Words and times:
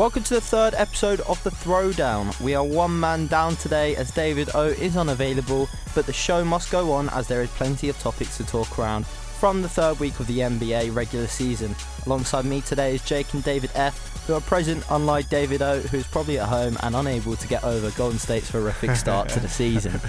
Welcome 0.00 0.22
to 0.22 0.34
the 0.34 0.40
third 0.40 0.72
episode 0.78 1.20
of 1.28 1.44
The 1.44 1.50
Throwdown. 1.50 2.40
We 2.40 2.54
are 2.54 2.64
one 2.64 2.98
man 2.98 3.26
down 3.26 3.56
today 3.56 3.96
as 3.96 4.10
David 4.10 4.48
O 4.54 4.68
is 4.68 4.96
unavailable, 4.96 5.68
but 5.94 6.06
the 6.06 6.12
show 6.14 6.42
must 6.42 6.72
go 6.72 6.90
on 6.90 7.10
as 7.10 7.28
there 7.28 7.42
is 7.42 7.50
plenty 7.50 7.90
of 7.90 7.98
topics 7.98 8.38
to 8.38 8.46
talk 8.46 8.78
around 8.78 9.06
from 9.06 9.60
the 9.60 9.68
third 9.68 10.00
week 10.00 10.18
of 10.18 10.26
the 10.26 10.38
NBA 10.38 10.94
regular 10.94 11.26
season. 11.26 11.76
Alongside 12.06 12.46
me 12.46 12.62
today 12.62 12.94
is 12.94 13.04
Jake 13.04 13.34
and 13.34 13.44
David 13.44 13.70
F, 13.74 14.26
who 14.26 14.32
are 14.32 14.40
present, 14.40 14.82
unlike 14.88 15.28
David 15.28 15.60
O, 15.60 15.80
who's 15.80 16.06
probably 16.06 16.38
at 16.38 16.48
home 16.48 16.78
and 16.82 16.96
unable 16.96 17.36
to 17.36 17.46
get 17.46 17.62
over 17.62 17.90
Golden 17.90 18.18
State's 18.18 18.48
horrific 18.48 18.96
start 18.96 19.28
to 19.28 19.40
the 19.40 19.48
season. 19.50 20.00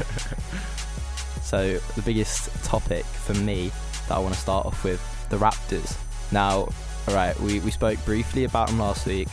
So, 1.42 1.80
the 1.96 2.02
biggest 2.04 2.64
topic 2.64 3.04
for 3.04 3.34
me 3.34 3.74
that 4.08 4.16
I 4.16 4.20
want 4.20 4.36
to 4.36 4.40
start 4.40 4.68
off 4.68 4.86
with 4.86 5.02
the 5.28 5.36
Raptors. 5.36 5.98
Now, 6.32 6.70
alright, 7.10 7.38
we, 7.42 7.60
we 7.60 7.72
spoke 7.72 8.00
briefly 8.06 8.46
about 8.46 8.70
them 8.70 8.80
last 8.80 9.06
week. 9.06 9.28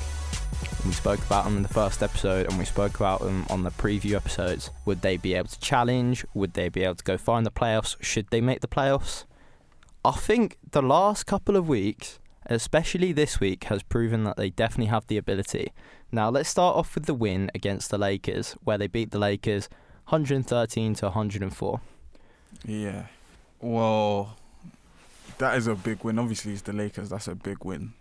We 0.89 0.95
spoke 0.95 1.21
about 1.27 1.45
them 1.45 1.59
in 1.59 1.63
the 1.63 1.69
first 1.69 2.03
episode 2.03 2.47
and 2.49 2.59
we 2.59 2.65
spoke 2.65 2.97
about 2.97 3.21
them 3.21 3.45
on 3.51 3.63
the 3.63 3.71
preview 3.71 4.15
episodes. 4.15 4.71
Would 4.87 5.03
they 5.03 5.19
be 5.19 5.35
able 5.35 5.49
to 5.49 5.61
challenge? 5.61 6.25
Would 6.33 6.55
they 6.55 6.71
be 6.71 6.83
able 6.83 6.95
to 6.95 7.05
go 7.05 7.19
find 7.19 7.45
the 7.45 7.51
playoffs? 7.51 8.03
Should 8.03 8.31
they 8.31 8.41
make 8.41 8.61
the 8.63 8.69
playoffs? 8.69 9.25
I 10.03 10.13
think 10.13 10.57
the 10.71 10.81
last 10.81 11.27
couple 11.27 11.57
of 11.57 11.69
weeks, 11.69 12.19
especially 12.47 13.13
this 13.13 13.39
week, 13.39 13.65
has 13.65 13.83
proven 13.83 14.25
that 14.25 14.39
they 14.39 14.49
definitely 14.49 14.87
have 14.87 15.07
the 15.09 15.19
ability. 15.19 15.75
Now, 16.11 16.31
let's 16.31 16.49
start 16.49 16.75
off 16.75 16.95
with 16.95 17.05
the 17.05 17.13
win 17.13 17.51
against 17.55 17.91
the 17.91 17.99
Lakers, 17.99 18.53
where 18.65 18.79
they 18.79 18.87
beat 18.87 19.11
the 19.11 19.19
Lakers 19.19 19.69
113 20.09 20.95
to 20.95 21.05
104. 21.05 21.81
Yeah. 22.65 23.09
Well, 23.61 24.39
that 25.37 25.59
is 25.59 25.67
a 25.67 25.75
big 25.75 26.03
win. 26.03 26.19
Obviously, 26.19 26.55
it's 26.55 26.63
the 26.63 26.73
Lakers. 26.73 27.11
That's 27.11 27.29
a 27.29 27.35
big 27.35 27.63
win. 27.63 27.93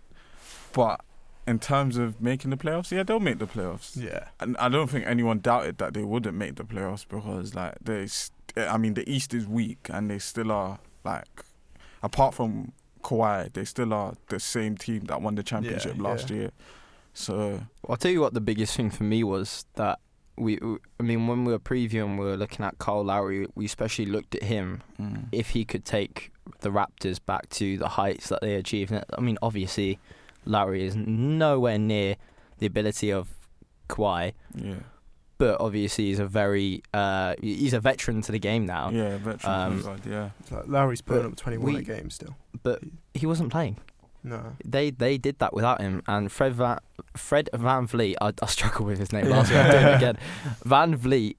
But 0.71 1.01
in 1.47 1.59
terms 1.59 1.97
of 1.97 2.21
making 2.21 2.51
the 2.51 2.57
playoffs, 2.57 2.91
yeah, 2.91 3.03
they'll 3.03 3.19
make 3.19 3.39
the 3.39 3.47
playoffs. 3.47 3.95
Yeah. 3.95 4.27
And 4.39 4.57
I 4.57 4.69
don't 4.69 4.89
think 4.89 5.05
anyone 5.07 5.39
doubted 5.39 5.77
that 5.77 5.93
they 5.93 6.03
wouldn't 6.03 6.35
make 6.37 6.55
the 6.55 6.63
playoffs 6.63 7.05
because, 7.07 7.55
like, 7.55 7.75
they. 7.81 8.07
st- 8.07 8.33
I 8.57 8.77
mean, 8.77 8.95
the 8.95 9.07
East 9.09 9.33
is 9.33 9.47
weak, 9.47 9.87
and 9.89 10.09
they 10.09 10.19
still 10.19 10.51
are 10.51 10.79
like, 11.03 11.27
apart 12.01 12.33
from 12.33 12.71
Kawhi, 13.03 13.53
they 13.53 13.63
still 13.65 13.93
are 13.93 14.15
the 14.29 14.39
same 14.39 14.75
team 14.77 15.05
that 15.05 15.21
won 15.21 15.35
the 15.35 15.43
championship 15.43 15.95
Yeah, 15.97 16.03
last 16.03 16.29
yeah. 16.29 16.35
year. 16.37 16.51
So 17.13 17.37
Well, 17.37 17.67
I'll 17.89 17.97
tell 17.97 18.11
you 18.11 18.21
what 18.21 18.33
the 18.33 18.41
biggest 18.41 18.75
thing 18.75 18.89
for 18.89 19.03
me 19.03 19.23
was 19.23 19.65
that 19.75 19.99
we, 20.37 20.59
I 20.99 21.03
mean, 21.03 21.27
when 21.27 21.45
we 21.45 21.51
were 21.51 21.59
previewing, 21.59 22.17
we 22.17 22.25
were 22.25 22.37
looking 22.37 22.63
at 22.65 22.77
Kyle 22.79 23.03
Lowry. 23.03 23.47
We 23.55 23.65
especially 23.65 24.05
looked 24.05 24.35
at 24.35 24.43
him 24.43 24.81
mm, 24.99 25.25
if 25.31 25.49
he 25.49 25.65
could 25.65 25.83
take 25.85 26.31
the 26.61 26.69
Raptors 26.69 27.19
back 27.23 27.49
to 27.49 27.77
the 27.77 27.87
heights 27.89 28.29
that 28.29 28.41
they 28.41 28.55
achieved. 28.55 28.93
I 29.17 29.21
mean, 29.21 29.37
obviously, 29.41 29.99
Lowry 30.47 30.85
is 30.85 30.95
nowhere 30.95 31.77
near 31.77 32.15
the 32.59 32.65
ability 32.65 33.11
of 33.11 33.29
Kawhi, 33.89 34.33
yeah, 34.55 34.75
but 35.37 35.59
obviously 35.61 36.05
he's 36.05 36.19
a 36.19 36.25
very 36.27 36.81
uh, 36.93 37.35
he's 37.41 37.73
a 37.73 37.79
veteran 37.79 38.21
to 38.23 38.31
the 38.31 38.39
game 38.39 38.65
now. 38.65 38.89
yeah, 38.91 39.17
veteran 39.17 39.53
Um, 39.53 39.83
point 39.83 40.05
yeah. 40.05 40.29
It's 40.39 40.51
like 40.51 40.67
Lowry's 40.67 41.01
putting 41.01 41.25
up 41.25 41.35
21 41.35 41.73
we- 41.73 41.79
a 41.79 41.83
game 41.83 42.09
still. 42.09 42.35
But 42.63 42.81
he 43.13 43.25
wasn't 43.25 43.51
playing. 43.51 43.77
No. 44.23 44.55
They 44.65 44.89
they 44.89 45.17
did 45.17 45.39
that 45.39 45.53
without 45.53 45.79
him. 45.79 46.01
And 46.07 46.29
Fred 46.31 46.53
Van, 46.55 46.79
Fred 47.15 47.49
VanVleet, 47.53 48.15
I, 48.19 48.33
I 48.41 48.45
struggle 48.47 48.85
with 48.85 48.97
his 48.99 49.13
name 49.13 49.27
last 49.29 49.49
week. 49.51 49.59
I'm 49.59 49.71
doing 49.71 49.85
it 49.85 49.95
again. 49.95 50.17
VanVleet, 50.65 51.35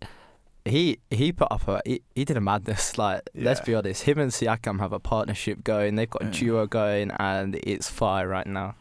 he 0.65 0.99
he 1.11 1.33
put 1.33 1.49
up 1.51 1.67
a 1.69 1.83
he, 1.85 2.01
he 2.15 2.25
did 2.25 2.37
a 2.37 2.41
madness. 2.41 2.97
Like 2.97 3.29
let's 3.35 3.61
be 3.61 3.75
honest, 3.75 4.05
him 4.05 4.19
and 4.19 4.31
Siakam 4.31 4.79
have 4.79 4.93
a 4.93 5.01
partnership 5.01 5.65
going. 5.65 5.97
They've 5.97 6.09
got 6.09 6.23
a 6.25 6.31
duo 6.31 6.67
going, 6.67 7.11
and 7.19 7.57
it's 7.57 7.91
fire 7.91 8.27
right 8.29 8.47
now. 8.47 8.75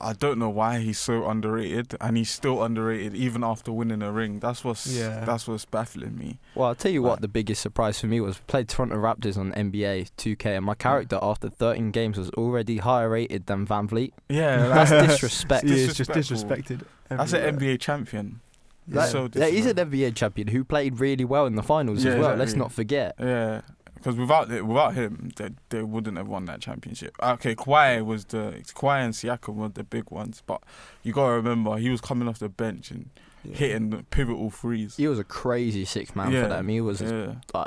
I 0.00 0.12
don't 0.12 0.38
know 0.38 0.48
why 0.50 0.80
he's 0.80 0.98
so 0.98 1.28
underrated, 1.28 1.94
and 2.00 2.16
he's 2.16 2.30
still 2.30 2.62
underrated 2.62 3.14
even 3.14 3.42
after 3.44 3.72
winning 3.72 4.02
a 4.02 4.10
ring. 4.12 4.40
That's 4.40 4.64
what's 4.64 4.86
Yeah. 4.86 5.24
that's 5.24 5.46
what's 5.48 5.64
baffling 5.64 6.16
me. 6.18 6.38
Well, 6.54 6.68
I'll 6.68 6.74
tell 6.74 6.90
you 6.92 7.02
Right. 7.02 7.10
what, 7.10 7.20
the 7.20 7.28
biggest 7.28 7.62
surprise 7.62 8.00
for 8.00 8.06
me 8.06 8.20
was 8.20 8.38
we 8.38 8.44
played 8.46 8.68
Toronto 8.68 8.96
Raptors 8.96 9.36
on 9.36 9.52
NBA 9.52 10.06
2K, 10.16 10.56
and 10.56 10.64
my 10.66 10.74
character 10.74 11.18
after 11.22 11.48
13 11.48 11.90
games 11.90 12.18
was 12.18 12.30
already 12.30 12.78
higher 12.78 13.08
rated 13.08 13.46
than 13.46 13.66
VanVleet. 13.66 14.12
Yeah, 14.28 14.68
That's 14.68 14.90
that's 14.90 15.12
disrespect. 15.14 15.68
He 15.68 15.74
is 15.84 15.94
just 15.94 16.12
disrespectful. 16.12 16.76
disrespected. 16.78 16.82
That's 17.08 17.32
an. 17.32 17.56
NBA 17.58 17.78
champion. 17.80 18.40
Yeah. 18.86 19.06
So 19.06 19.28
Yeah, 19.32 19.46
he's 19.46 19.66
an. 19.66 19.76
NBA 19.76 20.14
champion 20.14 20.48
who 20.48 20.62
played 20.64 21.00
really 21.00 21.24
well 21.24 21.46
in 21.46 21.54
the 21.56 21.62
finals 21.62 22.04
Yeah, 22.04 22.12
as 22.12 22.18
well. 22.20 22.36
Let's 22.36 22.54
not 22.54 22.70
forget. 22.72 23.14
Yeah, 23.18 23.62
because 24.04 24.18
without 24.18 24.50
it, 24.52 24.66
without 24.66 24.94
him, 24.94 25.30
they 25.36 25.50
they 25.70 25.82
wouldn't 25.82 26.16
have 26.18 26.28
won 26.28 26.44
that 26.44 26.60
championship. 26.60 27.16
Okay, 27.22 27.54
Kawhi 27.54 28.04
was 28.04 28.26
the 28.26 28.62
Kawhi 28.74 29.00
and 29.04 29.14
Siakam 29.14 29.54
were 29.54 29.68
the 29.70 29.82
big 29.84 30.10
ones, 30.10 30.42
but 30.46 30.62
you 31.02 31.12
gotta 31.14 31.32
remember 31.32 31.76
he 31.78 31.88
was 31.88 32.00
coming 32.02 32.28
off 32.28 32.38
the 32.38 32.48
bench 32.50 32.90
and 32.90 33.08
Yeah. 33.44 33.56
hitting 33.56 33.90
the 33.90 34.02
pivotal 34.04 34.50
threes. 34.50 34.96
He 34.96 35.08
was 35.08 35.18
a 35.18 35.24
crazy 35.24 35.84
six 35.86 36.14
man 36.14 36.32
Yeah, 36.32 36.42
for 36.42 36.48
them. 36.50 36.68
He 36.68 36.80
was 36.82 37.00
a 37.00 37.38
Yeah. 37.54 37.64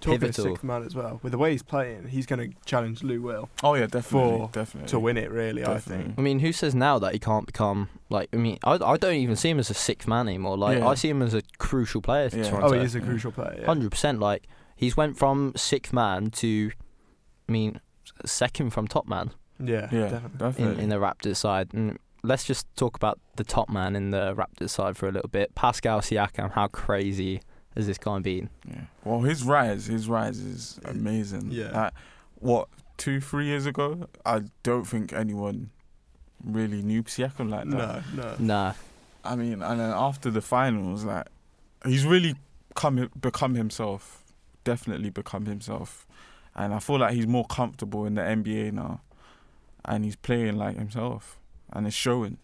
Talking 0.00 0.20
pivotal. 0.20 0.44
of 0.44 0.50
sixth 0.50 0.64
man 0.64 0.82
as 0.84 0.94
well. 0.94 1.18
With 1.22 1.32
the 1.32 1.38
way 1.38 1.52
he's 1.52 1.62
playing, 1.62 2.08
he's 2.08 2.26
going 2.26 2.50
to 2.50 2.56
challenge 2.66 3.02
Lou 3.02 3.22
Will 3.22 3.48
Oh 3.62 3.72
yeah, 3.74 3.86
definitely, 3.86 4.38
For- 4.38 4.50
definitely. 4.52 4.88
to 4.90 4.98
win 5.00 5.16
it, 5.16 5.30
really, 5.30 5.64
I 5.64 5.78
think. 5.78 6.14
I 6.18 6.20
mean, 6.20 6.40
who 6.40 6.52
says 6.52 6.74
now 6.74 6.98
that 6.98 7.14
he 7.14 7.18
can't 7.18 7.46
become 7.46 7.88
like? 8.10 8.28
I 8.34 8.36
mean, 8.36 8.58
I, 8.64 8.72
I 8.74 8.96
don't 8.98 9.14
even 9.14 9.34
see 9.34 9.48
him 9.48 9.58
as 9.58 9.70
a 9.70 9.74
sixth 9.74 10.06
man 10.06 10.28
anymore. 10.28 10.58
Like 10.58 10.78
Yeah. 10.80 10.88
I 10.88 10.94
see 10.94 11.08
him 11.08 11.22
as 11.22 11.32
a 11.32 11.40
crucial 11.56 12.02
player 12.02 12.28
for 12.28 12.36
Yeah. 12.36 12.50
Toronto. 12.50 12.68
Oh, 12.68 12.72
he 12.78 12.84
is 12.84 12.94
a 12.94 13.00
crucial 13.00 13.32
player. 13.32 13.56
yeah. 13.60 13.64
Hundred 13.64 13.90
percent. 13.92 14.20
Like 14.20 14.46
he's 14.76 14.96
went 14.96 15.16
from 15.18 15.52
sixth 15.56 15.92
man 15.92 16.30
to, 16.30 16.70
I 17.48 17.52
mean, 17.52 17.80
second 18.24 18.70
from 18.70 18.86
top 18.86 19.06
man 19.08 19.30
Yeah, 19.58 19.88
Yeah, 19.90 20.20
definitely. 20.36 20.74
in, 20.74 20.80
in 20.80 20.88
the 20.88 20.96
Raptors 20.96 21.36
side. 21.36 21.72
And 21.72 21.98
let's 22.22 22.44
just 22.44 22.66
talk 22.76 22.96
about 22.96 23.18
the 23.36 23.44
top 23.44 23.68
man 23.68 23.96
in 23.96 24.10
the 24.10 24.34
Raptors 24.34 24.70
side 24.70 24.96
for 24.96 25.08
a 25.08 25.12
little 25.12 25.28
bit. 25.28 25.54
Pascal 25.54 26.00
Siakam. 26.00 26.52
How 26.52 26.68
crazy 26.68 27.40
has 27.76 27.86
this 27.86 27.98
guy 27.98 28.18
been? 28.20 28.50
Yeah. 28.68 28.82
Well, 29.04 29.20
his 29.20 29.42
rise, 29.42 29.86
his 29.86 30.08
rise 30.08 30.38
is 30.38 30.78
amazing. 30.84 31.50
Yeah. 31.50 31.70
Like, 31.72 31.92
what 32.36 32.68
two, 32.96 33.20
three 33.20 33.46
years 33.46 33.66
ago, 33.66 34.06
I 34.24 34.42
don't 34.62 34.84
think 34.84 35.12
anyone 35.12 35.70
really 36.44 36.82
knew 36.82 37.02
Siakam 37.02 37.50
like 37.50 37.68
that. 37.70 38.02
No, 38.14 38.22
no. 38.22 38.36
Nah. 38.38 38.72
I 39.24 39.36
mean, 39.36 39.62
and 39.62 39.80
then 39.80 39.90
after 39.90 40.30
the 40.30 40.42
finals, 40.42 41.04
like, 41.04 41.26
he's 41.86 42.04
really 42.04 42.34
come 42.74 43.10
become 43.20 43.54
himself. 43.54 44.22
Definitely 44.64 45.10
become 45.10 45.46
himself, 45.46 46.06
and 46.54 46.74
I 46.74 46.78
feel 46.78 46.98
like 46.98 47.14
he's 47.14 47.26
more 47.26 47.44
comfortable 47.44 48.06
in 48.06 48.14
the 48.14 48.22
NBA 48.22 48.72
now, 48.72 49.00
and 49.84 50.04
he's 50.04 50.16
playing 50.16 50.56
like 50.56 50.76
himself, 50.76 51.38
and 51.72 51.86
it's 51.86 51.96
showing. 51.96 52.38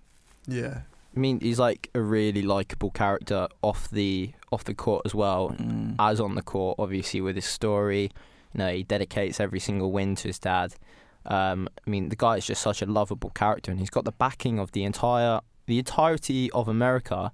Yeah. 0.46 0.82
I 1.14 1.18
mean, 1.18 1.40
he's 1.40 1.58
like 1.58 1.90
a 1.94 2.00
really 2.00 2.42
likable 2.42 2.90
character 2.90 3.48
off 3.62 3.90
the 3.90 4.32
off 4.52 4.64
the 4.64 4.74
court 4.74 5.02
as 5.04 5.14
well. 5.14 5.50
Mm. 5.50 5.96
as 5.98 6.20
on 6.20 6.34
the 6.34 6.42
court, 6.42 6.76
obviously 6.78 7.20
with 7.20 7.36
his 7.36 7.46
story. 7.46 8.10
You 8.54 8.58
know, 8.58 8.72
he 8.72 8.82
dedicates 8.82 9.40
every 9.40 9.60
single 9.60 9.92
win 9.92 10.16
to 10.16 10.28
his 10.28 10.38
dad. 10.38 10.74
Um, 11.26 11.68
I 11.86 11.90
mean, 11.90 12.08
the 12.08 12.16
guy 12.16 12.36
is 12.36 12.46
just 12.46 12.62
such 12.62 12.82
a 12.82 12.86
lovable 12.86 13.30
character, 13.30 13.70
and 13.70 13.80
he's 13.80 13.90
got 13.90 14.04
the 14.04 14.12
backing 14.12 14.58
of 14.58 14.72
the 14.72 14.84
entire 14.84 15.40
the 15.66 15.78
entirety 15.78 16.50
of 16.52 16.68
America. 16.68 17.32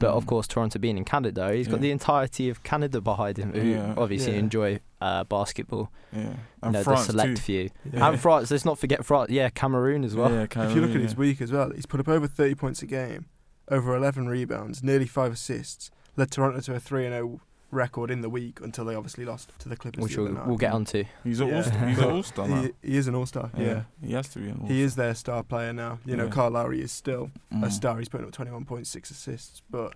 But 0.00 0.10
of 0.10 0.24
Mm. 0.24 0.28
course, 0.28 0.46
Toronto 0.46 0.78
being 0.78 0.96
in 0.96 1.04
Canada, 1.04 1.52
he's 1.52 1.66
got 1.68 1.80
the 1.80 1.90
entirety 1.90 2.48
of 2.48 2.62
Canada 2.62 3.00
behind 3.00 3.36
him, 3.36 3.52
who 3.52 3.60
Yeah. 3.62 3.94
obviously 3.96 4.32
Yeah. 4.34 4.38
enjoy 4.38 4.80
uh, 5.00 5.22
basketball. 5.24 5.90
yeah, 6.12 6.22
You 6.22 6.34
and 6.62 6.72
know, 6.72 6.82
France 6.82 7.06
the 7.06 7.12
select 7.12 7.36
too. 7.36 7.42
few. 7.42 7.70
Yeah. 7.92 8.08
And 8.08 8.18
France, 8.20 8.50
let's 8.50 8.64
not 8.64 8.78
forget 8.80 9.04
France. 9.04 9.30
Yeah, 9.30 9.48
Cameroon 9.50 10.02
as 10.04 10.16
well. 10.16 10.30
Yeah, 10.32 10.46
Cameroon, 10.46 10.70
if 10.70 10.76
you 10.76 10.82
look 10.86 10.96
at 10.96 11.02
his 11.02 11.16
week 11.16 11.40
as 11.40 11.52
well, 11.52 11.70
he's 11.70 11.86
put 11.86 12.00
up 12.00 12.08
over 12.08 12.26
30 12.26 12.54
points 12.56 12.82
a 12.82 12.86
game, 12.86 13.26
over 13.70 13.94
11 13.94 14.26
rebounds, 14.28 14.82
nearly 14.82 15.06
five 15.06 15.32
assists, 15.32 15.90
led 16.16 16.30
Toronto 16.32 16.58
to 16.60 16.74
a 16.74 16.80
3 16.80 17.04
0 17.04 17.40
record 17.70 18.10
in 18.10 18.22
the 18.22 18.30
week 18.30 18.60
until 18.62 18.84
they 18.86 18.94
obviously 18.94 19.24
lost 19.24 19.50
to 19.58 19.68
the 19.68 19.76
Clippers. 19.76 20.02
Which 20.02 20.14
the 20.14 20.22
we'll, 20.22 20.32
night. 20.32 20.46
we'll 20.46 20.56
get 20.56 20.72
onto. 20.72 21.04
He's 21.24 21.40
an 21.40 21.48
Yeah. 21.48 21.56
all-star. 21.56 21.86
He's 21.88 21.98
an 21.98 22.04
all-star 22.10 22.48
now. 22.48 22.62
He, 22.62 22.70
he 22.82 22.96
is 22.96 23.08
an 23.08 23.14
all 23.14 23.26
star, 23.26 23.50
yeah. 23.56 23.82
he 24.02 24.12
has 24.14 24.28
to 24.30 24.38
be 24.38 24.46
an 24.46 24.52
all-star. 24.52 24.68
He 24.68 24.80
is 24.82 24.94
their 24.96 25.14
star 25.14 25.42
player 25.42 25.72
now. 25.72 25.98
You 26.06 26.16
know, 26.16 26.24
Yeah. 26.24 26.30
Kyle 26.30 26.50
Lowry 26.50 26.80
is 26.80 26.92
still 26.92 27.30
a 27.50 27.54
Mm. 27.54 27.72
star. 27.72 27.98
He's 27.98 28.08
putting 28.08 28.26
up 28.26 28.32
21.6 28.32 29.10
assists, 29.10 29.62
but 29.70 29.94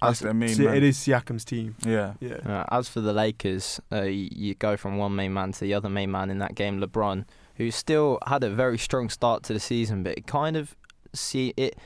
That's 0.00 0.20
their 0.20 0.34
main 0.34 0.48
see, 0.50 0.64
man. 0.64 0.76
it 0.76 0.82
is 0.82 0.96
Siakam's 0.98 1.44
team. 1.44 1.76
Yeah. 1.84 2.14
Yeah. 2.20 2.36
Uh, 2.44 2.64
as 2.70 2.88
for 2.88 3.00
the 3.00 3.12
Lakers, 3.12 3.80
uh, 3.92 4.02
you, 4.02 4.28
you 4.32 4.54
go 4.54 4.76
from 4.76 4.96
one 4.96 5.14
main 5.14 5.32
man 5.34 5.52
to 5.52 5.60
the 5.60 5.74
other 5.74 5.88
main 5.90 6.10
man 6.10 6.30
in 6.30 6.38
that 6.38 6.54
game, 6.54 6.80
LeBron, 6.80 7.24
who 7.56 7.70
still 7.70 8.18
had 8.26 8.42
a 8.42 8.50
very 8.50 8.78
strong 8.78 9.08
start 9.10 9.42
to 9.44 9.52
the 9.52 9.60
season, 9.60 10.02
but 10.02 10.16
it 10.18 10.26
kind 10.26 10.56
of 10.56 10.74
see 11.12 11.52
it. 11.56 11.76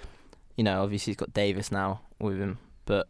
You 0.57 0.65
know, 0.65 0.83
obviously 0.83 1.11
he's 1.13 1.17
got 1.17 1.33
Davis 1.35 1.71
now 1.71 2.01
with 2.21 2.39
him, 2.39 2.59
but 2.87 3.07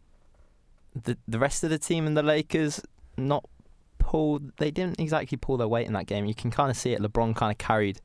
the 0.95 1.17
the 1.27 1.39
rest 1.39 1.63
of 1.63 1.69
the 1.69 1.77
team 1.79 2.07
in 2.07 2.13
the 2.15 2.23
Lakers 2.23 2.81
not 3.17 3.43
pull. 3.99 4.39
They 4.57 4.71
didn't 4.71 4.99
exactly 4.99 5.37
pull 5.37 5.57
their 5.57 5.67
weight 5.67 5.87
in 5.87 5.93
that 5.93 6.07
game. 6.07 6.25
You 6.25 6.33
can 6.35 6.51
kind 6.51 6.69
of 6.71 6.77
see 6.77 6.93
it. 6.93 7.01
LeBron 7.01 7.35
kind 7.35 7.51
of 7.51 7.57
carried 7.57 7.99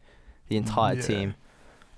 the 0.48 0.56
entire 0.56 0.94
Yeah. 0.96 1.02
team. 1.02 1.34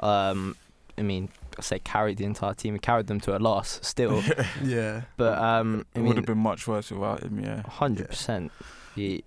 Um, 0.00 0.56
I 0.98 1.02
mean, 1.02 1.28
I 1.58 1.62
say 1.62 1.78
carried 1.78 2.18
the 2.18 2.24
entire 2.24 2.54
team. 2.54 2.74
He 2.74 2.78
carried 2.78 3.06
them 3.06 3.20
to 3.20 3.36
a 3.36 3.38
loss 3.38 3.80
still, 3.82 4.22
Yeah. 4.64 5.02
but 5.16 5.38
um, 5.38 5.84
I 5.94 5.98
it 5.98 6.02
mean, 6.02 6.08
would 6.08 6.16
have 6.16 6.26
been 6.26 6.38
much 6.38 6.66
worse 6.66 6.90
without 6.90 7.22
him. 7.22 7.40
Yeah. 7.40 7.62
Hundred 7.68 8.08
percent. 8.08 8.52
He, 8.94 9.24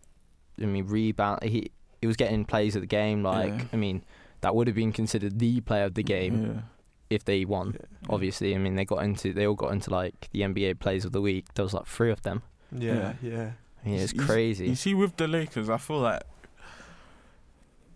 I 0.61 0.65
mean, 0.65 0.87
rebound. 0.87 1.43
He 1.43 1.71
he 2.01 2.07
was 2.07 2.15
getting 2.15 2.45
plays 2.45 2.75
of 2.75 2.81
the 2.81 2.87
game. 2.87 3.23
Like 3.23 3.49
Yeah. 3.53 3.63
I 3.73 3.75
mean, 3.75 4.03
that 4.41 4.55
would 4.55 4.67
have 4.67 4.75
been 4.75 4.91
considered 4.93 5.37
the 5.39 5.59
play 5.61 5.83
of 5.83 5.93
the 5.95 6.03
game. 6.03 6.63
Yeah. 7.09 7.15
if 7.15 7.25
they 7.25 7.45
won. 7.45 7.75
Yeah. 7.79 7.85
Obviously, 8.09 8.55
I 8.55 8.57
mean 8.57 8.75
they 8.75 8.85
got 8.85 9.03
into 9.03 9.33
they 9.33 9.45
all 9.47 9.55
got 9.55 9.71
into 9.71 9.89
like 9.89 10.29
the 10.31 10.41
NBA 10.41 10.79
Players 10.79 11.05
of 11.05 11.11
the 11.11 11.21
Week. 11.21 11.45
There 11.55 11.63
was 11.63 11.73
like 11.73 11.85
three 11.87 12.11
of 12.11 12.21
them. 12.23 12.43
Yeah, 12.71 13.13
yeah. 13.21 13.51
I 13.83 13.89
mean, 13.89 13.99
it's 13.99 14.13
You 14.13 14.21
s- 14.21 14.27
crazy. 14.27 14.67
You 14.67 14.75
see, 14.75 14.93
with 14.93 15.15
the 15.17 15.27
Lakers, 15.27 15.69
I 15.69 15.77
feel 15.77 15.99
like 15.99 16.21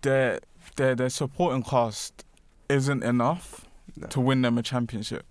their 0.02 0.40
their 0.76 0.96
their 0.96 1.10
supporting 1.10 1.64
cast 1.64 2.26
isn't 2.70 3.04
enough 3.04 3.66
No. 3.96 4.08
to 4.08 4.20
win 4.22 4.42
them 4.42 4.58
a 4.58 4.64
championship. 4.64 5.26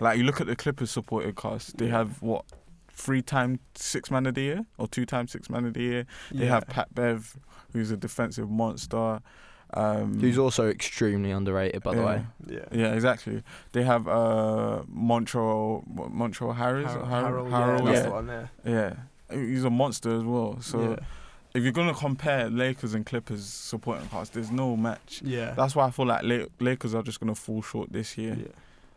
Like 0.00 0.18
you 0.18 0.24
look 0.24 0.40
at 0.40 0.46
the 0.46 0.56
Clippers 0.56 0.90
supporting 0.90 1.34
cast, 1.34 1.78
they 1.78 1.86
Yeah. 1.86 1.92
have 1.98 2.22
what 2.22 2.44
three 2.90 3.22
time 3.22 3.58
six 3.74 4.10
man 4.10 4.26
of 4.26 4.34
the 4.34 4.42
year 4.42 4.66
or 4.78 4.86
two 4.86 5.04
time 5.04 5.26
six 5.26 5.50
man 5.50 5.64
of 5.64 5.74
the 5.74 5.82
year. 5.82 6.06
They 6.30 6.44
Yeah. 6.44 6.50
have 6.50 6.66
Pat 6.68 6.94
Bev, 6.94 7.36
who's 7.72 7.90
a 7.90 7.96
defensive 7.96 8.48
monster. 8.50 9.20
Um, 9.76 10.20
Who's 10.20 10.38
also 10.38 10.68
extremely 10.68 11.30
underrated, 11.32 11.82
by 11.82 11.94
the 11.94 12.00
yeah. 12.00 12.06
way. 12.06 12.26
Yeah. 12.46 12.58
Yeah, 12.72 12.92
exactly. 12.94 13.42
They 13.72 13.82
have 13.82 14.06
uh, 14.06 14.82
Montrezl 14.92 15.84
Montrezl 15.94 16.54
Harris. 16.56 16.86
Har- 16.92 17.04
Har- 17.04 17.22
Harold, 17.24 17.50
Harold, 17.50 17.80
yeah, 17.80 17.84
that's 17.92 17.96
yeah. 17.98 18.02
the 18.04 18.10
one 18.10 18.26
there. 18.26 18.50
yeah. 18.64 18.94
He's 19.30 19.64
a 19.64 19.70
monster 19.70 20.14
as 20.14 20.22
well. 20.22 20.58
So 20.60 20.90
yeah. 20.90 20.96
if 21.54 21.62
you're 21.62 21.72
gonna 21.72 21.94
compare 21.94 22.48
Lakers 22.50 22.94
and 22.94 23.04
Clippers 23.04 23.44
supporting 23.44 24.06
cast, 24.08 24.34
there's 24.34 24.50
no 24.52 24.76
match. 24.76 25.22
Yeah. 25.24 25.52
That's 25.56 25.74
why 25.74 25.86
I 25.86 25.90
feel 25.90 26.06
like 26.06 26.22
La- 26.22 26.46
Lakers 26.60 26.94
are 26.94 27.02
just 27.02 27.18
gonna 27.20 27.34
fall 27.34 27.62
short 27.62 27.92
this 27.92 28.16
year. 28.16 28.36
yeah. 28.38 28.46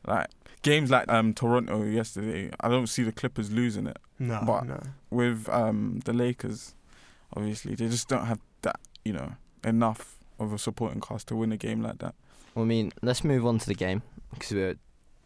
Like 0.05 0.27
games 0.61 0.91
like 0.91 1.09
um 1.11 1.33
Toronto 1.33 1.83
yesterday, 1.83 2.51
I 2.59 2.69
don't 2.69 2.87
see 2.87 3.03
the 3.03 3.11
Clippers 3.11 3.51
losing 3.51 3.87
it. 3.87 3.97
No, 4.19 4.41
But- 4.45 4.65
no. 4.67 4.79
With 5.09 5.49
um 5.49 6.01
the 6.05 6.13
Lakers, 6.13 6.75
obviously 7.35 7.73
they 7.75 7.87
just 7.87 8.07
don't 8.07 8.25
have 8.25 8.41
that 8.61 8.79
you 9.03 9.13
know 9.13 9.33
enough 9.63 10.16
of 10.39 10.53
a 10.53 10.57
supporting 10.57 11.01
cast 11.01 11.27
to 11.29 11.35
win 11.35 11.51
a 11.51 11.57
game 11.57 11.81
like 11.81 11.99
that. 11.99 12.15
Well, 12.55 12.63
I 12.63 12.67
mean, 12.67 12.91
let's 13.01 13.23
move 13.23 13.45
on 13.45 13.59
to 13.59 13.67
the 13.67 13.75
game 13.75 14.01
because 14.33 14.51
we 14.51 14.75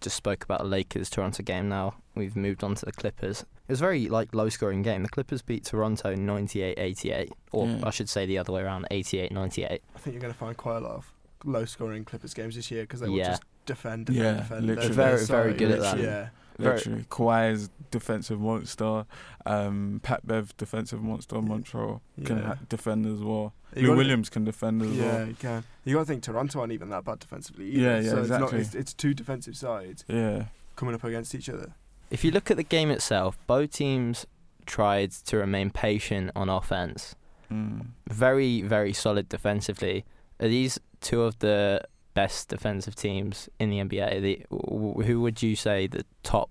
just 0.01 0.15
spoke 0.15 0.43
about 0.43 0.61
a 0.61 0.63
Lakers 0.65 1.09
Toronto 1.09 1.43
game. 1.43 1.69
Now 1.69 1.95
we've 2.15 2.35
moved 2.35 2.63
on 2.63 2.75
to 2.75 2.85
the 2.85 2.91
Clippers. 2.91 3.41
It 3.41 3.71
was 3.73 3.79
a 3.79 3.83
very 3.83 4.09
like 4.09 4.33
low 4.35 4.49
scoring 4.49 4.81
game. 4.81 5.03
The 5.03 5.09
Clippers 5.09 5.41
beat 5.41 5.63
Toronto 5.63 6.13
98-88, 6.15 7.29
or 7.51 7.67
Yeah. 7.67 7.79
I 7.83 7.89
should 7.89 8.09
say 8.09 8.25
the 8.25 8.37
other 8.37 8.51
way 8.51 8.61
around, 8.61 8.85
88-98. 8.91 9.63
I 9.71 9.77
think 9.99 10.13
you're 10.13 10.21
going 10.21 10.33
to 10.33 10.37
find 10.39 10.57
quite 10.57 10.77
a 10.77 10.81
lot 10.81 10.91
of 10.95 11.13
low 11.45 11.65
scoring 11.65 12.03
Clippers 12.03 12.33
games 12.33 12.55
this 12.55 12.69
year 12.69 12.83
because 12.83 12.99
they 12.99 13.07
will 13.09 13.17
just 13.17 13.43
defend, 13.65 14.07
defend, 14.07 14.23
Yeah, 14.25 14.33
defend. 14.41 14.65
literally. 14.67 14.87
They're 14.89 15.17
Very, 15.17 15.25
very 15.25 15.53
good 15.53 15.71
at 15.71 15.79
that. 15.79 15.99
Yeah. 15.99 16.29
Very- 16.61 16.75
Literally, 16.77 17.05
Kawhi's 17.09 17.69
defensive 17.91 18.39
monster, 18.39 19.05
um, 19.45 19.99
Pat 20.03 20.25
Bev 20.25 20.55
defensive 20.57 21.01
monster, 21.01 21.35
Yeah. 21.35 21.41
Montrezl 21.41 21.99
can 22.25 22.37
Yeah. 22.37 22.43
ha- 22.43 22.57
defend 22.69 23.05
as 23.05 23.19
well. 23.19 23.53
You 23.75 23.81
Lou 23.83 23.87
gotta- 23.89 23.97
Williams 23.97 24.29
can 24.29 24.43
defend 24.45 24.81
as 24.81 24.87
well. 24.89 24.97
Yeah, 24.97 25.13
well. 25.17 25.27
you 25.27 25.33
can. 25.35 25.63
You 25.85 25.93
got 25.95 25.99
to 26.01 26.05
think 26.05 26.23
Toronto 26.23 26.59
aren't 26.59 26.73
even 26.73 26.89
that 26.89 27.03
bad 27.05 27.19
defensively 27.19 27.69
either. 27.71 27.81
Yeah, 27.81 27.99
yeah, 27.99 28.09
so 28.09 28.17
It's, 28.17 28.21
exactly. 28.29 28.57
not, 28.57 28.65
it's, 28.65 28.75
it's 28.75 28.93
two 28.93 29.13
defensive 29.13 29.55
sides 29.57 30.03
Yeah, 30.07 30.45
coming 30.75 30.93
up 30.95 31.03
against 31.03 31.33
each 31.35 31.49
other. 31.49 31.73
If 32.09 32.23
you 32.23 32.31
look 32.31 32.51
at 32.51 32.57
the 32.57 32.63
game 32.63 32.91
itself, 32.91 33.37
both 33.47 33.71
teams 33.71 34.25
tried 34.65 35.11
to 35.11 35.37
remain 35.37 35.69
patient 35.71 36.31
on 36.35 36.49
offense. 36.49 37.15
mm. 37.51 37.85
Very, 38.09 38.61
very 38.61 38.93
solid 38.93 39.27
defensively. 39.29 40.05
Are 40.39 40.47
these 40.47 40.79
two 41.01 41.21
of 41.23 41.39
the 41.39 41.81
best 42.13 42.49
defensive 42.49 42.95
teams 42.95 43.49
in 43.59 43.69
the 43.69 43.77
NBA? 43.79 44.21
The, 44.21 44.45
who 45.05 45.21
would 45.21 45.41
you 45.41 45.55
say 45.55 45.87
the 45.87 46.05
top? 46.23 46.49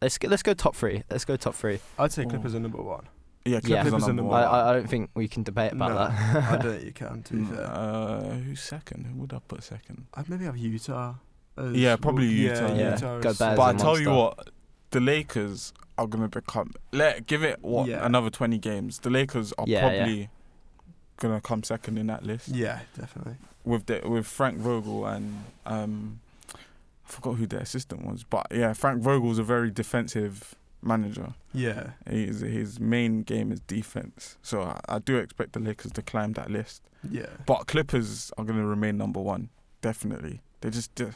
Let's 0.00 0.18
go, 0.18 0.28
let's 0.28 0.42
go 0.42 0.54
top 0.54 0.74
three. 0.76 1.04
Let's 1.10 1.24
go 1.24 1.36
top 1.36 1.54
three. 1.54 1.78
I'd 1.98 2.12
say. 2.12 2.24
Clippers 2.24 2.54
are 2.54 2.60
number 2.60 2.82
one. 2.82 3.08
yeah. 3.44 3.60
Yeah. 3.64 3.82
Clippers 3.82 3.90
Clippers 3.90 3.92
are 3.92 4.10
are 4.10 4.12
number 4.14 4.22
number 4.22 4.34
I, 4.34 4.40
one. 4.42 4.50
one. 4.50 4.60
I, 4.66 4.70
I 4.70 4.72
don't 4.74 4.88
think 4.90 5.10
we 5.14 5.28
can 5.28 5.42
debate 5.42 5.72
about 5.72 5.90
No, 5.90 5.96
that. 5.96 6.44
I 6.52 6.56
don't 6.56 6.72
think 6.76 6.84
you 6.84 6.92
can, 6.92 7.22
to 7.22 7.32
be 7.34 7.38
Mm, 7.42 7.56
fair. 7.56 7.66
Uh, 7.70 8.22
who's 8.34 8.60
second? 8.60 9.06
Who 9.06 9.14
would 9.20 9.32
I 9.32 9.38
put 9.46 9.62
second? 9.62 10.06
I'd 10.14 10.28
maybe 10.28 10.44
have 10.44 10.56
Utah. 10.56 11.14
as- 11.56 11.72
Yeah, 11.74 11.96
probably 11.96 12.26
yeah, 12.26 12.54
Utah. 12.54 12.74
Yeah, 12.74 12.90
Utah 12.94 13.16
go 13.20 13.22
Bears. 13.34 13.38
but 13.38 13.60
I 13.60 13.72
tell 13.74 13.98
you 14.00 14.10
what, 14.10 14.48
the 14.90 15.00
Lakers 15.00 15.72
are 15.98 16.06
gonna 16.06 16.28
become. 16.28 16.72
Let 16.92 17.26
give 17.26 17.42
it 17.44 17.58
what 17.62 17.86
Yeah. 17.88 18.04
another 18.04 18.30
twenty 18.30 18.58
games. 18.58 18.98
The 19.00 19.10
Lakers 19.10 19.52
are 19.58 19.64
Yeah, 19.68 19.86
yeah. 19.90 19.96
probably 19.98 20.28
gonna 21.22 21.40
come 21.40 21.62
second 21.62 21.98
in 21.98 22.06
that 22.08 22.24
list 22.24 22.48
Yeah, 22.48 22.80
definitely. 22.98 23.36
with 23.64 23.86
the 23.86 24.00
with 24.04 24.26
Frank 24.26 24.58
Vogel 24.58 25.06
and 25.06 25.44
um, 25.64 26.20
I 26.54 26.58
forgot 27.16 27.34
who 27.34 27.46
their 27.46 27.60
assistant 27.60 28.04
was, 28.04 28.24
but 28.24 28.46
yeah, 28.50 28.72
Frank 28.74 29.02
Vogel's 29.02 29.38
a 29.38 29.42
very 29.42 29.70
defensive 29.70 30.54
manager. 30.82 31.34
Yeah. 31.54 31.90
His 32.08 32.40
his 32.40 32.80
main 32.80 33.22
game 33.22 33.52
is 33.52 33.60
defense, 33.60 34.36
so 34.42 34.62
I, 34.62 34.80
I 34.88 34.98
do 34.98 35.16
expect 35.16 35.52
the 35.52 35.60
Lakers 35.60 35.92
to 35.92 36.02
climb 36.02 36.32
that 36.34 36.50
list. 36.50 36.82
Yeah. 37.08 37.26
But 37.46 37.66
Clippers 37.66 38.30
are 38.36 38.44
going 38.44 38.58
to 38.58 38.66
remain 38.66 38.96
number 38.96 39.20
one, 39.20 39.48
definitely. 39.80 40.40
They're 40.60 40.70
just 40.70 41.00
uh, 41.00 41.06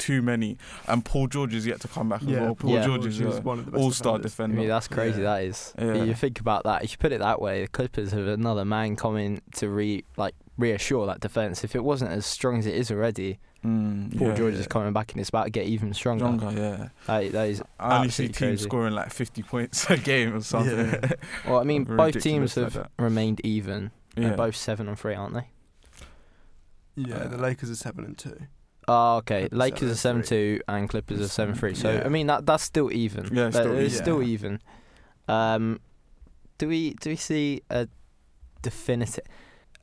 too 0.00 0.20
many, 0.22 0.56
and 0.88 1.04
Paul 1.04 1.28
George 1.28 1.54
is 1.54 1.64
yet 1.66 1.80
to 1.82 1.88
come 1.88 2.08
back 2.08 2.22
as 2.22 2.28
yeah, 2.28 2.40
well. 2.40 2.54
Paul 2.56 2.70
Yeah. 2.70 2.84
George 2.86 3.06
is 3.06 3.20
a 3.20 3.40
one 3.42 3.58
of 3.60 3.66
the 3.66 3.70
best 3.72 3.82
all-star 3.82 4.18
defenders. 4.18 4.56
I 4.56 4.60
mean, 4.60 4.68
that's 4.68 4.88
crazy. 4.88 5.20
Yeah. 5.22 5.34
That 5.36 5.44
is. 5.44 5.74
Yeah. 5.78 6.02
You 6.02 6.14
think 6.14 6.40
about 6.40 6.64
that. 6.64 6.82
If 6.82 6.90
you 6.92 6.96
put 6.98 7.12
it 7.12 7.20
that 7.20 7.40
way, 7.40 7.62
the 7.62 7.68
Clippers 7.68 8.10
have 8.12 8.26
another 8.26 8.64
man 8.64 8.96
coming 8.96 9.40
to 9.56 9.68
re 9.68 10.04
like 10.16 10.34
reassure 10.58 11.06
that 11.06 11.20
defense. 11.20 11.62
If 11.62 11.76
it 11.76 11.84
wasn't 11.84 12.10
as 12.10 12.26
strong 12.26 12.58
as 12.58 12.66
it 12.66 12.74
is 12.74 12.90
already, 12.90 13.38
Mm, 13.64 14.16
Paul 14.16 14.28
yeah, 14.28 14.34
George 14.36 14.54
yeah. 14.54 14.60
is 14.60 14.66
coming 14.66 14.94
back 14.94 15.12
and 15.12 15.20
it's 15.20 15.28
about 15.28 15.44
to 15.44 15.50
get 15.50 15.66
even 15.66 15.92
stronger. 15.92 16.24
Stronger, 16.24 16.58
yeah. 16.58 16.88
That, 17.06 17.32
that 17.32 17.48
is. 17.50 17.62
I 17.78 17.96
only 17.98 18.08
see 18.08 18.24
teams 18.28 18.38
crazy. 18.38 18.62
scoring 18.62 18.94
like 18.94 19.12
50 19.12 19.42
points 19.42 19.84
a 19.90 19.98
game 19.98 20.34
or 20.34 20.40
something. 20.40 20.78
Yeah. 20.78 21.10
Well, 21.46 21.60
I 21.60 21.64
mean, 21.64 21.84
both 21.84 22.14
teams 22.22 22.56
Ridiculous 22.56 22.56
like 22.56 22.72
have 22.72 22.88
remained 22.98 23.42
even. 23.44 23.90
yeah. 24.16 24.28
They're 24.28 24.36
both 24.38 24.56
seven 24.56 24.88
and 24.88 24.98
three, 24.98 25.14
aren't 25.14 25.34
they? 25.34 25.48
Yeah, 26.96 27.16
Uh, 27.16 27.28
the 27.28 27.36
Lakers 27.36 27.70
are 27.70 27.74
seven 27.76 28.04
and 28.06 28.16
two. 28.16 28.46
Oh, 28.88 29.16
okay. 29.18 29.40
Clippers 29.42 29.58
Lakers 29.58 29.90
are 29.92 29.94
seven 29.94 29.96
seven 29.96 30.16
and 30.18 30.24
two 30.58 30.60
and 30.68 30.88
Clippers 30.88 31.20
are 31.20 31.28
seven 31.28 31.54
three. 31.54 31.74
So 31.74 31.92
Yeah. 31.92 32.02
I 32.04 32.08
mean 32.08 32.26
that 32.28 32.46
that's 32.46 32.64
still 32.64 32.90
even. 32.92 33.24
Yeah, 33.34 33.44
That- 33.50 33.52
still 33.54 33.76
it's 33.78 33.94
even. 33.94 34.04
still 34.04 34.22
Yeah. 34.22 34.28
even. 34.28 34.60
Um, 35.28 35.80
do 36.58 36.68
we 36.68 36.94
do 36.94 37.10
we 37.10 37.16
see 37.16 37.62
a 37.70 37.88
definitive? 38.62 39.24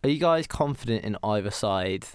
Are 0.04 0.10
you 0.10 0.20
guys 0.20 0.46
confident 0.48 1.04
in 1.06 1.18
either 1.24 1.52
side 1.52 2.06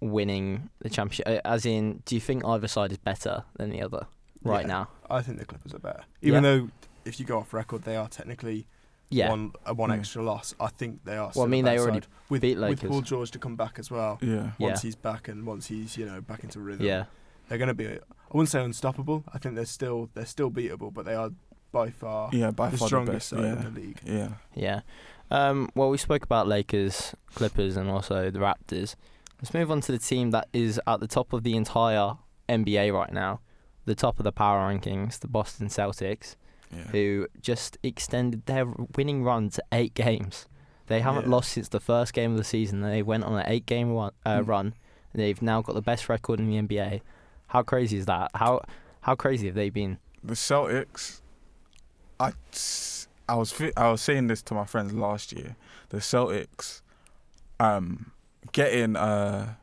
winning 0.00 0.70
the 0.80 0.90
championship? 0.90 1.26
Uh, 1.26 1.40
As 1.48 1.64
in, 1.64 2.02
do 2.04 2.14
you 2.14 2.20
think 2.20 2.44
either 2.44 2.68
side 2.68 2.92
is 2.92 2.98
better 2.98 3.44
than 3.56 3.70
the 3.70 3.80
other 3.82 4.06
right 4.42 4.62
Yeah. 4.62 4.66
now? 4.68 4.88
I 5.08 5.22
think 5.22 5.38
the 5.38 5.44
Clippers 5.44 5.74
are 5.74 5.78
better. 5.78 6.02
Even 6.20 6.42
though, 6.42 6.68
if 7.04 7.18
you 7.20 7.26
go 7.26 7.38
off 7.38 7.52
record, 7.54 7.82
they 7.82 7.96
are 7.96 8.08
technically 8.08 8.66
Yeah. 9.12 9.30
one 9.30 9.52
a 9.66 9.74
one 9.74 9.90
Yeah. 9.90 9.96
extra 9.96 10.22
loss. 10.22 10.54
I 10.60 10.68
think 10.68 11.04
they 11.04 11.16
are. 11.16 11.30
Well, 11.34 11.44
I 11.44 11.48
mean, 11.48 11.64
they 11.64 11.72
better 11.72 11.82
already 11.82 12.00
side. 12.00 12.08
with 12.28 12.42
beat 12.42 12.58
with 12.58 12.82
Paul 12.82 13.00
George 13.02 13.30
to 13.32 13.38
come 13.38 13.56
back 13.56 13.78
as 13.78 13.90
well. 13.90 14.18
Yeah. 14.20 14.52
Yeah. 14.58 14.68
Once 14.68 14.82
he's 14.82 14.96
back 14.96 15.28
and 15.28 15.46
once 15.46 15.66
he's 15.68 15.96
you 15.96 16.06
know 16.06 16.20
back 16.20 16.42
into 16.44 16.60
rhythm, 16.60 16.86
Yeah. 16.86 17.04
they're 17.48 17.58
going 17.58 17.68
to 17.68 17.74
be. 17.74 17.86
I 17.88 17.98
wouldn't 18.36 18.48
say 18.50 18.62
unstoppable. 18.64 19.24
I 19.32 19.38
think 19.38 19.54
they're 19.56 19.64
still 19.66 20.08
they're 20.14 20.26
still 20.26 20.50
beatable, 20.50 20.92
but 20.92 21.04
they 21.04 21.14
are 21.14 21.30
by 21.70 21.90
far 21.90 22.28
Yeah, 22.32 22.50
by 22.50 22.68
the 22.70 22.76
far 22.76 22.84
the 22.84 22.88
strongest 22.88 23.14
best. 23.14 23.28
side 23.30 23.40
Yeah. 23.40 23.52
in 23.66 23.74
the 23.74 23.80
league. 23.80 24.00
Yeah. 24.04 24.28
Yeah. 24.54 24.80
Um, 25.30 25.70
well, 25.74 25.88
we 25.88 25.96
spoke 25.96 26.22
about 26.24 26.46
Lakers, 26.46 27.14
Clippers, 27.34 27.76
and 27.76 27.88
also 27.88 28.30
the 28.30 28.38
Raptors. 28.38 28.96
Let's 29.40 29.54
move 29.54 29.70
on 29.70 29.80
to 29.82 29.92
the 29.92 29.98
team 29.98 30.30
that 30.32 30.48
is 30.52 30.78
at 30.86 31.00
the 31.00 31.06
top 31.08 31.32
of 31.32 31.42
the 31.42 31.56
entire 31.56 32.16
NBA 32.48 32.92
right 32.92 33.12
now, 33.12 33.40
the 33.86 33.94
top 33.94 34.18
of 34.20 34.24
the 34.24 34.32
power 34.32 34.60
rankings, 34.60 35.18
the 35.20 35.28
Boston 35.28 35.68
Celtics, 35.68 36.36
Yeah. 36.74 36.84
who 36.84 37.26
just 37.40 37.76
extended 37.82 38.46
their 38.46 38.64
winning 38.96 39.22
run 39.24 39.50
to 39.50 39.62
eight 39.72 39.92
games. 39.94 40.46
They 40.86 41.00
haven't 41.00 41.24
Yeah. 41.24 41.30
lost 41.36 41.50
since 41.52 41.68
the 41.68 41.80
first 41.80 42.12
game 42.14 42.32
of 42.32 42.38
the 42.38 42.44
season. 42.44 42.80
They 42.80 43.02
went 43.02 43.24
on 43.24 43.34
an 43.38 43.44
eight-game 43.46 43.92
run. 43.92 44.12
Uh, 44.26 44.38
Mm. 44.40 44.48
run. 44.48 44.74
They've 45.14 45.40
now 45.42 45.60
got 45.62 45.74
the 45.74 45.82
best 45.82 46.08
record 46.08 46.40
in 46.40 46.48
the 46.48 46.56
NBA. 46.56 47.02
How 47.48 47.62
crazy 47.62 47.98
is 47.98 48.06
that? 48.06 48.30
How 48.34 48.62
how 49.02 49.14
crazy 49.14 49.46
have 49.46 49.54
they 49.54 49.68
been? 49.70 49.98
the 50.24 50.34
Celtics, 50.34 51.20
I, 52.20 52.32
I 53.28 53.34
was 53.34 53.52
I 53.76 53.90
was 53.90 54.00
saying 54.00 54.28
this 54.28 54.42
to 54.44 54.54
my 54.54 54.64
friends 54.64 54.92
last 54.94 55.32
year. 55.32 55.56
The 55.90 55.98
Celtics, 55.98 56.80
um, 57.60 58.12
getting 58.52 58.96
uh, 58.96 59.54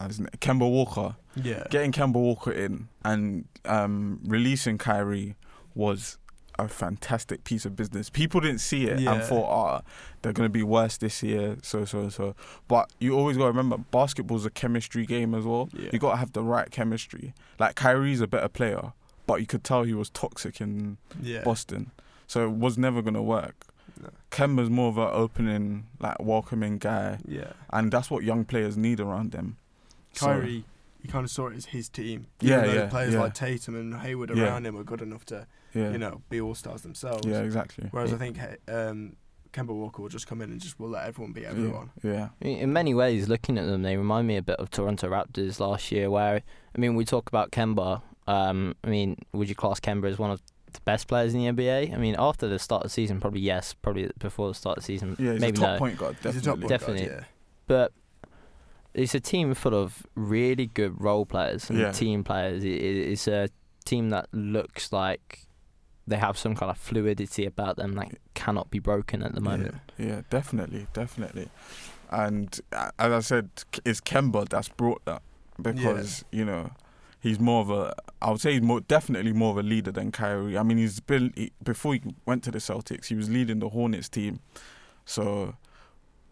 I 0.00 0.06
don't 0.08 0.20
know, 0.20 0.28
Kemba 0.38 0.70
Walker, 0.70 1.16
Yeah, 1.34 1.64
getting 1.70 1.92
Kemba 1.92 2.14
Walker 2.14 2.52
in 2.52 2.88
and 3.04 3.46
um, 3.64 4.20
releasing 4.24 4.78
Kyrie 4.78 5.34
was 5.74 6.18
a 6.58 6.68
fantastic 6.68 7.42
piece 7.42 7.64
of 7.64 7.74
business. 7.74 8.08
People 8.10 8.40
didn't 8.40 8.60
see 8.60 8.86
it 8.86 9.00
Yeah. 9.00 9.14
and 9.14 9.22
thought, 9.24 9.48
ah, 9.50 9.82
they're 10.22 10.32
gonna 10.32 10.48
be 10.48 10.62
worse 10.62 10.96
this 10.98 11.22
year, 11.22 11.56
so 11.62 11.84
so 11.84 12.08
so. 12.08 12.36
But 12.68 12.92
you 13.00 13.16
always 13.18 13.36
gotta 13.36 13.48
remember, 13.50 13.78
basketball's 13.78 14.46
a 14.46 14.50
chemistry 14.50 15.04
game 15.04 15.34
as 15.34 15.44
well. 15.44 15.68
Yeah. 15.72 15.90
You 15.92 15.98
gotta 15.98 16.16
have 16.18 16.32
the 16.32 16.42
right 16.44 16.70
chemistry. 16.70 17.34
Like 17.58 17.74
Kyrie's 17.74 18.20
a 18.20 18.28
better 18.28 18.48
player, 18.48 18.92
but 19.26 19.40
you 19.40 19.46
could 19.46 19.64
tell 19.64 19.82
he 19.82 19.94
was 19.94 20.10
toxic 20.10 20.60
in 20.60 20.96
yeah. 21.20 21.42
Boston, 21.42 21.90
so 22.28 22.44
it 22.44 22.52
was 22.52 22.78
never 22.78 23.02
gonna 23.02 23.22
work. 23.22 23.66
No. 24.00 24.10
Kemba's 24.30 24.70
more 24.70 24.88
of 24.90 24.98
an 24.98 25.08
opening, 25.12 25.86
like 25.98 26.20
welcoming 26.20 26.78
guy, 26.78 27.18
Yeah, 27.26 27.52
and 27.70 27.90
that's 27.90 28.10
what 28.12 28.22
young 28.22 28.44
players 28.44 28.76
need 28.76 29.00
around 29.00 29.32
them. 29.32 29.56
Kyrie, 30.14 30.64
you 31.04 31.10
kind 31.10 31.24
of 31.24 31.30
saw 31.30 31.46
it 31.48 31.56
as 31.56 31.66
his 31.66 31.88
team. 31.88 32.26
Yeah, 32.40 32.58
Even 32.64 32.74
though 32.74 32.82
yeah, 32.82 32.88
Players 32.88 33.14
yeah. 33.14 33.20
like 33.20 33.34
Tatum 33.34 33.76
and 33.76 33.94
Hayward 33.94 34.30
Yeah. 34.34 34.44
around 34.44 34.66
him 34.66 34.74
were 34.74 34.82
good 34.84 35.02
enough 35.02 35.24
to 35.26 35.46
yeah, 35.74 35.90
you 35.92 35.98
know 35.98 36.22
be 36.30 36.40
all 36.40 36.54
stars 36.56 36.82
themselves. 36.82 37.26
yeah, 37.26 37.42
exactly. 37.42 37.86
Whereas 37.92 38.10
Yeah. 38.10 38.16
I 38.16 38.18
think 38.18 38.36
hey, 38.38 38.56
um, 38.68 39.16
Kemba 39.52 39.68
Walker 39.74 40.02
will 40.02 40.08
just 40.08 40.26
come 40.26 40.42
in 40.42 40.50
and 40.50 40.60
just 40.60 40.80
will 40.80 40.88
let 40.88 41.06
everyone 41.06 41.32
beat 41.32 41.44
everyone. 41.44 41.90
Yeah. 42.02 42.30
I 42.42 42.46
In 42.48 42.72
many 42.72 42.92
ways, 42.94 43.28
looking 43.28 43.56
at 43.58 43.66
them, 43.66 43.82
they 43.82 43.96
remind 43.96 44.26
me 44.26 44.36
a 44.36 44.42
bit 44.42 44.56
of 44.56 44.68
Toronto 44.70 45.08
Raptors 45.08 45.60
last 45.60 45.92
year. 45.92 46.10
Where 46.10 46.42
I 46.74 46.78
mean, 46.80 46.96
we 46.96 47.04
talk 47.04 47.28
about 47.28 47.52
Kemba. 47.52 48.02
Um, 48.26 48.74
I 48.82 48.88
mean, 48.88 49.16
would 49.32 49.48
you 49.48 49.54
class 49.54 49.78
Kemba 49.80 50.08
as 50.08 50.18
one 50.18 50.30
of 50.32 50.40
the 50.72 50.80
best 50.86 51.06
players 51.06 51.34
in 51.34 51.40
the 51.40 51.52
NBA? 51.52 51.92
I 51.94 51.98
mean, 51.98 52.16
after 52.18 52.48
the 52.48 52.58
start 52.58 52.80
of 52.82 52.90
the 52.90 52.94
season, 52.94 53.20
probably 53.20 53.40
yes. 53.42 53.74
Probably 53.74 54.10
before 54.18 54.48
the 54.48 54.54
start 54.54 54.78
of 54.78 54.82
the 54.82 54.86
season, 54.86 55.14
Yeah, 55.20 55.32
he's 55.32 55.40
maybe 55.42 55.58
a 55.58 55.60
top 55.60 55.72
no. 55.74 55.78
point 55.78 55.98
guard, 55.98 56.16
He's 56.22 56.36
a 56.36 56.40
top 56.40 56.58
definitely. 56.60 56.60
point 56.60 56.68
guard, 56.68 56.80
Definitely. 56.80 57.06
yeah. 57.06 57.24
But 57.66 57.92
it's 58.94 59.14
a 59.14 59.20
team 59.20 59.54
full 59.54 59.74
of 59.74 60.06
really 60.14 60.66
good 60.66 61.00
role 61.00 61.26
players 61.26 61.68
and 61.70 61.78
Yeah. 61.78 61.92
team 61.92 62.24
players. 62.24 62.62
It, 62.64 62.68
it- 62.72 63.10
it's 63.12 63.26
a 63.28 63.48
team 63.84 64.10
that 64.10 64.28
looks 64.32 64.92
like 64.92 65.40
they 66.06 66.16
have 66.16 66.36
some 66.38 66.54
kind 66.54 66.70
of 66.70 66.78
fluidity 66.78 67.44
about 67.46 67.76
them 67.76 67.94
that 67.94 68.08
cannot 68.34 68.70
be 68.70 68.78
broken 68.78 69.22
at 69.22 69.34
the 69.34 69.40
moment. 69.40 69.74
Yeah, 69.98 70.22
definitely, 70.30 70.86
definitely. 70.92 71.48
And 72.10 72.60
uh, 72.72 72.90
as 72.98 73.12
I 73.12 73.20
said, 73.20 73.50
it's 73.84 74.00
Kemba 74.00 74.48
that's 74.48 74.68
brought 74.68 75.04
that 75.06 75.22
because 75.60 76.24
you 76.30 76.44
know 76.44 76.70
he's 77.20 77.40
more 77.40 77.62
of 77.62 77.70
a. 77.70 77.94
I 78.22 78.30
would 78.30 78.40
say 78.40 78.52
he's 78.52 78.62
more 78.62 78.80
definitely 78.80 79.32
more 79.32 79.50
of 79.52 79.58
a 79.58 79.62
leader 79.62 79.90
than 79.90 80.12
Kyrie. 80.12 80.56
I 80.58 80.62
mean, 80.62 80.76
he's 80.78 81.00
been 81.00 81.32
he, 81.34 81.52
before 81.62 81.94
he 81.94 82.02
went 82.26 82.44
to 82.44 82.50
the 82.50 82.58
Celtics, 82.58 83.06
he 83.06 83.14
was 83.14 83.28
leading 83.30 83.58
the 83.60 83.70
Hornets 83.70 84.08
team. 84.08 84.40
So, 85.06 85.54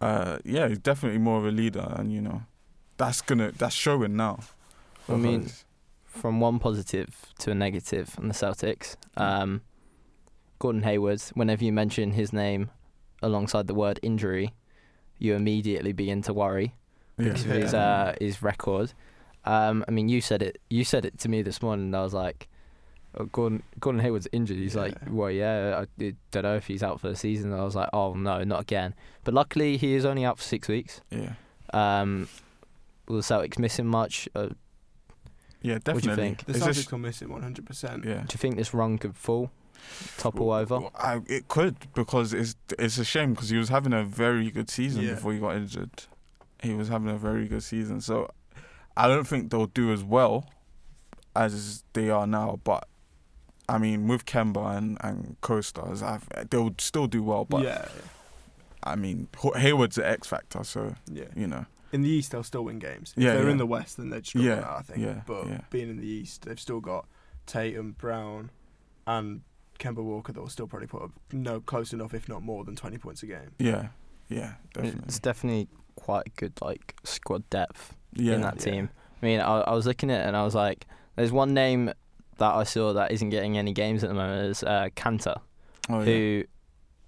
uh, 0.00 0.38
yeah, 0.44 0.68
he's 0.68 0.78
definitely 0.78 1.18
more 1.18 1.38
of 1.38 1.46
a 1.46 1.50
leader, 1.50 1.86
and 1.96 2.12
you 2.12 2.20
know, 2.20 2.42
that's 3.06 3.20
gonna 3.22 3.52
that's 3.52 3.74
showing 3.74 4.16
now. 4.16 4.38
I 5.08 5.16
mean, 5.16 5.40
Because- 5.42 5.64
from 6.06 6.40
one 6.40 6.58
positive 6.58 7.08
to 7.38 7.50
a 7.50 7.54
negative 7.54 8.14
on 8.18 8.28
the 8.28 8.34
Celtics. 8.34 8.96
Um, 9.16 9.62
Gordon 10.58 10.82
Hayward, 10.82 11.22
whenever 11.34 11.64
you 11.64 11.72
mention 11.72 12.12
his 12.12 12.32
name 12.32 12.70
alongside 13.22 13.66
the 13.66 13.74
word 13.74 13.98
injury, 14.02 14.52
you 15.18 15.34
immediately 15.34 15.92
begin 15.92 16.20
to 16.22 16.32
worry 16.34 16.74
yeah, 17.18 17.24
because 17.24 17.44
of 17.46 17.50
his 17.52 17.74
uh, 17.74 18.14
his 18.20 18.42
record. 18.42 18.92
Um, 19.44 19.84
I 19.88 19.90
mean, 19.90 20.08
you 20.08 20.20
said 20.20 20.42
it. 20.42 20.58
You 20.70 20.84
said 20.84 21.04
it 21.04 21.18
to 21.20 21.28
me 21.28 21.42
this 21.42 21.62
morning. 21.62 21.86
And 21.86 21.96
I 21.96 22.02
was 22.02 22.14
like, 22.14 22.48
oh, 23.16 23.24
Gordon 23.24 23.62
Gordon 23.80 24.00
Hayward's 24.02 24.28
injured. 24.32 24.58
He's 24.58 24.76
like, 24.76 24.94
well, 25.10 25.30
yeah, 25.30 25.84
I 25.98 26.14
don't 26.30 26.42
know 26.44 26.56
if 26.56 26.66
he's 26.66 26.82
out 26.82 27.00
for 27.00 27.08
the 27.08 27.16
season. 27.16 27.52
I 27.52 27.64
was 27.64 27.74
like, 27.74 27.88
oh 27.92 28.14
no, 28.14 28.44
not 28.44 28.60
again. 28.60 28.94
But 29.24 29.34
luckily, 29.34 29.78
he 29.78 29.94
is 29.94 30.04
only 30.04 30.24
out 30.24 30.36
for 30.38 30.44
six 30.44 30.68
weeks. 30.68 31.00
yeah, 31.10 31.32
Um, 31.72 32.28
will 33.08 33.16
the 33.16 33.22
Celtics 33.22 33.58
miss 33.58 33.78
him 33.78 33.86
much? 33.86 34.28
Uh, 34.34 34.48
yeah, 35.60 35.78
do 35.78 35.92
you 35.92 36.00
definitely. 36.00 36.16
think? 36.16 36.44
The 36.46 36.52
It's 36.52 36.60
Celtics 36.60 36.74
just- 36.74 36.92
will 36.92 36.98
miss 36.98 37.22
it 37.22 37.28
100%. 37.28 38.04
yeah. 38.04 38.14
do 38.14 38.20
you 38.32 38.38
think 38.38 38.56
this 38.56 38.74
run 38.74 38.98
could 38.98 39.16
fall, 39.16 39.50
topple 40.18 40.50
over? 40.52 40.80
I, 40.96 41.20
it 41.26 41.48
could 41.48 41.76
because 41.94 42.32
it's 42.32 42.56
it's 42.78 42.98
a 42.98 43.04
shame 43.04 43.34
because 43.34 43.50
he 43.50 43.56
was 43.58 43.68
having 43.68 43.92
a 43.92 44.02
very 44.04 44.50
good 44.50 44.68
season 44.70 45.02
Yeah. 45.02 45.14
before 45.14 45.32
he 45.32 45.38
got 45.38 45.54
injured. 45.56 46.04
He 46.62 46.74
was 46.74 46.88
having 46.88 47.08
a 47.10 47.16
very 47.18 47.46
good 47.48 47.62
season, 47.62 48.00
so 48.00 48.30
I 48.96 49.06
don't 49.08 49.26
think 49.26 49.50
they'll 49.50 49.66
do 49.66 49.92
as 49.92 50.02
well 50.04 50.48
as 51.34 51.82
they 51.92 52.10
are 52.10 52.26
now. 52.26 52.60
But 52.62 52.86
I 53.68 53.78
mean, 53.78 54.06
with 54.08 54.24
Kemba 54.26 54.76
and 54.76 54.96
and 55.00 55.36
co-stars, 55.40 56.02
I've, 56.02 56.28
they'll 56.50 56.74
still 56.78 57.06
do 57.06 57.22
well. 57.22 57.44
But 57.44 57.62
yeah, 57.64 57.88
I 58.84 58.94
mean, 58.96 59.28
H- 59.44 59.56
Hayward's 59.56 59.96
the 59.96 60.08
X 60.08 60.26
factor, 60.28 60.62
so 60.64 60.94
yeah. 61.10 61.24
you 61.36 61.46
know, 61.46 61.66
In 61.92 62.02
the 62.02 62.08
East, 62.08 62.32
they'll 62.32 62.42
still 62.42 62.64
win 62.64 62.78
games. 62.78 63.12
If 63.16 63.22
Yeah, 63.22 63.34
they're 63.34 63.44
yeah. 63.44 63.50
in 63.50 63.58
the 63.58 63.66
West, 63.66 63.98
then 63.98 64.10
they'd 64.10 64.26
struggle 64.26 64.48
Yeah, 64.50 64.60
now, 64.60 64.76
I 64.78 64.82
think. 64.82 64.98
yeah, 65.00 65.20
but 65.26 65.46
yeah. 65.46 65.60
being 65.70 65.90
in 65.90 65.98
the 65.98 66.06
East, 66.06 66.46
they've 66.46 66.58
still 66.58 66.80
got 66.80 67.06
Tatum, 67.46 67.92
Brown, 67.98 68.50
and 69.06 69.42
Kemba 69.78 70.02
Walker 70.02 70.32
that 70.32 70.40
will 70.40 70.48
still 70.48 70.66
probably 70.66 70.86
put 70.88 71.02
up 71.02 71.10
no 71.32 71.60
close 71.60 71.92
enough, 71.92 72.14
if 72.14 72.28
not 72.28 72.42
more 72.42 72.64
than 72.64 72.76
20 72.76 72.98
points 72.98 73.22
a 73.22 73.26
game. 73.26 73.50
yeah, 73.58 73.88
yeah, 74.28 74.54
definitely, 74.72 75.02
It's 75.06 75.18
definitely 75.18 75.68
quite 75.96 76.26
a 76.26 76.30
good 76.30 76.52
like 76.62 76.96
squad 77.04 77.48
depth 77.50 77.94
yeah, 78.14 78.34
in 78.34 78.40
that 78.42 78.56
yeah. 78.64 78.72
team. 78.72 78.88
I 79.20 79.26
mean, 79.26 79.40
I, 79.40 79.60
I 79.60 79.74
was 79.74 79.86
looking 79.86 80.10
at 80.10 80.20
it 80.24 80.26
and 80.28 80.36
I 80.36 80.44
was 80.44 80.54
like, 80.54 80.86
there's 81.16 81.32
one 81.32 81.52
name 81.52 81.92
that 82.38 82.54
I 82.54 82.64
saw 82.64 82.92
that 82.94 83.12
isn't 83.12 83.28
getting 83.30 83.58
any 83.58 83.72
games 83.72 84.02
at 84.02 84.08
the 84.08 84.14
moment 84.14 84.50
is 84.50 84.62
uh, 84.62 84.88
Kanter, 84.96 85.38
oh, 85.90 86.00
yeah. 86.00 86.04
who 86.04 86.44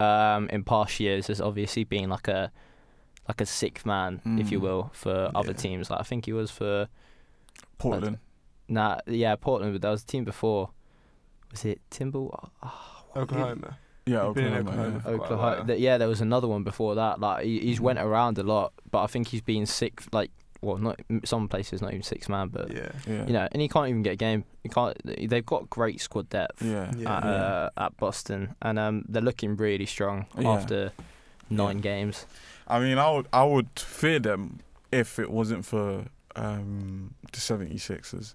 um, 0.00 0.48
in 0.50 0.64
past 0.64 1.00
years 1.00 1.28
has 1.28 1.40
obviously 1.40 1.84
been 1.84 2.10
like 2.10 2.28
a 2.28 2.52
like 3.28 3.40
a 3.40 3.46
sixth 3.46 3.86
man, 3.86 4.20
if 4.38 4.50
you 4.52 4.58
Mm. 4.58 4.62
will, 4.62 4.90
for 4.92 5.30
other 5.34 5.52
Yeah. 5.52 5.56
teams. 5.56 5.90
Like 5.90 6.00
I 6.00 6.02
think 6.04 6.26
he 6.26 6.32
was 6.32 6.50
for 6.50 6.88
Portland. 7.78 8.18
nah, 8.68 8.98
yeah, 9.06 9.36
Portland, 9.36 9.72
but 9.74 9.82
there 9.82 9.90
was 9.90 10.02
a 10.02 10.06
team 10.06 10.24
before. 10.24 10.70
Was 11.50 11.64
it 11.64 11.80
Timber? 11.90 12.18
Oh, 12.62 13.04
Oklahoma. 13.16 13.78
Yeah, 14.06 14.28
He's 14.34 14.36
in 14.44 14.52
Oklahoma. 14.52 14.58
Oklahoma 14.58 14.92
yeah. 14.94 15.00
for 15.00 15.08
Oklahoma. 15.10 15.64
while. 15.66 15.78
yeah, 15.78 15.98
there 15.98 16.08
was 16.08 16.20
another 16.20 16.48
one 16.48 16.62
before 16.64 16.94
that. 16.96 17.20
Like 17.20 17.44
he, 17.44 17.60
he's 17.60 17.80
went 17.80 17.98
Mm. 17.98 18.04
around 18.04 18.38
a 18.38 18.42
lot, 18.42 18.72
but 18.90 19.02
I 19.02 19.06
think 19.06 19.28
he's 19.28 19.40
been 19.40 19.64
sixth. 19.66 20.08
Like, 20.12 20.30
well, 20.60 20.76
not 20.78 21.00
some 21.24 21.48
places 21.48 21.80
not 21.82 21.90
even 21.92 22.02
six 22.02 22.28
man, 22.28 22.48
but 22.48 22.70
Yeah. 22.72 22.90
Yeah, 23.06 23.26
you 23.26 23.32
know, 23.32 23.48
and 23.52 23.62
he 23.62 23.68
can't 23.68 23.88
even 23.88 24.02
get 24.02 24.12
a 24.14 24.16
game. 24.16 24.44
He 24.62 24.68
can't. 24.68 24.96
They've 25.04 25.44
got 25.46 25.70
great 25.70 26.00
squad 26.00 26.28
depth 26.28 26.62
yeah, 26.62 26.90
Yeah. 26.96 27.16
at, 27.16 27.24
uh, 27.24 27.70
at 27.78 27.96
Boston, 27.96 28.54
and 28.60 28.78
um, 28.78 29.04
they're 29.08 29.22
looking 29.22 29.56
really 29.56 29.86
strong 29.86 30.26
Yeah. 30.38 30.50
after 30.50 30.92
nine 31.50 31.76
Yeah. 31.76 31.82
games. 31.82 32.26
I 32.66 32.80
mean, 32.80 32.98
I 32.98 33.10
would 33.10 33.28
I 33.32 33.44
would 33.44 33.68
fear 33.78 34.18
them 34.18 34.60
if 34.92 35.18
it 35.18 35.30
wasn't 35.30 35.64
for 35.64 36.06
um, 36.36 37.14
the 37.32 37.38
76ers. 37.38 38.34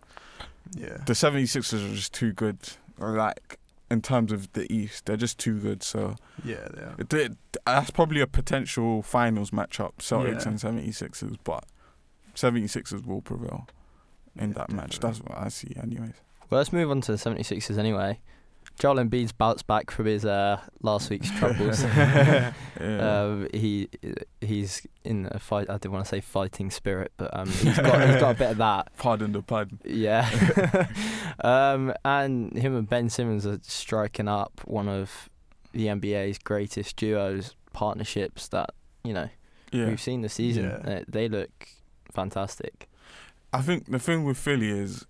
Yeah. 0.76 0.98
The 1.06 1.14
76ers 1.14 1.92
are 1.92 1.96
just 1.96 2.14
too 2.14 2.32
good. 2.34 2.58
Like 3.00 3.58
in 3.90 4.02
terms 4.02 4.32
of 4.32 4.52
the 4.54 4.72
East, 4.72 5.06
they're 5.06 5.18
just 5.18 5.40
too 5.40 5.60
good. 5.60 5.82
So 5.84 6.16
Yeah, 6.44 6.68
they 6.74 6.82
are. 6.84 6.96
it, 7.22 7.38
that's 7.66 7.90
probably 7.92 8.22
a 8.22 8.28
potential 8.28 9.02
finals 9.02 9.50
matchup, 9.52 9.94
Celtics 9.98 10.44
Yeah. 10.46 10.50
and 10.50 10.60
76ers. 10.60 11.38
But 11.44 11.64
76ers 12.36 13.06
will 13.06 13.22
prevail 13.22 13.68
in 14.36 14.50
Yeah, 14.50 14.54
that 14.60 14.72
match. 14.72 15.00
That's 15.00 15.20
what 15.22 15.38
I 15.38 15.48
see, 15.50 15.74
anyways. 15.82 16.14
Well, 16.50 16.60
let's 16.60 16.72
move 16.74 16.92
on 16.92 17.02
to 17.02 17.12
the 17.14 17.18
76ers 17.18 17.78
anyway. 17.78 18.20
Joel 18.80 18.96
Embiid's 18.96 19.34
bounced 19.34 19.68
back 19.68 19.92
from 19.92 20.06
his 20.06 20.24
uh, 20.26 20.60
last 20.82 21.10
week's 21.10 21.30
troubles. 21.38 21.84
Yeah. 21.96 22.54
Um, 22.80 23.50
he 23.54 23.90
he's 24.40 24.88
in 25.04 25.28
a 25.32 25.38
fight. 25.40 25.70
I 25.70 25.74
didn't 25.74 25.92
want 25.92 26.06
to 26.06 26.10
say 26.10 26.22
fighting 26.22 26.72
spirit, 26.72 27.12
but 27.18 27.30
um, 27.38 27.50
he's 27.50 27.78
got 27.78 28.08
he's 28.08 28.16
got 28.22 28.36
a 28.36 28.40
bit 28.40 28.52
of 28.52 28.58
that. 28.58 28.88
Pardon 28.98 29.34
the 29.34 29.42
pun. 29.42 29.80
Yeah. 29.84 30.30
um, 31.44 31.94
and 32.06 32.54
him 32.58 32.78
and 32.78 32.88
Ben 32.88 33.10
Simmons 33.10 33.46
are 33.46 33.60
striking 33.64 34.30
up 34.30 34.62
one 34.66 34.88
of 34.88 35.30
the 35.74 35.88
NBA's 35.88 36.38
greatest 36.40 36.96
duos 36.96 37.54
partnerships 37.74 38.48
that 38.48 38.70
you 39.04 39.12
know 39.14 39.28
Yeah. 39.74 39.88
we've 39.88 40.00
seen 40.02 40.22
this 40.22 40.36
season. 40.36 40.64
Yeah. 40.86 40.92
Uh, 41.00 41.04
they 41.08 41.28
look 41.28 41.68
fantastic. 42.14 42.88
I 43.52 43.62
think 43.62 43.92
the 43.92 44.00
thing 44.00 44.24
with 44.24 44.38
Philly 44.38 44.70
is 44.70 45.06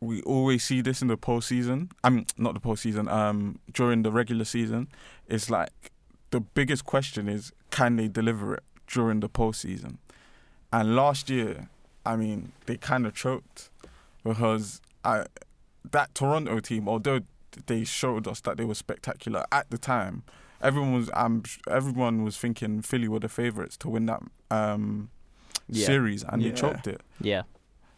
we 0.00 0.22
always 0.22 0.64
see 0.64 0.80
this 0.80 1.02
in 1.02 1.08
the 1.08 1.16
postseason. 1.18 1.90
I 2.02 2.10
mean, 2.10 2.26
not 2.38 2.54
the 2.54 2.60
postseason. 2.60 3.10
Um, 3.10 3.58
during 3.72 4.02
the 4.02 4.10
regular 4.10 4.44
season, 4.44 4.88
it's 5.28 5.50
like 5.50 5.90
the 6.30 6.40
biggest 6.40 6.84
question 6.86 7.28
is 7.28 7.52
can 7.70 7.96
they 7.96 8.08
deliver 8.08 8.54
it 8.54 8.62
during 8.86 9.20
the 9.20 9.28
postseason? 9.28 9.98
And 10.72 10.96
last 10.96 11.28
year, 11.28 11.68
I 12.06 12.16
mean, 12.16 12.52
they 12.66 12.76
kind 12.76 13.06
of 13.06 13.14
choked 13.14 13.70
because 14.24 14.80
I 15.04 15.26
that 15.90 16.14
Toronto 16.14 16.60
team, 16.60 16.88
although 16.88 17.20
they 17.66 17.84
showed 17.84 18.26
us 18.28 18.40
that 18.42 18.56
they 18.56 18.64
were 18.64 18.74
spectacular 18.74 19.44
at 19.52 19.68
the 19.70 19.78
time, 19.78 20.22
everyone 20.62 20.94
was 20.94 21.10
um, 21.14 21.42
everyone 21.68 22.22
was 22.24 22.36
thinking 22.38 22.80
Philly 22.82 23.08
were 23.08 23.18
the 23.20 23.28
favorites 23.28 23.76
to 23.78 23.88
win 23.90 24.06
that 24.06 24.22
um, 24.50 25.10
Yeah. 25.68 25.86
series, 25.86 26.22
and 26.24 26.42
they 26.42 26.52
choked 26.52 26.86
it. 26.86 27.00
Yeah. 27.20 27.42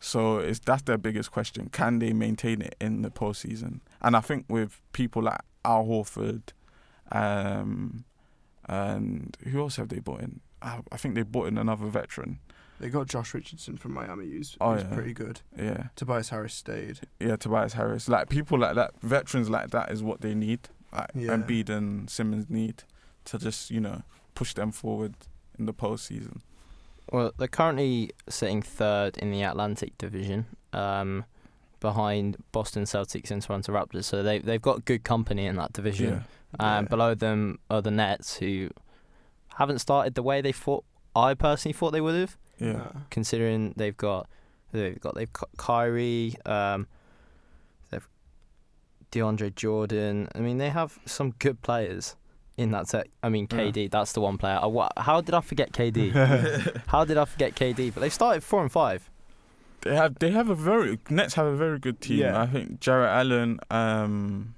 So 0.05 0.39
it's 0.39 0.59
that's 0.59 0.83
their 0.83 0.99
biggest 0.99 1.31
question: 1.31 1.69
Can 1.71 2.01
they 2.01 2.13
maintain 2.13 2.61
it 2.61 2.75
in 2.81 3.03
the 3.03 3.11
postseason? 3.11 3.81
And 4.01 4.17
I 4.17 4.21
think 4.21 4.47
with 4.49 4.81
people 4.93 5.23
like 5.23 5.41
Al 5.65 5.85
Horford, 5.85 6.43
um, 7.13 8.05
and 8.69 9.37
who 9.49 9.61
else 9.61 9.77
have 9.77 9.89
they 9.89 10.01
bought 10.01 10.21
in? 10.21 10.41
I, 10.61 10.81
I 10.91 10.97
think 10.97 11.15
they 11.15 11.23
bought 11.23 11.49
in 11.49 11.59
another 11.59 11.87
veteran. 11.87 12.39
They 12.81 12.89
got 12.89 13.07
Josh 13.07 13.33
Richardson 13.33 13.77
from 13.77 13.95
Miami, 13.95 14.29
who's, 14.29 14.57
Oh, 14.61 14.73
who's 14.75 14.83
yeah. 14.83 14.95
pretty 14.95 15.13
good. 15.15 15.41
Yeah, 15.57 15.85
Tobias 15.95 16.31
Harris 16.31 16.55
stayed. 16.55 16.99
yeah, 17.21 17.37
Tobias 17.37 17.75
Harris. 17.75 18.09
Like 18.09 18.29
people 18.29 18.59
like 18.59 18.75
that, 18.75 19.01
veterans 19.03 19.49
like 19.49 19.71
that 19.71 19.93
is 19.93 20.03
what 20.03 20.21
they 20.21 20.35
need. 20.35 20.69
Like 20.93 21.11
Yeah. 21.15 21.37
Embiid 21.37 21.69
and 21.69 22.11
Simmons 22.11 22.47
need 22.51 22.83
to 23.27 23.39
just 23.39 23.71
you 23.71 23.79
know 23.81 24.03
push 24.35 24.53
them 24.55 24.73
forward 24.73 25.15
in 25.59 25.67
the 25.67 25.73
postseason. 25.73 26.41
Well, 27.11 27.33
they're 27.37 27.49
currently 27.49 28.11
sitting 28.29 28.63
third 28.63 29.19
in 29.19 29.31
the 29.31 29.43
Atlantic 29.43 29.99
Division, 29.99 30.47
um, 30.73 31.25
behind 31.81 32.37
Boston 32.53 32.85
Celtics 32.85 33.31
and 33.31 33.43
Toronto 33.43 33.73
Raptors. 33.73 34.05
So 34.05 34.23
they 34.23 34.39
they've 34.39 34.63
got 34.63 34.85
good 34.85 35.05
company 35.05 35.47
in 35.47 35.57
that 35.57 35.73
division. 35.73 36.25
Um, 36.61 36.85
Yeah. 36.85 36.89
below 36.89 37.15
them 37.15 37.59
are 37.71 37.83
the 37.83 37.91
Nets, 37.91 38.37
who 38.37 38.71
haven't 39.57 39.81
started 39.81 40.15
the 40.15 40.23
way 40.23 40.41
they 40.41 40.53
thought. 40.53 40.85
I 41.15 41.35
personally 41.35 41.73
thought 41.75 41.91
they 41.93 42.01
would 42.01 42.15
have, 42.15 42.39
Yeah, 42.59 42.89
considering 43.11 43.75
they've 43.77 43.97
got 43.97 44.29
they've 44.71 44.99
got 45.01 45.15
they've 45.15 45.33
got 45.33 45.49
Kyrie, 45.59 46.37
um, 46.47 46.87
they've 47.91 48.09
DeAndre 49.11 49.55
Jordan. 49.55 50.29
I 50.35 50.39
mean, 50.39 50.59
they 50.59 50.71
have 50.71 50.99
some 51.05 51.33
good 51.39 51.61
players, 51.63 52.17
in 52.57 52.71
that 52.73 52.89
set. 52.89 53.09
I 53.23 53.29
mean, 53.29 53.47
Yeah. 53.51 53.59
KD, 53.59 53.91
that's 53.91 54.13
the 54.13 54.21
one 54.21 54.39
player. 54.39 54.59
I, 54.61 54.67
wa- 54.67 54.91
how 54.97 55.21
did 55.21 55.35
I 55.35 55.41
forget 55.41 55.73
KD? 55.73 56.83
how 56.89 57.05
did 57.05 57.17
I 57.17 57.25
forget 57.25 57.55
KD? 57.55 57.93
But 57.95 58.01
they 58.01 58.09
started 58.11 58.43
four 58.45 58.61
and 58.63 58.71
five. 58.71 59.09
They 59.83 59.97
have 59.97 60.19
they 60.21 60.31
have 60.31 60.49
a 60.49 60.55
very 60.55 60.99
Nets 61.11 61.35
have 61.35 61.47
a 61.47 61.57
very 61.57 61.79
good 61.81 62.01
team. 62.01 62.19
Yeah. 62.21 62.41
I 62.41 62.47
think 62.47 62.79
Jarrett 62.81 63.11
Allen, 63.11 63.59
um, 63.71 64.55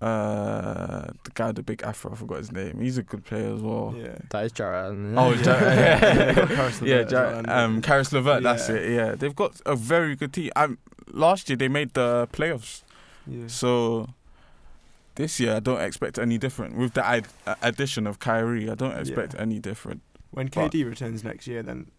uh, 0.00 1.06
the 1.24 1.30
guy 1.34 1.46
with 1.48 1.56
the 1.56 1.62
big 1.62 1.82
afro, 1.82 2.12
I 2.12 2.16
forgot 2.16 2.38
his 2.38 2.52
name. 2.52 2.80
He's 2.80 2.98
a 2.98 3.02
good 3.02 3.24
player 3.24 3.54
as 3.54 3.60
well. 3.60 3.94
Yeah. 3.96 4.16
That 4.30 4.44
is 4.46 4.52
Jarrett. 4.52 4.84
Allen. 4.86 5.14
Oh, 5.18 5.32
Yeah. 5.34 5.42
Jarrett. 5.42 6.36
Yeah, 6.36 6.46
Caris 6.46 6.80
LeVert 6.80 6.88
yeah, 6.88 7.02
Jarrett, 7.04 7.48
um, 7.48 7.82
Caris 7.82 8.12
LeVert. 8.12 8.42
That's 8.42 8.68
it. 8.68 8.90
Yeah, 8.92 9.14
they've 9.14 9.34
got 9.36 9.60
a 9.66 9.76
very 9.76 10.16
good 10.16 10.32
team. 10.32 10.50
Um, 10.56 10.78
last 11.12 11.48
year 11.48 11.56
they 11.56 11.68
made 11.68 11.94
the 11.94 12.28
playoffs, 12.32 12.82
Yeah. 13.26 13.46
so 13.46 14.08
this 15.22 15.40
year 15.40 15.56
I 15.56 15.60
don't 15.60 15.80
expect 15.80 16.18
any 16.18 16.38
different. 16.38 16.76
With 16.76 16.94
the 16.94 17.04
ad- 17.06 17.28
addition 17.62 18.06
of 18.06 18.18
Kyrie, 18.18 18.70
I 18.70 18.74
don't 18.74 18.96
expect 18.98 19.34
Yeah. 19.34 19.40
any 19.40 19.58
different. 19.58 20.02
When 20.30 20.46
But- 20.46 20.72
KD 20.72 20.84
returns 20.84 21.22
next 21.24 21.46
year, 21.46 21.62
then 21.62 21.90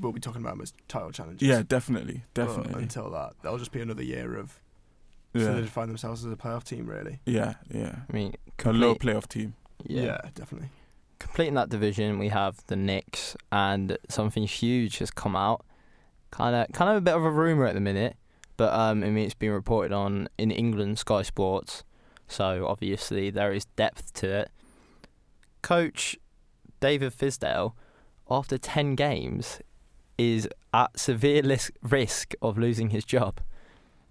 we'll 0.00 0.12
be 0.12 0.20
talking 0.20 0.42
about 0.42 0.54
him 0.54 0.60
as 0.62 0.72
title 0.88 1.10
challenges. 1.10 1.46
Yeah, 1.48 1.62
definitely, 1.66 2.24
But 2.34 2.46
definitely. 2.46 2.82
until 2.82 3.10
that, 3.10 3.34
that'll 3.42 3.58
just 3.58 3.72
be 3.72 3.80
another 3.80 4.02
year 4.04 4.36
of 4.36 4.60
yeah, 5.34 5.44
solidifying 5.44 5.88
themselves 5.88 6.24
as 6.24 6.32
a 6.32 6.36
playoff 6.36 6.64
team, 6.64 6.86
really. 6.86 7.20
yeah, 7.26 7.54
yeah. 7.70 7.96
I 8.08 8.12
mean, 8.12 8.34
A 8.64 8.72
low 8.72 8.94
playoff 8.94 9.26
team. 9.28 9.54
yeah. 9.84 10.20
definitely. 10.34 10.68
completing 11.20 11.54
that 11.54 11.68
division, 11.68 12.18
we 12.18 12.28
have 12.28 12.58
the 12.68 12.76
Knicks, 12.76 13.36
and 13.50 13.98
something 14.08 14.44
huge 14.44 14.98
has 14.98 15.10
come 15.10 15.34
out. 15.34 15.64
Kind 16.30 16.54
of, 16.54 16.70
kind 16.72 16.90
of 16.90 16.96
a 16.98 17.00
bit 17.00 17.14
of 17.16 17.24
a 17.24 17.30
rumor 17.30 17.66
at 17.66 17.74
the 17.74 17.80
minute, 17.80 18.16
but 18.56 18.72
um, 18.72 19.02
I 19.02 19.06
mean, 19.10 19.24
it's 19.24 19.34
been 19.34 19.50
reported 19.50 19.92
on 19.92 20.28
in 20.38 20.50
England, 20.52 20.98
Sky 21.00 21.22
Sports. 21.22 21.82
So 22.28 22.66
obviously 22.66 23.30
there 23.30 23.52
is 23.52 23.64
depth 23.76 24.12
to 24.14 24.28
it. 24.30 24.50
Coach 25.62 26.16
David 26.80 27.12
Fizdale, 27.12 27.72
after 28.30 28.58
ten 28.58 28.94
games, 28.94 29.60
is 30.16 30.48
at 30.72 30.98
severe 30.98 31.42
risk 31.82 32.34
of 32.42 32.58
losing 32.58 32.90
his 32.90 33.04
job, 33.04 33.40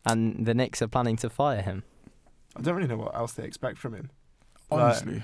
and 0.06 0.46
the 0.46 0.54
Knicks 0.54 0.82
are 0.82 0.88
planning 0.88 1.16
to 1.18 1.30
fire 1.30 1.62
him. 1.62 1.84
I 2.56 2.62
don't 2.62 2.76
really 2.76 2.88
know 2.88 2.98
what 2.98 3.16
else 3.16 3.34
they 3.34 3.44
expect 3.44 3.78
from 3.78 3.94
him. 3.94 4.10
Honestly, 4.70 5.24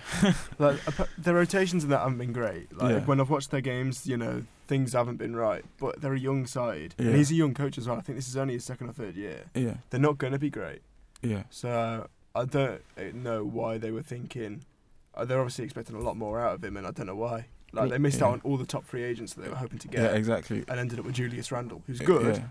Like 0.58 0.80
appa- 0.88 1.10
the 1.18 1.34
rotations 1.34 1.84
in 1.84 1.90
that 1.90 2.00
haven't 2.00 2.18
been 2.20 2.32
great. 2.32 2.72
Like 2.78 2.92
Yeah. 2.92 3.00
when 3.06 3.20
I've 3.20 3.30
watched 3.30 3.52
their 3.52 3.60
games, 3.60 4.08
you 4.08 4.16
know 4.16 4.44
things 4.68 4.94
haven't 4.94 5.18
been 5.18 5.36
right. 5.36 5.66
But 5.80 6.00
they're 6.00 6.14
a 6.14 6.20
young 6.20 6.46
side, 6.46 6.96
Yeah. 6.98 7.08
and 7.08 7.16
he's 7.18 7.30
a 7.32 7.36
young 7.36 7.54
coach 7.54 7.78
as 7.78 7.86
well. 7.88 7.98
I 7.98 8.02
think 8.02 8.18
this 8.18 8.30
is 8.30 8.38
only 8.38 8.54
his 8.54 8.64
second 8.64 8.88
or 8.90 8.94
third 8.94 9.16
year. 9.18 9.46
yeah, 9.54 9.78
They're 9.90 10.00
not 10.00 10.18
going 10.18 10.32
to 10.32 10.40
be 10.40 10.50
great. 10.50 10.82
yeah. 11.22 11.44
So 11.50 12.08
I 12.36 12.46
don't 12.46 12.82
uh, 12.98 13.04
know 13.14 13.44
why 13.44 13.78
they 13.78 13.92
were 13.92 14.02
thinking. 14.02 14.66
Uh, 15.14 15.24
they're 15.24 15.40
obviously 15.40 15.66
expecting 15.66 15.96
a 15.96 16.00
lot 16.00 16.18
more 16.18 16.40
out 16.42 16.56
of 16.56 16.64
him, 16.64 16.78
and 16.78 16.88
I 16.88 16.92
don't 16.92 17.06
know 17.06 17.16
why. 17.16 17.46
Like 17.72 17.92
they 17.92 18.00
missed 18.00 18.22
Yeah. 18.22 18.28
out 18.28 18.34
on 18.34 18.42
all 18.44 18.58
the 18.58 18.66
top 18.66 18.86
free 18.86 19.04
agents 19.04 19.34
that 19.34 19.42
they 19.44 19.50
were 19.50 19.56
hoping 19.56 19.78
to 19.80 19.88
get, 19.88 20.02
Yeah, 20.02 20.18
exactly. 20.18 20.64
and 20.68 20.80
ended 20.80 20.98
up 20.98 21.06
with 21.06 21.14
Julius 21.14 21.52
Randle, 21.52 21.84
who's 21.86 22.00
good. 22.00 22.38
Yeah. 22.38 22.42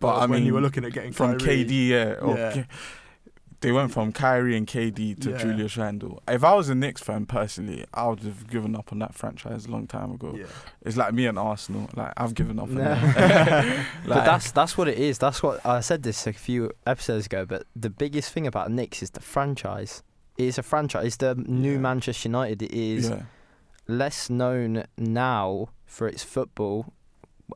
But, 0.00 0.14
But 0.14 0.14
I 0.16 0.26
when 0.26 0.44
you 0.44 0.54
were 0.54 0.60
looking 0.60 0.84
at 0.84 0.92
getting 0.92 1.12
from 1.12 1.38
Kyrie, 1.38 1.64
KD, 1.64 1.88
yeah, 1.88 2.14
or 2.14 2.36
Yeah. 2.36 2.64
K- 3.60 3.68
they 3.68 3.72
went 3.72 3.92
from 3.92 4.12
Kyrie 4.12 4.56
and 4.56 4.66
KD 4.66 5.14
to 5.20 5.30
Yeah. 5.30 5.36
Julius 5.38 5.76
Randle. 5.76 6.22
If 6.26 6.42
I 6.44 6.54
was 6.54 6.68
a 6.68 6.74
Knicks 6.74 7.02
fan 7.02 7.26
personally, 7.26 7.84
I 7.92 8.06
would 8.08 8.20
have 8.20 8.48
given 8.48 8.74
up 8.74 8.90
on 8.92 8.98
that 9.00 9.14
franchise 9.14 9.66
a 9.66 9.70
long 9.70 9.86
time 9.86 10.12
ago. 10.12 10.34
yeah, 10.36 10.46
It's 10.82 10.96
like 10.96 11.12
me 11.14 11.26
and 11.26 11.38
Arsenal. 11.38 11.88
Like 11.94 12.12
I've 12.16 12.34
given 12.34 12.58
up 12.58 12.64
on 12.68 12.74
No. 12.76 12.84
that. 12.84 13.86
but 14.06 14.24
that's 14.24 14.50
that's 14.52 14.76
what 14.78 14.88
it 14.88 14.98
is. 14.98 15.18
That's 15.18 15.42
what 15.42 15.64
I 15.66 15.80
said 15.80 16.02
this 16.02 16.26
a 16.26 16.32
few 16.32 16.70
episodes 16.86 17.26
ago. 17.26 17.44
But 17.46 17.64
the 17.76 17.90
biggest 17.90 18.32
thing 18.32 18.46
about 18.46 18.70
Knicks 18.70 19.02
is 19.02 19.10
the 19.10 19.20
franchise. 19.20 20.02
It 20.38 20.44
is 20.46 20.58
a 20.58 20.62
franchise. 20.62 21.04
It's 21.06 21.16
the 21.16 21.34
new 21.34 21.72
Yeah. 21.72 21.78
Manchester 21.78 22.28
United. 22.28 22.62
It 22.62 22.72
is 22.72 23.10
yeah, 23.10 23.22
less 23.86 24.30
known 24.30 24.84
now 24.96 25.68
for 25.84 26.08
its 26.08 26.22
football, 26.24 26.94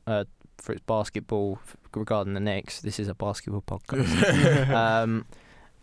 uh, 0.07 0.25
for 0.59 0.73
its 0.73 0.83
basketball. 0.87 1.59
f- 1.65 1.77
Regarding 1.97 2.35
the 2.35 2.41
Knicks, 2.41 2.81
this 2.81 2.99
is 2.99 3.07
a 3.07 3.15
basketball 3.15 3.63
podcast. 3.63 4.69
um, 5.03 5.25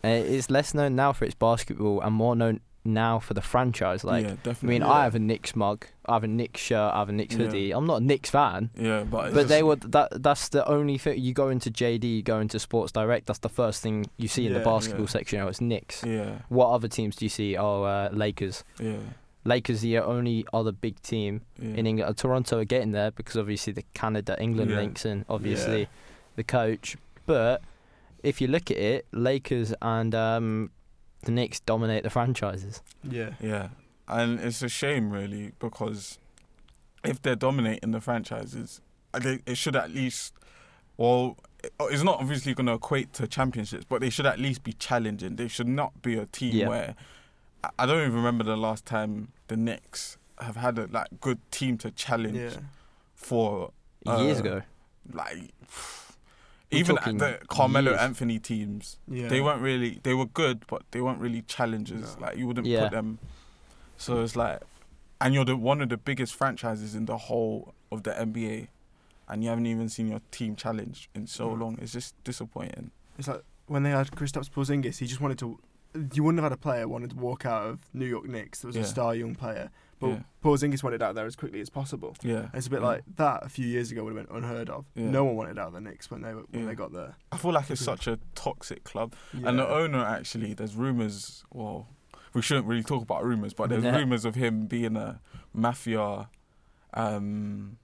uh, 0.04 0.08
it's 0.08 0.50
less 0.50 0.74
known 0.74 0.94
now 0.96 1.12
for 1.12 1.24
its 1.24 1.34
basketball 1.34 2.00
and 2.00 2.14
more 2.14 2.34
known 2.36 2.60
now 2.84 3.20
for 3.20 3.32
the 3.34 3.40
franchise. 3.40 4.02
Like, 4.02 4.26
yeah, 4.26 4.34
I 4.44 4.66
mean, 4.66 4.82
Yeah. 4.82 4.90
I 4.90 5.04
have 5.04 5.14
a 5.14 5.20
Knicks 5.20 5.54
mug, 5.54 5.86
I 6.06 6.14
have 6.14 6.24
a 6.24 6.26
Knicks 6.28 6.60
shirt, 6.60 6.92
I 6.92 6.98
have 6.98 7.08
a 7.08 7.12
Knicks 7.12 7.36
Yeah. 7.36 7.46
hoodie. 7.46 7.70
I'm 7.70 7.86
not 7.86 8.02
a 8.02 8.04
Knicks 8.04 8.30
fan. 8.30 8.70
yeah, 8.76 9.04
but 9.04 9.26
it's 9.26 9.34
But 9.36 9.46
they 9.48 9.62
would 9.62 9.92
that 9.92 10.20
that's 10.22 10.48
the 10.48 10.66
only 10.68 10.98
thing 10.98 11.20
you 11.20 11.32
go 11.32 11.48
into 11.48 11.70
JD, 11.70 12.04
you 12.16 12.22
go 12.22 12.40
into 12.40 12.58
Sports 12.58 12.90
Direct, 12.90 13.26
that's 13.26 13.38
the 13.38 13.48
first 13.48 13.82
thing 13.84 14.06
you 14.16 14.26
see 14.26 14.46
in 14.48 14.52
the 14.52 14.58
basketball 14.60 15.06
section. 15.06 15.40
Oh, 15.40 15.46
it's 15.46 15.60
Knicks. 15.60 16.02
Yeah, 16.04 16.38
What 16.48 16.70
other 16.70 16.88
teams 16.88 17.14
do 17.14 17.24
you 17.24 17.28
see? 17.28 17.56
Oh, 17.56 17.84
uh, 17.84 18.08
Lakers. 18.12 18.64
yeah, 18.80 18.96
Lakers 19.44 19.80
the 19.80 19.98
only 19.98 20.44
other 20.52 20.72
big 20.72 21.00
team 21.02 21.42
in 21.60 21.86
England. 21.86 22.10
Uh, 22.10 22.14
Toronto 22.14 22.58
are 22.58 22.64
getting 22.64 22.90
there 22.90 23.12
because 23.12 23.36
obviously 23.36 23.72
the 23.72 23.84
Canada 23.94 24.36
England 24.40 24.72
links 24.72 25.04
and 25.04 25.24
obviously 25.28 25.86
the 26.34 26.42
coach. 26.44 26.96
But 27.26 27.62
if 28.22 28.40
you 28.40 28.48
look 28.48 28.70
at 28.70 28.76
it, 28.76 29.06
Lakers 29.12 29.74
and 29.82 30.14
um, 30.14 30.70
the 31.24 31.32
Knicks 31.32 31.60
dominate 31.60 32.02
the 32.04 32.10
franchises. 32.10 32.82
yeah, 33.02 33.30
Yeah, 33.40 33.68
and 34.08 34.40
it's 34.40 34.62
a 34.62 34.68
shame 34.68 35.10
really 35.10 35.52
because 35.58 36.18
if 37.04 37.20
they're 37.22 37.36
dominating 37.36 37.90
the 37.92 38.00
franchises, 38.00 38.80
I 39.14 39.18
think 39.20 39.42
it 39.46 39.56
should 39.56 39.76
at 39.76 39.90
least, 39.90 40.34
well, 40.96 41.36
it's 41.80 42.02
not 42.02 42.20
obviously 42.20 42.54
going 42.54 42.66
to 42.66 42.72
equate 42.74 43.12
to 43.14 43.26
championships, 43.26 43.84
but 43.88 44.00
they 44.00 44.10
should 44.10 44.26
at 44.26 44.38
least 44.38 44.62
be 44.64 44.72
challenging. 44.72 45.36
They 45.36 45.48
should 45.48 45.68
not 45.68 46.00
be 46.02 46.16
a 46.16 46.26
team 46.26 46.54
Yeah. 46.56 46.68
where 46.68 46.94
I- 47.64 47.70
I 47.80 47.86
don't 47.86 48.00
even 48.02 48.14
remember 48.14 48.42
the 48.44 48.56
last 48.56 48.84
time 48.86 49.28
the 49.48 49.56
Knicks 49.56 50.16
have 50.40 50.56
had 50.56 50.78
a 50.78 50.86
like 50.86 51.08
good 51.20 51.38
team 51.52 51.78
to 51.78 51.90
challenge 51.92 52.36
yeah. 52.38 52.60
for 53.14 53.72
Uh, 54.06 54.18
Years 54.18 54.40
ago, 54.40 54.62
like. 55.12 55.50
We're 56.72 56.78
Even 56.78 56.96
talking 56.96 57.18
the 57.18 57.38
Carmelo 57.48 57.90
years. 57.92 58.00
Anthony 58.00 58.38
teams, 58.38 58.98
Yeah. 59.08 59.28
they 59.28 59.40
weren't 59.40 59.60
really 59.60 60.00
they 60.02 60.14
were 60.14 60.26
good, 60.26 60.64
but 60.68 60.82
they 60.90 61.00
weren't 61.00 61.18
really 61.20 61.42
challenges. 61.42 62.16
No. 62.16 62.22
Like 62.26 62.36
you 62.38 62.46
wouldn't 62.46 62.66
Yeah. 62.66 62.84
put 62.84 62.92
them. 62.92 63.18
So 63.96 64.22
it's 64.22 64.34
like, 64.36 64.60
and 65.20 65.34
you're 65.34 65.44
the 65.44 65.56
one 65.56 65.80
of 65.80 65.88
the 65.90 65.96
biggest 65.96 66.34
franchises 66.34 66.94
in 66.94 67.04
the 67.04 67.16
whole 67.16 67.74
of 67.90 68.02
the 68.04 68.10
NBA, 68.18 68.68
and 69.28 69.42
you 69.44 69.50
haven't 69.50 69.66
even 69.66 69.88
seen 69.88 70.08
your 70.08 70.20
team 70.30 70.56
challenged 70.56 71.08
in 71.14 71.26
so 71.26 71.48
No. 71.54 71.64
long. 71.64 71.78
It's 71.80 71.92
just 71.92 72.14
disappointing. 72.24 72.90
It's 73.18 73.28
like 73.28 73.42
when 73.66 73.82
they 73.82 73.90
had 73.90 74.10
Kristaps 74.10 74.50
Porzingis, 74.50 74.98
he 74.98 75.06
just 75.06 75.20
wanted 75.20 75.38
to. 75.38 75.58
You 76.14 76.22
wouldn't 76.24 76.42
have 76.42 76.50
had 76.50 76.58
a 76.58 76.60
player 76.60 76.88
wanted 76.88 77.10
to 77.10 77.16
walk 77.16 77.44
out 77.44 77.66
of 77.66 77.80
New 77.92 78.06
York 78.06 78.24
Knicks 78.26 78.60
that 78.60 78.68
was 78.68 78.76
Yeah. 78.76 78.82
a 78.82 78.86
star 78.86 79.14
young 79.14 79.34
player, 79.34 79.70
but 80.02 80.08
Yeah. 80.08 80.18
Porzingis 80.44 80.82
wanted 80.82 81.02
out 81.02 81.14
there 81.14 81.24
as 81.24 81.36
quickly 81.36 81.60
as 81.62 81.70
possible. 81.70 82.14
Yeah, 82.22 82.36
And 82.40 82.54
it's 82.54 82.66
a 82.66 82.70
bit 82.70 82.80
yeah. 82.82 82.86
like 82.88 83.02
that. 83.16 83.46
A 83.46 83.48
few 83.48 83.66
years 83.66 83.90
ago 83.92 84.04
would 84.04 84.14
have 84.16 84.26
been 84.28 84.36
unheard 84.36 84.68
of. 84.68 84.84
Yeah. 84.94 85.08
No 85.10 85.24
one 85.24 85.36
wanted 85.36 85.58
out 85.58 85.68
of 85.68 85.72
the 85.74 85.80
Knicks 85.80 86.10
when 86.10 86.20
they 86.22 86.34
were, 86.34 86.42
when 86.50 86.62
Yeah. 86.62 86.68
they 86.68 86.74
got 86.74 86.92
there. 86.92 87.14
I 87.30 87.36
feel 87.38 87.52
like 87.52 87.70
it's 87.70 87.80
such 87.80 88.06
a 88.06 88.18
toxic 88.34 88.84
club, 88.84 89.14
and 89.32 89.58
the 89.58 89.66
owner 89.68 90.04
actually. 90.04 90.52
There's 90.54 90.74
rumors. 90.76 91.44
Well, 91.52 91.86
we 92.34 92.42
shouldn't 92.42 92.66
really 92.66 92.82
talk 92.82 93.02
about 93.02 93.24
rumors, 93.24 93.54
but 93.54 93.70
there's 93.70 93.84
Yeah. 93.88 93.96
rumors 93.96 94.24
of 94.24 94.34
him 94.34 94.66
being 94.66 94.96
a 94.96 95.20
mafia. 95.54 96.28
Um, 96.94 97.78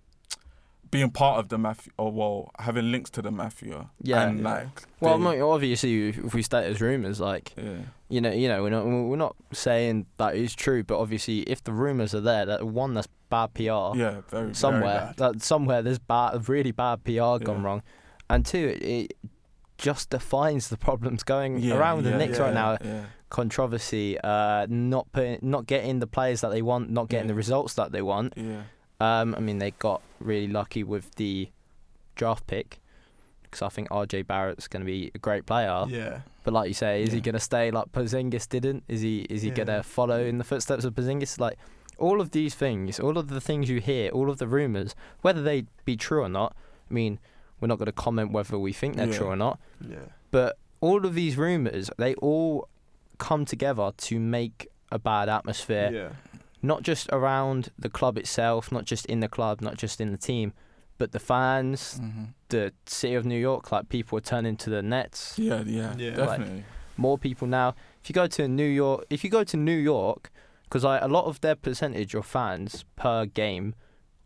being 0.91 1.11
part 1.11 1.39
of 1.39 1.49
the 1.49 1.59
mafia, 1.59 1.93
or 1.99 2.11
well, 2.13 2.51
having 2.59 2.91
links 2.91 3.11
to 3.11 3.23
the 3.23 3.31
mafia, 3.31 3.91
Yeah. 4.03 4.23
and 4.29 4.39
Yeah. 4.41 4.45
like, 4.51 4.83
well, 5.01 5.19
they- 5.19 5.41
obviously, 5.41 6.09
if 6.09 6.35
we 6.35 6.43
state 6.43 6.65
as 6.67 6.81
rumours, 6.81 7.21
like 7.21 7.53
yeah, 7.57 7.83
you 8.09 8.21
know, 8.21 8.31
you 8.33 8.49
know, 8.49 8.63
we're 8.63 8.71
not 8.71 8.85
we're 8.87 9.17
not 9.17 9.37
saying 9.53 10.07
that 10.17 10.35
is 10.37 10.55
true, 10.55 10.83
but 10.85 10.99
obviously, 10.99 11.41
if 11.41 11.63
the 11.65 11.73
rumours 11.73 12.15
are 12.15 12.21
there, 12.21 12.47
that 12.47 12.67
one 12.67 12.95
that's 12.95 13.09
bad 13.31 13.53
PR 13.55 13.63
yeah, 13.63 13.93
very 13.95 14.23
very 14.31 14.55
somewhere, 14.55 15.13
bad. 15.19 15.35
that 15.35 15.43
somewhere 15.43 15.83
there's 15.83 15.99
bad, 15.99 16.49
really 16.49 16.73
bad 16.73 17.05
PR 17.05 17.39
gone 17.39 17.63
wrong, 17.63 17.83
and 18.31 18.47
two, 18.47 18.69
it, 18.81 18.83
it 18.83 19.13
just 19.77 20.11
defines 20.11 20.69
the 20.71 20.77
problems 20.77 21.23
going 21.23 21.59
Yeah, 21.59 21.77
around 21.77 22.03
the 22.05 22.11
yeah, 22.11 22.17
Knicks 22.17 22.39
yeah, 22.39 22.45
right 22.45 22.55
now. 22.55 22.77
Yeah, 22.83 23.05
Controversy, 23.31 24.19
uh, 24.25 24.67
not 24.69 25.07
putting, 25.13 25.39
not 25.43 25.67
getting 25.67 26.01
the 26.01 26.07
players 26.07 26.41
that 26.41 26.49
they 26.51 26.61
want, 26.63 26.91
not 26.91 27.09
getting 27.09 27.27
Yeah. 27.27 27.33
the 27.33 27.37
results 27.37 27.75
that 27.75 27.93
they 27.93 28.03
want. 28.03 28.33
yeah, 28.37 28.63
Um, 29.01 29.35
I 29.37 29.41
mean, 29.41 29.59
they 29.59 29.71
got 29.73 30.03
really 30.21 30.49
lucky 30.49 30.83
with 30.83 31.15
the 31.17 31.51
draft 32.17 32.47
pick 32.47 32.81
because 33.43 33.63
I 33.63 33.69
think 33.69 33.89
RJ 33.89 34.27
Barrett's 34.27 34.69
going 34.69 34.83
to 34.83 34.87
be 34.87 35.11
a 35.15 35.19
great 35.19 35.47
player. 35.47 35.85
Yeah. 35.89 36.21
But 36.45 36.53
like 36.55 36.69
you 36.69 36.75
say, 36.75 37.03
is 37.03 37.13
he 37.13 37.21
going 37.21 37.35
to 37.35 37.41
stay 37.41 37.71
like 37.71 37.93
Porzingis 37.93 38.49
didn't? 38.49 38.85
Is 38.89 39.01
he 39.01 39.21
is 39.31 39.43
he 39.43 39.49
Yeah. 39.49 39.55
going 39.55 39.67
to 39.69 39.83
follow 39.83 40.21
in 40.25 40.39
the 40.39 40.45
footsteps 40.45 40.85
of 40.85 40.95
Porzingis? 40.95 41.39
Like 41.41 41.59
all 41.99 42.21
of 42.21 42.31
these 42.33 42.55
things, 42.55 43.01
all 43.01 43.17
of 43.19 43.29
the 43.29 43.41
things 43.41 43.69
you 43.71 43.81
hear, 43.81 44.11
all 44.11 44.31
of 44.31 44.39
the 44.39 44.47
rumors, 44.47 44.95
whether 45.23 45.43
they 45.43 45.65
be 45.85 45.97
true 45.97 46.23
or 46.23 46.29
not. 46.29 46.55
I 46.91 46.95
mean, 46.95 47.19
we're 47.61 47.69
not 47.69 47.79
going 47.79 47.87
to 47.87 47.93
comment 47.93 48.33
whether 48.33 48.59
we 48.59 48.73
think 48.73 48.97
they're 48.97 49.09
Yeah. 49.09 49.17
true 49.19 49.27
or 49.29 49.37
not. 49.37 49.59
Yeah. 49.87 49.97
But 50.31 50.59
all 50.81 51.05
of 51.07 51.15
these 51.15 51.37
rumors, 51.37 51.91
they 51.99 52.15
all 52.17 52.69
come 53.19 53.45
together 53.45 53.93
to 53.97 54.21
make 54.21 54.69
a 54.93 54.99
bad 54.99 55.29
atmosphere 55.29 55.91
Yeah. 55.93 56.09
Not 56.63 56.83
just 56.83 57.09
around 57.13 57.71
the 57.79 57.89
club 57.89 58.19
itself, 58.19 58.71
not 58.73 58.85
just 58.85 59.07
in 59.07 59.21
the 59.21 59.29
club, 59.29 59.61
not 59.61 59.77
just 59.77 60.01
in 60.01 60.11
the 60.13 60.19
team, 60.19 60.53
but 60.99 61.13
the 61.13 61.21
fans, 61.21 61.99
hmm 61.99 62.25
the 62.51 62.73
city 62.87 63.15
of 63.15 63.27
New 63.27 63.39
York. 63.39 63.71
Like 63.71 63.91
people 63.91 64.17
are 64.17 64.23
turning 64.23 64.57
to 64.57 64.71
the 64.71 64.81
Nets. 64.83 65.35
yeah, 65.39 65.63
yeah, 65.67 65.95
Yeah. 65.99 66.13
definitely. 66.17 66.65
More 66.97 67.19
people 67.19 67.47
now. 67.47 67.75
if 68.03 68.09
you 68.09 68.15
go 68.15 68.27
to 68.27 68.49
New 68.49 68.65
York, 68.67 69.05
if 69.11 69.23
you 69.23 69.29
go 69.31 69.45
to 69.45 69.57
New 69.57 69.77
York, 69.77 70.31
because 70.65 70.83
like 70.85 71.03
a 71.03 71.09
lot 71.09 71.27
of 71.27 71.41
their 71.43 71.55
percentage 71.55 72.15
of 72.15 72.25
fans 72.25 72.85
per 72.97 73.27
game 73.27 73.75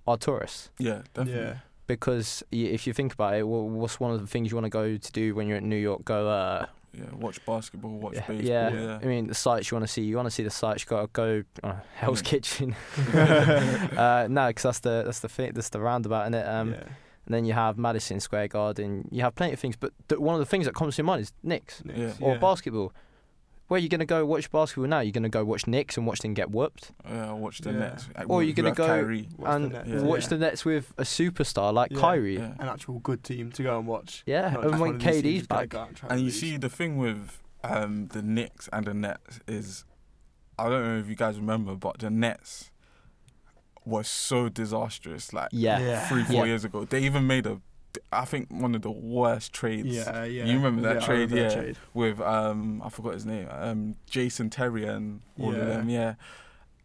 are 0.06 0.16
tourists. 0.16 0.70
Yeah, 0.78 1.02
definitely. 1.14 1.42
Yeah. 1.42 1.54
Because 1.88 2.44
y- 2.52 2.58
if 2.58 2.86
you 2.86 2.92
think 2.92 3.12
about 3.12 3.34
it, 3.34 3.42
wha- 3.46 3.62
what's 3.62 3.98
one 3.98 4.12
of 4.14 4.20
the 4.20 4.26
things 4.28 4.50
you 4.50 4.56
want 4.56 4.66
to 4.66 4.70
go 4.70 4.96
to 4.96 5.12
do 5.12 5.34
when 5.34 5.48
you're 5.48 5.58
in 5.58 5.68
New 5.68 5.76
York? 5.90 6.04
Go, 6.04 6.28
uh, 6.28 6.66
Yeah, 6.94 7.04
watch 7.14 7.44
basketball, 7.46 7.92
watch 7.98 8.14
yeah, 8.14 8.26
baseball. 8.26 8.44
yeah. 8.46 8.70
Yeah, 8.70 8.98
I 9.00 9.04
mean, 9.06 9.26
the 9.28 9.34
sights 9.34 9.70
you 9.70 9.76
want 9.76 9.86
to 9.86 9.92
see. 9.92 10.02
You 10.02 10.16
want 10.16 10.26
to 10.26 10.30
see 10.30 10.42
the 10.42 10.50
sights. 10.50 10.82
You 10.84 10.88
got 10.90 11.00
to 11.02 11.06
go 11.12 11.42
uh, 11.62 11.74
Hell's 11.94 12.20
Yeah. 12.22 12.28
Kitchen. 12.28 12.76
uh, 13.14 14.26
no, 14.30 14.48
because 14.48 14.62
that's 14.62 14.80
the 14.80 15.02
that's 15.04 15.20
the 15.20 15.28
thing. 15.28 15.52
That's 15.54 15.70
the 15.70 15.80
roundabout 15.80 16.26
in 16.26 16.34
it. 16.34 16.46
Um, 16.46 16.72
yeah. 16.72 16.80
And 17.24 17.32
then 17.34 17.44
you 17.44 17.52
have 17.52 17.78
Madison 17.78 18.18
Square 18.20 18.48
Garden. 18.48 19.08
You 19.12 19.22
have 19.22 19.34
plenty 19.34 19.52
of 19.52 19.60
things, 19.60 19.76
but 19.76 19.92
th- 20.08 20.20
one 20.20 20.34
of 20.34 20.40
the 20.40 20.44
things 20.46 20.66
that 20.66 20.74
comes 20.74 20.96
to 20.96 21.02
your 21.02 21.06
mind 21.06 21.22
is 21.22 21.32
Knicks 21.42 21.82
Knicks, 21.84 22.18
or 22.20 22.36
basketball. 22.38 22.92
Where 23.72 23.78
are 23.78 23.82
you 23.82 23.88
gonna 23.88 24.04
go 24.04 24.26
watch 24.26 24.50
basketball 24.50 24.86
now? 24.86 25.00
You're 25.00 25.12
gonna 25.12 25.30
go 25.30 25.46
watch 25.46 25.66
Knicks 25.66 25.96
and 25.96 26.06
watch 26.06 26.18
them 26.18 26.34
get 26.34 26.50
whooped, 26.50 26.92
yeah. 27.08 27.32
Watch 27.32 27.60
the 27.62 27.72
Yeah. 27.72 27.78
Nets. 27.78 28.06
Uh, 28.14 28.24
Or 28.28 28.36
we- 28.40 28.44
you're 28.44 28.54
gonna 28.54 28.72
go 28.72 28.86
Kyrie. 28.86 29.28
Watch 29.38 29.46
the 29.48 29.50
and 29.56 29.72
Nets, 29.72 29.88
Yeah. 29.88 30.02
watch 30.02 30.22
yeah. 30.24 30.28
the 30.28 30.36
Nets 30.38 30.64
with 30.66 30.92
a 30.98 31.04
superstar 31.04 31.72
like 31.72 31.90
Yeah. 31.90 31.98
Kyrie. 31.98 32.36
Yeah. 32.36 32.52
An 32.58 32.68
actual 32.68 32.98
good 32.98 33.24
team 33.24 33.50
to 33.52 33.62
go 33.62 33.78
and 33.78 33.86
watch. 33.88 34.24
Yeah, 34.26 34.50
Not 34.50 34.62
and 34.64 34.70
when 34.72 34.80
one 34.80 34.88
of 34.96 35.00
these 35.00 35.22
teams 35.22 35.22
KD's 35.22 35.46
back, 35.46 35.72
and 35.72 35.98
And 36.10 36.20
you 36.20 36.30
see 36.30 36.58
the 36.58 36.68
thing 36.68 36.98
with 36.98 37.38
um, 37.64 38.08
the 38.08 38.20
Knicks 38.20 38.68
and 38.74 38.84
the 38.84 38.92
Nets 38.92 39.40
is, 39.48 39.86
I 40.58 40.68
don't 40.68 40.84
know 40.84 40.98
if 40.98 41.08
you 41.08 41.14
guys 41.16 41.38
remember, 41.38 41.74
but 41.74 41.98
the 42.00 42.10
Nets 42.10 42.70
was 43.86 44.06
so 44.06 44.50
disastrous. 44.50 45.32
Like 45.32 45.48
yeah, 45.50 45.78
Yeah. 45.78 46.08
three, 46.10 46.24
four 46.24 46.34
Yeah. 46.34 46.44
years 46.44 46.66
ago, 46.66 46.84
they 46.84 47.02
even 47.04 47.26
made 47.26 47.46
a, 47.46 47.58
I 48.12 48.24
think 48.24 48.48
one 48.50 48.74
of 48.74 48.82
the 48.82 48.90
worst 48.90 49.52
trades 49.52 49.86
Yeah, 49.88 50.24
yeah. 50.24 50.44
You 50.44 50.56
remember 50.56 50.82
that 50.82 51.00
yeah, 51.00 51.06
trade, 51.06 51.30
remember 51.30 51.48
that 51.50 51.56
yeah. 51.56 51.62
trade. 51.62 51.76
with 51.94 52.20
um, 52.20 52.82
I 52.84 52.88
forgot 52.88 53.14
his 53.14 53.26
name, 53.26 53.48
um, 53.50 53.96
Jason 54.08 54.50
Terry 54.50 54.84
and 54.86 55.20
all 55.38 55.52
Yeah. 55.52 55.58
of 55.60 55.66
them. 55.68 55.88
Yeah, 55.88 56.14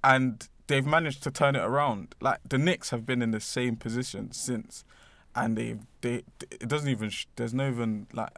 and 0.03 0.47
they've 0.67 0.85
managed 0.85 1.23
to 1.23 1.31
turn 1.31 1.55
it 1.55 1.63
around. 1.63 2.15
Like 2.21 2.39
the 2.47 2.57
Knicks 2.57 2.89
have 2.89 3.05
been 3.05 3.21
in 3.21 3.31
the 3.31 3.39
same 3.39 3.75
position 3.75 4.31
since, 4.31 4.83
and 5.35 5.57
they 5.57 5.77
they 6.01 6.23
it 6.51 6.67
doesn't 6.67 6.89
even 6.89 7.09
sh- 7.09 7.25
there's 7.35 7.53
no 7.53 7.69
even 7.69 8.07
like 8.13 8.37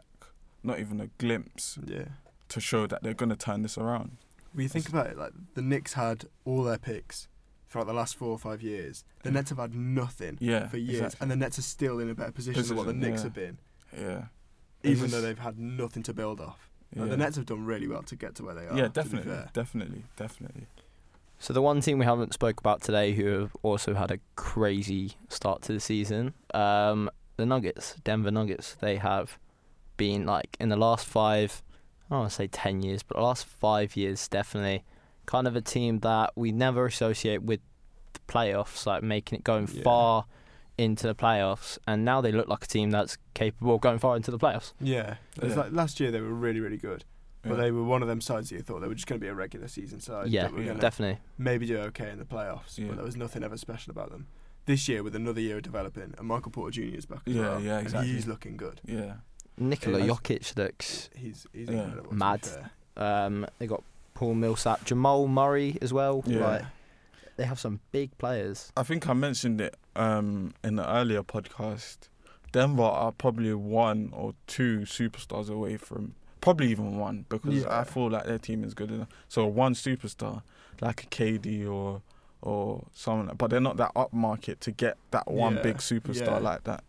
not 0.62 0.78
even 0.78 1.00
a 1.00 1.06
glimpse 1.18 1.78
Yeah. 1.84 2.04
to 2.50 2.60
show 2.60 2.86
that 2.86 3.02
they're 3.02 3.14
gonna 3.14 3.36
turn 3.36 3.62
this 3.62 3.76
around. 3.78 4.16
When 4.52 4.64
you 4.64 4.68
think 4.68 4.88
about 4.88 5.06
it, 5.06 5.16
like 5.16 5.32
the 5.54 5.62
Knicks 5.62 5.92
had 5.94 6.24
all 6.44 6.64
their 6.64 6.78
picks 6.78 7.28
throughout 7.70 7.86
the 7.86 7.92
last 7.94 8.16
four 8.16 8.28
or 8.28 8.38
five 8.38 8.62
years. 8.62 9.04
The 9.22 9.30
Nets 9.30 9.50
have 9.50 9.58
had 9.58 9.74
nothing 9.74 10.36
Yeah, 10.40 10.66
for 10.68 10.76
years, 10.76 10.96
exactly. 11.00 11.18
and 11.24 11.30
the 11.30 11.36
Nets 11.36 11.58
are 11.58 11.62
still 11.62 12.00
in 12.00 12.10
a 12.10 12.14
better 12.14 12.32
position, 12.32 12.62
than 12.66 12.76
what 12.76 12.86
the 12.86 12.92
Position, 12.92 13.10
Knicks 13.10 13.20
yeah. 13.20 13.24
have 13.24 13.34
been, 13.34 13.58
yeah, 13.96 14.24
even 14.82 15.02
just- 15.04 15.12
though 15.12 15.20
they've 15.20 15.38
had 15.38 15.58
nothing 15.58 16.02
to 16.02 16.12
build 16.12 16.40
off. 16.40 16.68
yeah. 16.94 17.02
Like, 17.02 17.10
the 17.10 17.16
Nets 17.16 17.36
have 17.36 17.46
done 17.46 17.64
really 17.64 17.86
well 17.86 18.02
to 18.02 18.16
get 18.16 18.34
to 18.36 18.44
where 18.44 18.54
they 18.54 18.66
are. 18.66 18.76
yeah, 18.76 18.88
definitely, 18.88 19.36
definitely, 19.52 20.02
definitely. 20.16 20.66
So 21.38 21.54
the 21.54 21.62
one 21.62 21.80
team 21.80 21.98
we 21.98 22.04
haven't 22.04 22.34
spoke 22.34 22.60
about 22.60 22.82
today, 22.82 23.12
who 23.14 23.26
have 23.40 23.56
also 23.62 23.94
had 23.94 24.10
a 24.10 24.18
crazy 24.36 25.12
start 25.28 25.62
to 25.62 25.72
the 25.72 25.80
season, 25.80 26.34
um, 26.52 27.08
the 27.36 27.46
Nuggets, 27.46 27.94
Denver 28.04 28.30
Nuggets. 28.30 28.74
They 28.74 28.96
have 28.96 29.38
been 29.96 30.26
like 30.26 30.56
in 30.60 30.68
the 30.68 30.76
last 30.76 31.06
five, 31.06 31.62
I 32.10 32.14
don't 32.14 32.18
want 32.20 32.30
to 32.32 32.36
say 32.36 32.46
ten 32.48 32.82
years, 32.82 33.02
but 33.02 33.16
the 33.16 33.22
last 33.22 33.46
five 33.46 33.96
years 33.96 34.28
definitely, 34.28 34.84
kind 35.30 35.46
of 35.46 35.54
a 35.54 35.60
team 35.60 36.00
that 36.00 36.32
we 36.34 36.50
never 36.50 36.86
associate 36.86 37.42
with 37.42 37.60
the 38.14 38.20
playoffs, 38.26 38.84
like 38.84 39.02
making 39.02 39.38
it 39.38 39.44
going 39.44 39.68
Yeah. 39.72 39.82
far 39.84 40.24
into 40.76 41.06
the 41.06 41.14
playoffs, 41.14 41.78
and 41.86 42.04
now 42.04 42.20
they 42.20 42.32
look 42.32 42.48
like 42.48 42.64
a 42.64 42.66
team 42.66 42.90
that's 42.90 43.16
capable 43.34 43.76
of 43.76 43.80
going 43.80 43.98
far 44.00 44.16
into 44.16 44.30
the 44.32 44.38
playoffs. 44.38 44.72
Yeah, 44.80 45.16
it's 45.36 45.54
Yeah. 45.54 45.60
like 45.62 45.72
last 45.72 46.00
year 46.00 46.10
they 46.10 46.20
were 46.20 46.34
really, 46.34 46.58
really 46.58 46.78
good, 46.78 47.04
but 47.42 47.50
Yeah. 47.50 47.56
they 47.56 47.70
were 47.70 47.84
one 47.84 48.02
of 48.02 48.08
them 48.08 48.20
sides 48.20 48.48
that 48.50 48.56
you 48.56 48.62
thought 48.62 48.80
they 48.80 48.88
were 48.88 48.94
just 48.94 49.06
going 49.06 49.20
to 49.20 49.24
be 49.24 49.28
a 49.28 49.34
regular 49.34 49.68
season 49.68 50.00
side. 50.00 50.28
yeah, 50.28 50.44
that 50.44 50.52
were 50.52 50.62
yeah. 50.62 50.72
definitely. 50.74 51.20
maybe 51.38 51.64
do 51.66 51.76
okay 51.78 52.10
in 52.10 52.18
the 52.18 52.24
playoffs, 52.24 52.76
Yeah. 52.78 52.88
but 52.88 52.96
there 52.96 53.04
was 53.04 53.16
nothing 53.16 53.44
ever 53.44 53.56
special 53.56 53.90
about 53.92 54.10
them. 54.10 54.26
This 54.66 54.88
year, 54.88 55.02
with 55.04 55.14
another 55.14 55.40
year 55.40 55.56
of 55.58 55.62
developing, 55.62 56.14
and 56.18 56.26
Michael 56.26 56.50
Porter 56.50 56.72
Jr. 56.72 56.96
is 56.96 57.06
back 57.06 57.22
as 57.26 57.34
Yeah, 57.34 57.42
well, 57.42 57.60
yeah, 57.60 57.78
and 57.78 57.86
exactly. 57.86 58.12
he's 58.12 58.26
looking 58.26 58.56
good. 58.56 58.80
yeah, 58.84 59.14
Nikola 59.58 59.98
Yeah. 60.00 60.06
Jokic 60.06 60.56
looks 60.56 61.10
He's 61.14 61.46
he's 61.52 61.68
Yeah. 61.68 61.82
incredible. 61.84 62.14
Mad. 62.14 62.48
Um, 62.96 63.46
they 63.58 63.66
got 63.66 63.82
Paul 64.20 64.34
Millsap, 64.34 64.84
Jamal 64.84 65.26
Murray 65.28 65.78
as 65.80 65.94
well. 65.94 66.22
Yeah. 66.26 66.46
Like, 66.46 66.62
they 67.38 67.44
have 67.44 67.58
some 67.58 67.80
big 67.90 68.16
players. 68.18 68.70
I 68.76 68.82
think 68.82 69.08
I 69.08 69.14
mentioned 69.14 69.62
it 69.62 69.78
um, 69.96 70.52
in 70.62 70.76
the 70.76 70.86
earlier 70.86 71.22
podcast. 71.22 72.10
Denver 72.52 72.82
are 72.82 73.12
probably 73.12 73.54
one 73.54 74.10
or 74.12 74.34
two 74.46 74.80
superstars 74.80 75.48
away 75.48 75.78
from, 75.78 76.14
probably 76.42 76.70
even 76.70 76.98
one, 76.98 77.24
because 77.30 77.62
Yeah. 77.62 77.80
I 77.80 77.84
feel 77.84 78.10
like 78.10 78.26
their 78.26 78.36
team 78.38 78.62
is 78.62 78.74
good 78.74 78.90
enough. 78.90 79.08
So 79.28 79.46
one 79.46 79.72
superstar, 79.72 80.42
like 80.82 81.04
a 81.04 81.06
KD 81.06 81.66
or 81.66 82.02
or 82.42 82.84
someone, 82.92 83.34
but 83.38 83.48
they're 83.48 83.58
not 83.60 83.78
that 83.78 83.94
upmarket 83.94 84.60
to 84.60 84.70
get 84.70 84.98
that 85.12 85.30
one 85.30 85.56
Yeah, 85.56 85.62
big 85.62 85.76
superstar 85.78 86.26
yeah. 86.26 86.38
like 86.38 86.64
that. 86.64 86.84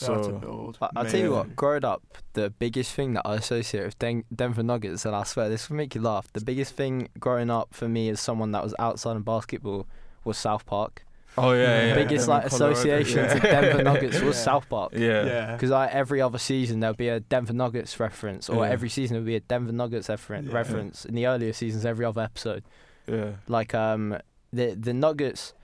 They 0.00 0.06
are 0.06 0.22
So 0.24 0.32
build. 0.32 0.78
I, 0.82 0.88
I'll 0.96 1.04
tell 1.04 1.20
you 1.20 1.30
what, 1.32 1.54
growing 1.54 1.84
up, 1.84 2.02
the 2.32 2.50
biggest 2.50 2.92
thing 2.94 3.14
that 3.14 3.22
I 3.24 3.36
associate 3.36 3.84
with 3.84 3.98
Den- 3.98 4.24
Denver 4.34 4.62
Nuggets, 4.62 5.04
and 5.04 5.14
I 5.14 5.22
swear 5.24 5.48
this 5.48 5.68
will 5.70 5.76
make 5.76 5.94
you 5.94 6.00
laugh, 6.00 6.32
the 6.32 6.40
biggest 6.44 6.74
thing 6.74 7.08
growing 7.20 7.50
up 7.50 7.68
for 7.72 7.88
me 7.88 8.08
as 8.08 8.20
someone 8.20 8.52
that 8.52 8.62
was 8.64 8.74
outside 8.78 9.16
of 9.16 9.24
basketball 9.24 9.86
was 10.24 10.36
South 10.36 10.66
Park. 10.66 11.04
oh 11.36 11.52
yeah, 11.52 11.62
yeah, 11.62 11.86
Yeah. 11.88 11.94
biggest 11.94 12.26
Denver, 12.26 12.32
like 12.42 12.48
Colorado, 12.50 12.72
association 12.72 13.18
yeah. 13.24 13.34
to 13.34 13.40
Denver 13.40 13.82
Nuggets 13.82 14.20
was 14.20 14.36
Yeah. 14.38 14.42
South 14.42 14.68
Park. 14.68 14.92
yeah, 14.94 15.26
yeah. 15.26 15.52
Because 15.52 15.70
like 15.70 15.90
every 15.92 16.20
other 16.20 16.38
season 16.38 16.80
there'll 16.80 16.94
be 16.96 17.08
a 17.08 17.20
Denver 17.20 17.52
Nuggets 17.52 17.98
reference, 18.00 18.48
or 18.48 18.64
Yeah. 18.64 18.72
every 18.72 18.88
season 18.88 19.14
there'll 19.14 19.26
be 19.26 19.36
a 19.36 19.40
Denver 19.40 19.72
Nuggets 19.72 20.08
refer- 20.08 20.36
Yeah. 20.40 20.52
reference. 20.52 21.04
In 21.04 21.14
the 21.14 21.26
earlier 21.26 21.52
seasons, 21.52 21.84
every 21.84 22.04
other 22.04 22.22
episode. 22.22 22.64
yeah, 23.06 23.32
like 23.48 23.74
um 23.74 24.16
the 24.52 24.74
the 24.74 24.92
Nuggets 24.94 25.54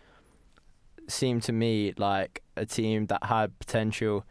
seemed 1.13 1.43
to 1.45 1.53
me 1.53 1.93
like 1.97 2.43
a 2.57 2.67
team 2.67 3.07
that 3.07 3.25
had 3.25 3.59
potential, 3.59 4.25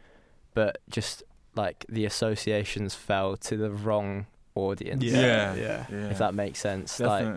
but 0.53 0.79
just 0.89 1.23
like 1.55 1.85
the 1.89 2.05
associations 2.05 2.95
fell 2.95 3.35
to 3.37 3.57
the 3.57 3.71
wrong 3.71 4.25
audience. 4.55 5.03
Yeah, 5.03 5.21
yeah, 5.21 5.55
yeah. 5.55 5.85
yeah. 5.91 6.09
If 6.09 6.17
that 6.19 6.33
makes 6.33 6.59
sense, 6.59 6.99
like 6.99 7.27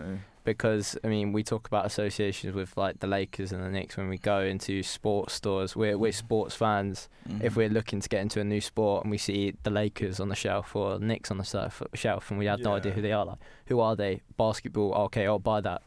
because 0.45 0.97
I 1.05 1.07
mean 1.07 1.31
we 1.31 1.41
talk 1.41 1.67
about 1.67 1.85
associations 1.85 2.53
with 2.53 2.75
like 2.75 2.99
the 2.99 3.07
Lakers 3.07 3.53
and 3.53 3.63
the 3.63 3.69
Knicks 3.69 3.95
when 3.95 4.09
we 4.09 4.17
go 4.17 4.41
into 4.41 4.83
sports 4.83 5.33
stores. 5.33 5.73
We're 5.75 5.97
we're 5.97 6.11
sports 6.11 6.53
fans. 6.53 7.07
If 7.41 7.53
Mhm. 7.53 7.55
we're 7.55 7.69
looking 7.69 8.01
to 8.01 8.09
get 8.09 8.21
into 8.21 8.41
a 8.41 8.43
new 8.43 8.59
sport 8.59 9.05
and 9.05 9.11
we 9.11 9.17
see 9.17 9.53
the 9.63 9.69
Lakers 9.69 10.19
on 10.19 10.27
the 10.27 10.35
shelf 10.35 10.75
or 10.75 10.99
the 10.99 11.05
Knicks 11.05 11.31
on 11.31 11.37
the 11.37 11.45
surf- 11.45 11.81
shelf 11.93 12.29
and 12.29 12.37
we 12.37 12.45
have 12.47 12.59
no 12.59 12.73
idea 12.75 12.91
who 12.91 13.01
they 13.01 13.13
are, 13.13 13.23
like 13.25 13.37
who 13.67 13.79
are 13.79 13.95
they? 13.95 14.21
Basketball, 14.37 14.93
okay, 15.05 15.25
I'll 15.25 15.39
buy 15.39 15.61
that. 15.61 15.81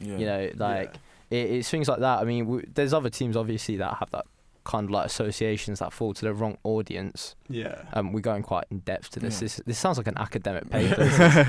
yeah. 0.00 0.16
You 0.18 0.26
know, 0.26 0.50
like 0.56 0.94
it, 1.30 1.36
it's 1.50 1.70
things 1.70 1.88
like 1.88 2.00
that. 2.00 2.18
I 2.20 2.24
mean, 2.24 2.44
w- 2.44 2.66
there's 2.74 2.92
other 2.92 3.10
teams 3.10 3.36
obviously 3.36 3.76
that 3.76 3.96
have 3.98 4.10
that 4.10 4.26
kind 4.64 4.84
of 4.84 4.90
like 4.90 5.06
associations 5.06 5.78
that 5.78 5.92
fall 5.92 6.12
to 6.14 6.22
the 6.24 6.34
wrong 6.34 6.58
audience. 6.64 7.34
yeah. 7.48 7.82
Um, 7.94 8.12
we're 8.12 8.20
going 8.20 8.42
quite 8.42 8.64
in 8.70 8.80
depth 8.80 9.10
to 9.12 9.20
this. 9.20 9.36
Yeah. 9.36 9.40
This 9.40 9.60
this 9.66 9.78
sounds 9.78 9.96
like 9.98 10.06
an 10.06 10.18
academic 10.18 10.68
paper. 10.70 11.04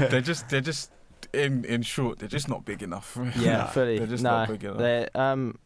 they're 0.10 0.22
just 0.22 0.50
they're 0.50 0.62
just 0.62 0.92
in 1.34 1.64
in 1.66 1.82
short 1.82 2.20
they're 2.20 2.28
just 2.30 2.48
not 2.50 2.66
big 2.66 2.82
enough. 2.82 3.18
yeah, 3.38 3.58
Nah, 3.58 3.66
fully. 3.68 3.98
they're 3.98 4.08
just 4.08 4.24
no, 4.24 4.30
not 4.32 4.48
big 4.50 4.64
enough. 4.64 4.78
they're, 4.78 5.10
um, 5.16 5.58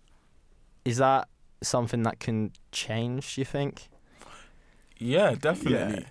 is 0.83 0.97
that 0.97 1.27
something 1.61 2.03
that 2.03 2.19
can 2.19 2.51
change? 2.71 3.35
Do 3.35 3.41
you 3.41 3.45
think? 3.45 3.89
Yeah, 4.97 5.35
definitely. 5.35 6.01
Yeah. 6.03 6.09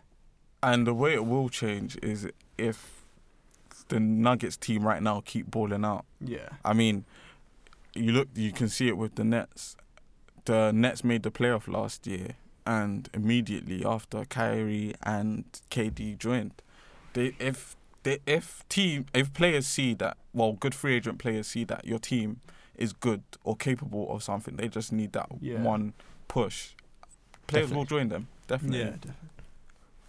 And 0.62 0.86
the 0.86 0.94
way 0.94 1.14
it 1.14 1.24
will 1.26 1.48
change 1.48 1.98
is 2.02 2.28
if 2.58 3.04
the 3.88 4.00
Nuggets 4.00 4.56
team 4.56 4.86
right 4.86 5.02
now 5.02 5.22
keep 5.24 5.50
balling 5.50 5.84
out. 5.84 6.04
Yeah. 6.20 6.48
I 6.64 6.72
mean, 6.72 7.04
you 7.94 8.12
look, 8.12 8.28
you 8.34 8.52
can 8.52 8.68
see 8.68 8.88
it 8.88 8.96
with 8.96 9.14
the 9.16 9.24
Nets. 9.24 9.76
The 10.44 10.72
Nets 10.72 11.02
made 11.04 11.22
the 11.22 11.30
playoff 11.30 11.66
last 11.68 12.06
year, 12.06 12.36
and 12.66 13.08
immediately 13.14 13.84
after 13.84 14.24
Kyrie 14.24 14.94
and 15.02 15.44
KD 15.70 16.18
joined, 16.18 16.52
they 17.14 17.34
if 17.38 17.76
they 18.02 18.18
if 18.26 18.62
team 18.68 19.06
if 19.14 19.32
players 19.32 19.66
see 19.66 19.94
that 19.94 20.16
well, 20.34 20.52
good 20.52 20.74
free 20.74 20.96
agent 20.96 21.18
players 21.18 21.46
see 21.46 21.64
that 21.64 21.86
your 21.86 21.98
team 21.98 22.40
is 22.76 22.92
good 22.92 23.22
or 23.44 23.56
capable 23.56 24.10
of 24.14 24.22
something, 24.22 24.56
they 24.56 24.68
just 24.68 24.92
need 24.92 25.12
that 25.12 25.28
Yeah. 25.40 25.62
one 25.62 25.94
push. 26.28 26.70
Players 27.46 27.72
will 27.72 27.84
join 27.84 28.08
them 28.08 28.28
definitely. 28.48 28.78
Yeah, 28.80 28.84
definitely. 28.90 29.14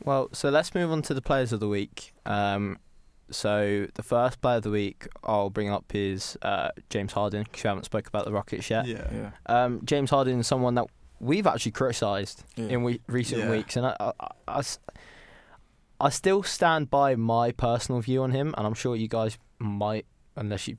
Well, 0.03 0.29
so 0.33 0.49
let's 0.49 0.75
move 0.75 0.91
on 0.91 1.01
to 1.03 1.13
the 1.13 1.21
players 1.21 1.53
of 1.53 1.59
the 1.59 1.67
week. 1.69 2.13
Um, 2.25 2.77
so 3.31 3.87
the 3.95 4.03
first 4.03 4.41
player 4.41 4.57
of 4.57 4.63
the 4.63 4.69
week 4.69 5.07
I'll 5.23 5.49
bring 5.49 5.69
up 5.69 5.93
is 5.95 6.37
uh, 6.41 6.69
James 6.89 7.13
Harden 7.13 7.43
because 7.43 7.63
we 7.63 7.67
haven't 7.67 7.85
spoke 7.85 8.07
about 8.07 8.25
the 8.25 8.31
Rockets 8.31 8.69
yet. 8.69 8.85
Yeah. 8.87 9.07
Yeah. 9.13 9.31
Um, 9.47 9.81
James 9.83 10.09
Harden 10.09 10.39
is 10.39 10.47
someone 10.47 10.75
that 10.75 10.85
we've 11.19 11.47
actually 11.47 11.71
criticised 11.71 12.43
Yeah. 12.55 12.65
in 12.67 12.83
we- 12.83 13.01
recent 13.07 13.41
Yeah. 13.41 13.51
weeks, 13.51 13.75
and 13.77 13.85
I, 13.87 13.95
I, 13.99 14.11
I- 14.19 14.27
I 14.47 14.59
s- 14.59 14.79
I 15.99 16.09
still 16.09 16.43
stand 16.43 16.89
by 16.91 17.15
my 17.15 17.51
personal 17.53 18.01
view 18.01 18.21
on 18.23 18.31
him, 18.31 18.53
and 18.57 18.67
I'm 18.67 18.73
sure 18.73 18.95
you 18.97 19.07
guys 19.07 19.37
might, 19.59 20.05
unless 20.35 20.67
you 20.67 20.77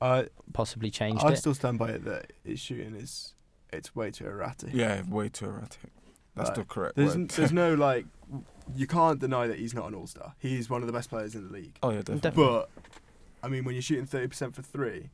I 0.00 0.26
possibly 0.52 0.90
changed 0.90 1.24
I 1.24 1.30
it. 1.32 1.36
still 1.36 1.54
stand 1.54 1.78
by 1.78 1.90
it 1.90 2.04
that 2.04 2.32
his 2.44 2.58
shooting 2.60 2.94
is 2.96 3.34
it's 3.72 3.94
way 3.94 4.10
too 4.10 4.26
erratic. 4.26 4.70
Yeah, 4.74 5.02
way 5.08 5.28
too 5.28 5.44
erratic. 5.46 5.78
That's 6.34 6.48
Like, 6.50 6.56
the 6.56 6.64
correct 6.64 6.96
There's 6.96 7.16
word. 7.16 7.28
there's 7.30 7.52
no 7.52 7.74
like 7.74 8.06
you 8.76 8.86
can't 8.86 9.18
deny 9.18 9.46
that 9.46 9.58
he's 9.58 9.74
not 9.74 9.86
an 9.88 9.94
all 9.94 10.06
star. 10.06 10.34
He's 10.38 10.68
one 10.70 10.82
of 10.82 10.86
the 10.86 10.92
best 10.92 11.08
players 11.10 11.34
in 11.34 11.46
the 11.46 11.52
league. 11.52 11.78
Oh 11.82 11.90
yeah, 11.90 11.98
definitely. 11.98 12.20
Definitely. 12.20 12.44
But 12.44 12.70
I 13.42 13.48
mean, 13.48 13.64
when 13.64 13.74
you're 13.74 13.82
shooting 13.82 14.06
thirty 14.06 14.26
percent 14.28 14.54
for 14.54 14.62
three 14.62 15.10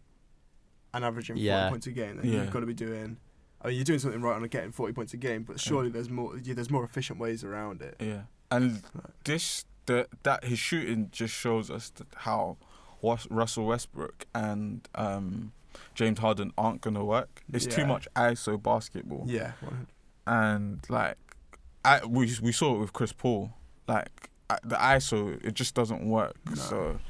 and 0.92 1.04
averaging 1.04 1.36
Yeah. 1.36 1.62
forty 1.68 1.72
points 1.72 1.86
a 1.86 1.90
game, 1.92 2.16
then 2.16 2.26
Yeah. 2.32 2.42
you've 2.42 2.50
got 2.50 2.60
to 2.60 2.66
be 2.66 2.74
doing. 2.74 3.18
I 3.62 3.68
mean, 3.68 3.76
you're 3.76 3.84
doing 3.84 3.98
something 3.98 4.20
right 4.22 4.34
on 4.36 4.42
getting 4.48 4.72
forty 4.72 4.92
points 4.92 5.14
a 5.14 5.16
game, 5.16 5.42
but 5.42 5.58
surely 5.60 5.88
there's 5.90 6.10
more. 6.10 6.36
Yeah, 6.38 6.54
there's 6.54 6.70
more 6.70 6.84
efficient 6.84 7.18
ways 7.18 7.42
around 7.44 7.80
it. 7.82 7.96
Yeah, 8.00 8.22
and 8.50 8.82
Right. 8.94 9.04
this 9.24 9.64
the 9.86 10.08
that 10.22 10.44
his 10.44 10.58
shooting 10.58 11.08
just 11.12 11.34
shows 11.34 11.70
us 11.70 11.90
that 11.90 12.06
how 12.18 12.56
Wes- 13.02 13.26
Russell 13.30 13.66
Westbrook 13.66 14.26
and 14.34 14.88
um, 14.94 15.52
James 15.94 16.18
Harden 16.20 16.52
aren't 16.56 16.80
gonna 16.80 17.04
work. 17.04 17.42
It's 17.52 17.66
too 17.66 17.84
much 17.86 18.08
ISO 18.16 18.62
basketball, 18.62 19.24
Yeah, 19.26 19.52
and 20.26 20.80
like 20.88 21.16
I 21.84 22.04
we 22.06 22.32
we 22.42 22.52
saw 22.52 22.74
it 22.76 22.78
with 22.78 22.92
Chris 22.92 23.12
Paul. 23.12 23.52
Like 23.86 24.30
I- 24.50 24.58
the 24.64 24.76
ISO, 24.76 25.42
it 25.44 25.54
just 25.54 25.74
doesn't 25.74 26.04
work. 26.08 26.34
No. 26.48 26.54
So 26.54 27.00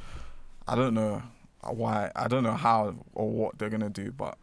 I 0.68 0.74
don't 0.74 0.94
know 0.94 1.22
why. 1.62 2.10
I 2.16 2.28
don't 2.28 2.42
know 2.42 2.52
how 2.54 2.94
or 3.14 3.30
what 3.30 3.58
they're 3.58 3.70
gonna 3.70 3.90
do, 3.90 4.10
but 4.12 4.36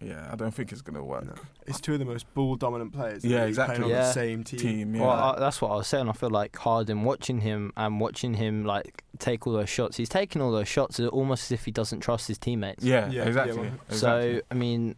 yeah, 0.00 0.28
I 0.30 0.36
don't 0.36 0.52
think 0.52 0.70
it's 0.72 0.82
gonna 0.82 1.02
work. 1.04 1.24
No. 1.26 1.34
It's 1.66 1.80
two 1.80 1.94
of 1.94 1.98
the 1.98 2.04
most 2.04 2.32
ball 2.34 2.56
dominant 2.56 2.92
players. 2.92 3.24
Yeah, 3.24 3.40
the 3.40 3.46
exactly. 3.48 3.76
Playing 3.76 3.92
on 3.92 3.98
Yeah. 3.98 4.06
the 4.06 4.12
same 4.12 4.44
team. 4.44 4.58
Team, 4.58 4.94
yeah. 4.96 5.00
Well, 5.02 5.10
I, 5.10 5.38
that's 5.38 5.60
what 5.62 5.70
I 5.70 5.76
was 5.76 5.86
saying. 5.86 6.08
I 6.08 6.12
feel 6.12 6.30
like 6.30 6.56
Harden 6.56 7.04
watching 7.04 7.40
him 7.40 7.72
and 7.76 8.00
watching 8.00 8.34
him 8.34 8.64
like 8.64 9.02
take 9.18 9.46
all 9.46 9.52
those 9.54 9.68
shots. 9.70 9.96
He's 9.96 10.08
taking 10.10 10.42
all 10.42 10.52
those 10.52 10.68
shots 10.68 11.00
almost 11.00 11.44
as 11.44 11.52
if 11.52 11.64
he 11.64 11.70
doesn't 11.70 12.00
trust 12.00 12.28
his 12.28 12.38
teammates. 12.38 12.84
Yeah, 12.84 13.06
Yeah, 13.06 13.10
yeah, 13.12 13.18
well, 13.20 13.28
exactly. 13.28 13.70
So 13.90 14.40
I 14.50 14.54
mean, 14.54 14.96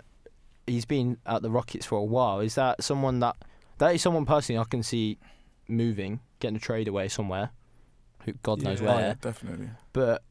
he's 0.66 0.84
been 0.86 1.18
at 1.26 1.42
the 1.42 1.50
Rockets 1.50 1.86
for 1.86 1.98
a 1.98 2.04
while. 2.04 2.40
Is 2.40 2.54
that 2.56 2.82
someone 2.82 3.20
that 3.20 3.36
that 3.78 3.94
is 3.94 4.02
someone 4.02 4.24
personally 4.26 4.58
I 4.60 4.64
can 4.64 4.82
see 4.82 5.18
moving, 5.68 6.20
getting 6.40 6.56
a 6.56 6.60
trade 6.60 6.88
away 6.88 7.08
somewhere, 7.08 7.50
who 8.24 8.32
God 8.42 8.62
knows 8.62 8.80
Yeah. 8.80 8.88
Oh, 8.90 8.96
where. 8.96 9.06
yeah, 9.08 9.14
definitely. 9.20 9.70
But 9.92 10.22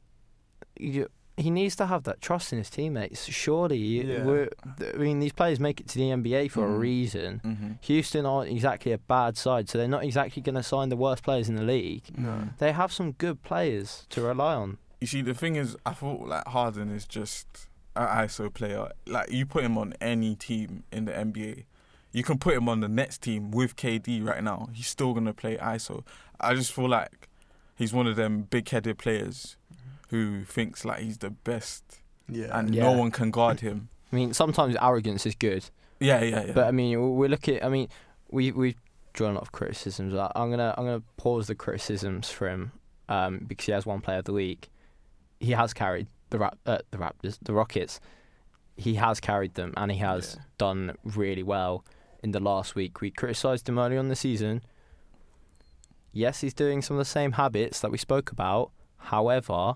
you, 0.77 1.07
he 1.37 1.49
needs 1.49 1.75
to 1.77 1.85
have 1.85 2.03
that 2.03 2.21
trust 2.21 2.51
in 2.53 2.57
his 2.59 2.69
teammates. 2.69 3.25
Surely, 3.25 3.77
Yeah. 3.77 4.45
I 4.93 4.97
mean, 4.97 5.19
these 5.19 5.33
players 5.33 5.59
make 5.59 5.79
it 5.81 5.87
to 5.89 5.97
the 5.97 6.11
NBA 6.11 6.47
for 6.49 6.65
a 6.65 6.69
Mhm. 6.69 6.79
reason. 6.79 7.39
hmm 7.39 7.71
Houston 7.81 8.25
aren't 8.25 8.49
exactly 8.51 8.91
a 8.93 8.97
bad 8.97 9.35
side, 9.37 9.67
so 9.69 9.77
they're 9.77 9.87
not 9.87 10.03
exactly 10.03 10.41
going 10.41 10.55
to 10.55 10.63
sign 10.63 10.89
the 10.89 10.95
worst 10.95 11.23
players 11.23 11.49
in 11.49 11.55
the 11.55 11.63
league. 11.63 12.03
No. 12.17 12.49
They 12.57 12.71
have 12.71 12.91
some 12.93 13.11
good 13.13 13.43
players 13.43 14.05
to 14.11 14.21
rely 14.21 14.55
on. 14.55 14.77
You 15.01 15.07
see, 15.07 15.21
the 15.21 15.33
thing 15.33 15.55
is, 15.57 15.75
I 15.85 15.91
thought 15.93 16.25
like 16.27 16.47
Harden 16.47 16.89
is 16.89 17.05
just 17.05 17.67
an 17.97 18.07
ISO 18.07 18.49
player. 18.53 18.89
Like 19.05 19.29
you 19.29 19.45
put 19.45 19.63
him 19.65 19.77
on 19.77 19.93
any 19.99 20.35
team 20.35 20.83
in 20.91 21.03
the 21.05 21.11
NBA, 21.11 21.65
you 22.15 22.23
can 22.23 22.37
put 22.39 22.53
him 22.55 22.69
on 22.69 22.79
the 22.79 22.87
Nets 22.87 23.17
team 23.17 23.51
with 23.51 23.75
KD 23.75 24.23
right 24.25 24.41
now. 24.43 24.69
He's 24.73 24.87
still 24.87 25.13
gonna 25.13 25.33
play 25.33 25.57
ISO. 25.57 26.03
I 26.39 26.53
just 26.55 26.71
feel 26.71 26.87
like 26.89 27.27
he's 27.75 27.91
one 27.93 28.07
of 28.07 28.15
them 28.15 28.43
big-headed 28.43 28.97
players 28.97 29.57
who 30.09 30.43
thinks 30.45 30.85
like 30.85 30.99
he's 30.99 31.17
the 31.17 31.29
best, 31.31 31.83
Yeah. 32.29 32.57
and 32.57 32.73
Yeah. 32.73 32.83
no 32.83 32.93
one 32.93 33.11
can 33.11 33.31
guard 33.31 33.59
him. 33.59 33.89
I 34.11 34.15
mean, 34.15 34.33
sometimes 34.33 34.75
arrogance 34.81 35.25
is 35.25 35.35
good, 35.35 35.69
Yeah, 35.99 36.21
yeah, 36.21 36.45
yeah. 36.45 36.51
but 36.53 36.65
I 36.67 36.71
mean, 36.71 37.17
we 37.17 37.27
look 37.27 37.49
at. 37.49 37.63
I 37.65 37.69
mean, 37.69 37.89
we 38.31 38.51
we 38.51 38.75
drawn 39.13 39.31
a 39.31 39.33
lot 39.35 39.41
of 39.43 39.51
criticisms. 39.51 40.13
I- 40.15 40.31
I'm 40.35 40.49
gonna 40.51 40.73
I'm 40.77 40.85
gonna 40.85 41.03
pause 41.17 41.47
the 41.47 41.55
criticisms 41.55 42.29
for 42.29 42.47
him 42.49 42.71
um, 43.09 43.39
because 43.47 43.65
he 43.65 43.71
has 43.73 43.85
one 43.85 43.99
player 44.01 44.19
of 44.19 44.25
the 44.25 44.33
week. 44.33 44.69
He 45.39 45.51
has 45.51 45.73
carried 45.73 46.07
the 46.29 46.39
Rap, 46.39 46.57
uh, 46.65 46.79
the 46.91 46.97
Raptors, 46.97 47.37
the 47.41 47.53
Rockets. 47.53 47.99
He 48.77 48.95
has 48.95 49.19
carried 49.19 49.53
them, 49.55 49.73
and 49.77 49.91
he 49.91 49.97
has 49.99 50.35
Yeah. 50.37 50.43
done 50.57 50.95
really 51.03 51.43
well 51.43 51.83
in 52.25 52.31
the 52.31 52.39
last 52.39 52.73
week. 52.75 52.99
We 53.01 53.11
criticised 53.11 53.69
him 53.69 53.77
early 53.79 53.97
on 53.97 54.09
the 54.09 54.15
season. 54.15 54.61
Yes, 56.11 56.41
he's 56.41 56.53
doing 56.53 56.81
some 56.81 56.95
of 56.97 56.99
the 56.99 57.05
same 57.19 57.33
habits 57.33 57.79
that 57.81 57.91
we 57.91 57.97
spoke 57.97 58.31
about. 58.31 58.71
However, 58.97 59.75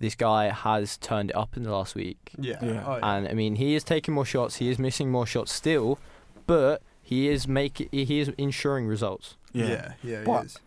this 0.00 0.14
guy 0.14 0.50
has 0.50 0.96
turned 0.98 1.30
it 1.30 1.36
up 1.36 1.56
in 1.56 1.62
the 1.62 1.70
last 1.70 1.94
week. 1.94 2.18
yeah. 2.38 2.56
Yeah. 2.62 2.84
Oh, 2.86 2.96
yeah. 2.96 3.14
And 3.16 3.28
I 3.28 3.34
mean, 3.34 3.56
he 3.56 3.74
is 3.74 3.84
taking 3.84 4.12
more 4.14 4.24
shots. 4.24 4.56
He 4.56 4.68
is 4.70 4.78
missing 4.78 5.10
more 5.10 5.26
shots 5.26 5.52
still, 5.52 5.98
but 6.46 6.82
he 7.02 7.28
is 7.28 7.46
making. 7.46 7.88
He 7.92 8.18
is 8.20 8.28
ensuring 8.38 8.86
results. 8.86 9.36
yeah. 9.52 9.66
yeah. 9.68 9.92
Yeah. 10.02 10.22
But- 10.24 10.40
he 10.40 10.46
is. 10.46 10.58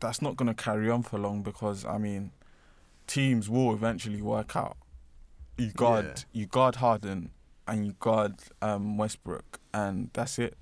that's 0.00 0.22
not 0.22 0.36
going 0.36 0.48
to 0.54 0.54
carry 0.54 0.88
on 0.90 1.02
for 1.02 1.18
long 1.18 1.42
because 1.42 1.84
I 1.84 1.98
mean, 1.98 2.30
teams 3.06 3.50
will 3.50 3.74
eventually 3.74 4.22
work 4.22 4.56
out. 4.56 4.76
You 5.58 5.70
guard, 5.72 6.04
Yeah. 6.32 6.40
you 6.40 6.46
guard 6.46 6.76
Harden, 6.76 7.10
and 7.10 7.30
you 7.70 7.94
guard 8.00 8.34
um, 8.60 8.96
Westbrook, 8.98 9.60
and 9.72 10.10
that's 10.12 10.38
it. 10.38 10.56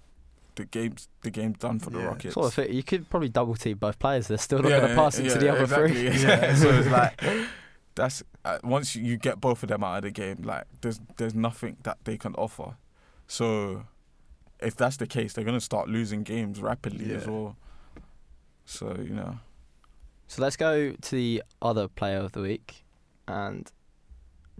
The 0.56 0.64
game's 0.64 1.08
the 1.22 1.30
game's 1.30 1.58
done 1.58 1.78
for 1.78 1.90
the 1.90 1.98
Yeah. 2.00 2.06
Rockets. 2.06 2.34
Sort 2.34 2.46
of 2.48 2.54
fit. 2.54 2.70
You 2.70 2.82
could 2.82 3.08
probably 3.08 3.28
double 3.28 3.54
team 3.54 3.78
both 3.78 3.98
players. 3.98 4.28
They're 4.28 4.36
still 4.38 4.60
not 4.60 4.70
Yeah, 4.70 4.78
going 4.80 4.90
to 4.90 4.94
pass 4.96 5.18
it 5.18 5.26
yeah, 5.26 5.32
to 5.32 5.38
the 5.38 5.48
other 5.50 5.62
exactly. 5.62 6.10
three. 6.10 6.22
Yeah, 6.22 6.54
so 6.54 6.68
it's 6.70 6.88
like 6.88 7.22
that's 7.94 8.22
uh, 8.44 8.58
once 8.62 8.94
you 8.96 9.16
get 9.16 9.40
both 9.40 9.62
of 9.62 9.68
them 9.70 9.82
out 9.84 9.96
of 9.98 10.02
the 10.02 10.10
game, 10.10 10.42
like 10.42 10.64
there's 10.82 11.00
there's 11.16 11.34
nothing 11.34 11.76
that 11.84 11.98
they 12.04 12.18
can 12.18 12.34
offer. 12.34 12.76
So 13.26 13.84
if 14.60 14.76
that's 14.76 14.96
the 14.98 15.06
case, 15.06 15.32
they're 15.32 15.44
gonna 15.44 15.60
start 15.60 15.88
losing 15.88 16.22
games 16.24 16.60
rapidly 16.60 17.14
as 17.14 17.26
well. 17.26 17.56
So 18.66 18.96
you 19.02 19.14
know, 19.14 19.38
So 20.26 20.42
let's 20.42 20.56
go 20.56 20.92
to 20.92 21.10
the 21.16 21.42
other 21.62 21.88
player 21.88 22.18
of 22.18 22.32
the 22.32 22.40
week, 22.42 22.84
and 23.26 23.70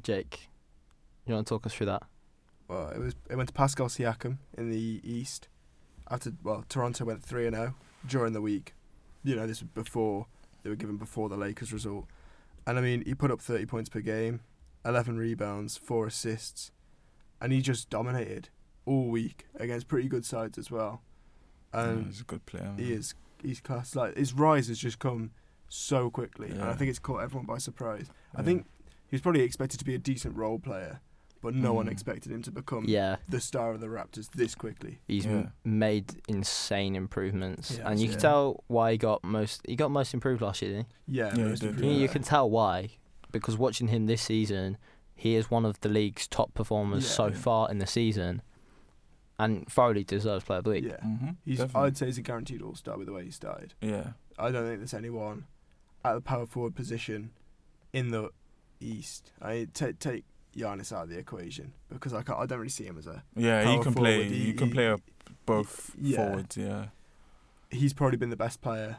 Jake, 0.03 0.48
you 1.26 1.35
want 1.35 1.46
to 1.46 1.55
talk 1.55 1.66
us 1.66 1.74
through 1.74 1.87
that? 1.87 2.03
Well, 2.70 2.88
it 2.90 3.00
was 3.00 3.14
it 3.28 3.35
went 3.35 3.48
to 3.48 3.52
Pascal 3.52 3.88
Siakam 3.88 4.38
in 4.56 4.70
the 4.70 5.00
East. 5.02 5.48
After 6.09 6.33
well, 6.44 6.64
Toronto 6.68 7.04
went 7.04 7.20
three 7.20 7.46
and 7.46 7.56
zero 7.56 7.74
during 8.06 8.33
the 8.33 8.40
week. 8.40 8.74
You 9.24 9.35
know, 9.35 9.46
this 9.46 9.61
was 9.61 9.70
before 9.74 10.26
they 10.62 10.70
were 10.70 10.76
given 10.76 10.96
before 10.96 11.28
the 11.28 11.37
Lakers 11.37 11.72
result. 11.72 12.06
And 12.68 12.78
I 12.78 12.80
mean, 12.80 13.02
he 13.04 13.14
put 13.14 13.33
up 13.33 13.40
thirty 13.40 13.66
points 13.66 13.88
per 13.88 13.98
game, 14.00 14.40
eleven 14.85 15.18
rebounds, 15.18 15.76
four 15.76 16.06
assists, 16.06 16.70
and 17.40 17.52
he 17.52 17.61
just 17.61 17.90
dominated 17.90 18.50
all 18.87 19.09
week 19.09 19.46
against 19.56 19.88
pretty 19.88 20.09
good 20.09 20.24
sides 20.24 20.56
as 20.56 20.70
well. 20.70 21.02
yeah, 21.74 22.04
he's 22.06 22.20
a 22.20 22.24
good 22.24 22.46
player. 22.46 22.68
Um, 22.68 22.78
he 22.78 22.92
is 22.92 23.14
he's 23.42 23.61
class. 23.61 23.96
Like 23.96 24.16
his 24.16 24.33
rise 24.33 24.68
has 24.68 24.78
just 24.78 25.00
come 25.00 25.33
so 25.68 26.09
quickly, 26.09 26.50
yeah. 26.50 26.61
and 26.61 26.64
I 26.64 26.74
think 26.74 26.88
it's 26.88 27.00
caught 27.00 27.22
everyone 27.22 27.46
by 27.46 27.59
surprise. 27.59 28.11
I 28.37 28.42
think 28.42 28.66
he 29.09 29.16
was 29.16 29.22
probably 29.22 29.42
expected 29.42 29.80
to 29.80 29.85
be 29.85 29.96
a 29.96 29.98
decent 29.98 30.37
role 30.37 30.61
player, 30.61 31.00
but 31.42 31.55
no 31.55 31.72
one 31.72 31.87
Mm. 31.87 31.92
expected 31.92 32.31
him 32.33 32.42
to 32.42 32.50
become 32.50 32.85
Yeah, 32.87 33.16
the 33.29 33.40
star 33.40 33.72
of 33.72 33.81
the 33.81 33.87
Raptors 33.87 34.31
this 34.33 34.55
quickly. 34.55 35.00
he's 35.09 35.24
Yeah. 35.24 35.33
m- 35.33 35.53
made 35.64 36.20
insane 36.29 36.94
improvements, 36.96 37.79
Yeah, 37.79 37.90
and 37.90 37.98
you 38.00 38.07
yeah. 38.07 38.12
can 38.12 38.20
tell 38.20 38.64
why 38.66 38.92
he 38.92 38.98
got 38.98 39.24
most. 39.24 39.62
He 39.66 39.76
got 39.76 39.90
most 39.90 40.12
improved 40.14 40.42
last 40.42 40.61
year. 40.62 40.72
Didn't 40.72 40.87
Yeah, 41.07 41.29
Yeah, 41.29 41.35
he 41.37 41.42
most 41.44 41.61
did, 41.61 41.68
improved? 41.70 41.87
You, 41.87 41.92
Yeah. 41.92 41.98
you 42.03 42.09
can 42.09 42.22
tell 42.22 42.48
why 42.50 42.90
because 43.33 43.57
watching 43.57 43.88
him 43.88 44.07
this 44.07 44.22
season, 44.22 44.76
he 45.14 45.35
is 45.37 45.50
one 45.50 45.64
of 45.64 45.81
the 45.81 45.88
league's 45.88 46.26
top 46.26 46.53
performers 46.55 47.05
Yeah. 47.05 47.11
so 47.11 47.26
Yeah. 47.29 47.35
far 47.37 47.70
in 47.70 47.79
the 47.79 47.87
season, 47.87 48.42
and 49.38 49.66
thoroughly 49.68 50.05
deserves 50.05 50.44
player 50.44 50.59
of 50.59 50.64
the 50.64 50.70
week. 50.70 50.85
Yeah, 50.85 50.96
Mhm, 51.03 51.37
he's. 51.44 51.59
definitely. 51.59 51.87
I'd 51.87 51.96
say 51.96 52.07
he's 52.07 52.18
a 52.18 52.22
guaranteed 52.22 52.61
All 52.62 52.74
Star 52.74 52.98
with 52.98 53.07
the 53.07 53.12
way 53.12 53.24
he 53.24 53.31
started. 53.31 53.74
yeah. 53.81 54.12
I 54.38 54.50
don't 54.50 54.64
think 54.66 54.81
there's 54.81 54.94
anyone 54.94 55.44
at 56.05 56.14
the 56.14 56.20
power 56.20 56.46
forward 56.46 56.74
position 56.74 57.31
in 57.92 58.11
the 58.11 58.31
East. 58.81 59.33
I 59.40 59.66
take 59.74 59.98
take 59.98 60.24
Giannis 60.56 60.92
out 60.92 61.04
of 61.04 61.08
the 61.10 61.18
equation 61.18 61.72
because 61.88 62.12
I 62.12 62.18
I 62.20 62.46
don't 62.46 62.58
really 62.58 62.68
see 62.68 62.84
him 62.84 62.98
as 62.98 63.06
a. 63.06 63.22
Yeah, 63.36 63.62
he 63.76 63.78
can 63.82 63.94
play. 63.94 64.24
He- 64.28 64.48
you 64.48 64.54
can 64.54 64.68
he- 64.68 64.74
play 64.74 64.88
up 64.88 65.00
both 65.46 65.94
yeah. 66.00 66.16
forwards. 66.16 66.56
Yeah, 66.56 66.86
He's 67.70 67.92
probably 67.92 68.16
been 68.16 68.30
the 68.30 68.36
best 68.36 68.60
player 68.60 68.98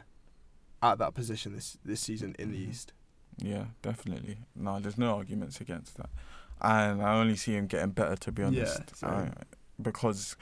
at 0.82 0.98
that 0.98 1.14
position 1.14 1.52
this 1.54 1.78
this 1.84 2.00
season 2.00 2.34
in 2.38 2.50
the 2.52 2.58
Mhm. 2.66 2.70
East. 2.70 2.92
yeah, 3.38 3.66
definitely. 3.82 4.38
No, 4.54 4.80
there's 4.80 4.98
no 4.98 5.16
arguments 5.16 5.60
against 5.60 5.96
that, 5.96 6.10
and 6.60 7.02
I 7.02 7.14
only 7.20 7.36
see 7.36 7.54
him 7.54 7.66
getting 7.66 7.90
better 7.90 8.16
to 8.16 8.32
be 8.32 8.42
honest. 8.42 9.02
I- 9.04 9.32
because 9.80 10.36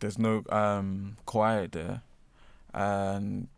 there's 0.00 0.18
no 0.18 0.42
um 0.50 1.16
Kawhi 1.26 1.70
there, 1.70 2.02
and 2.74 3.48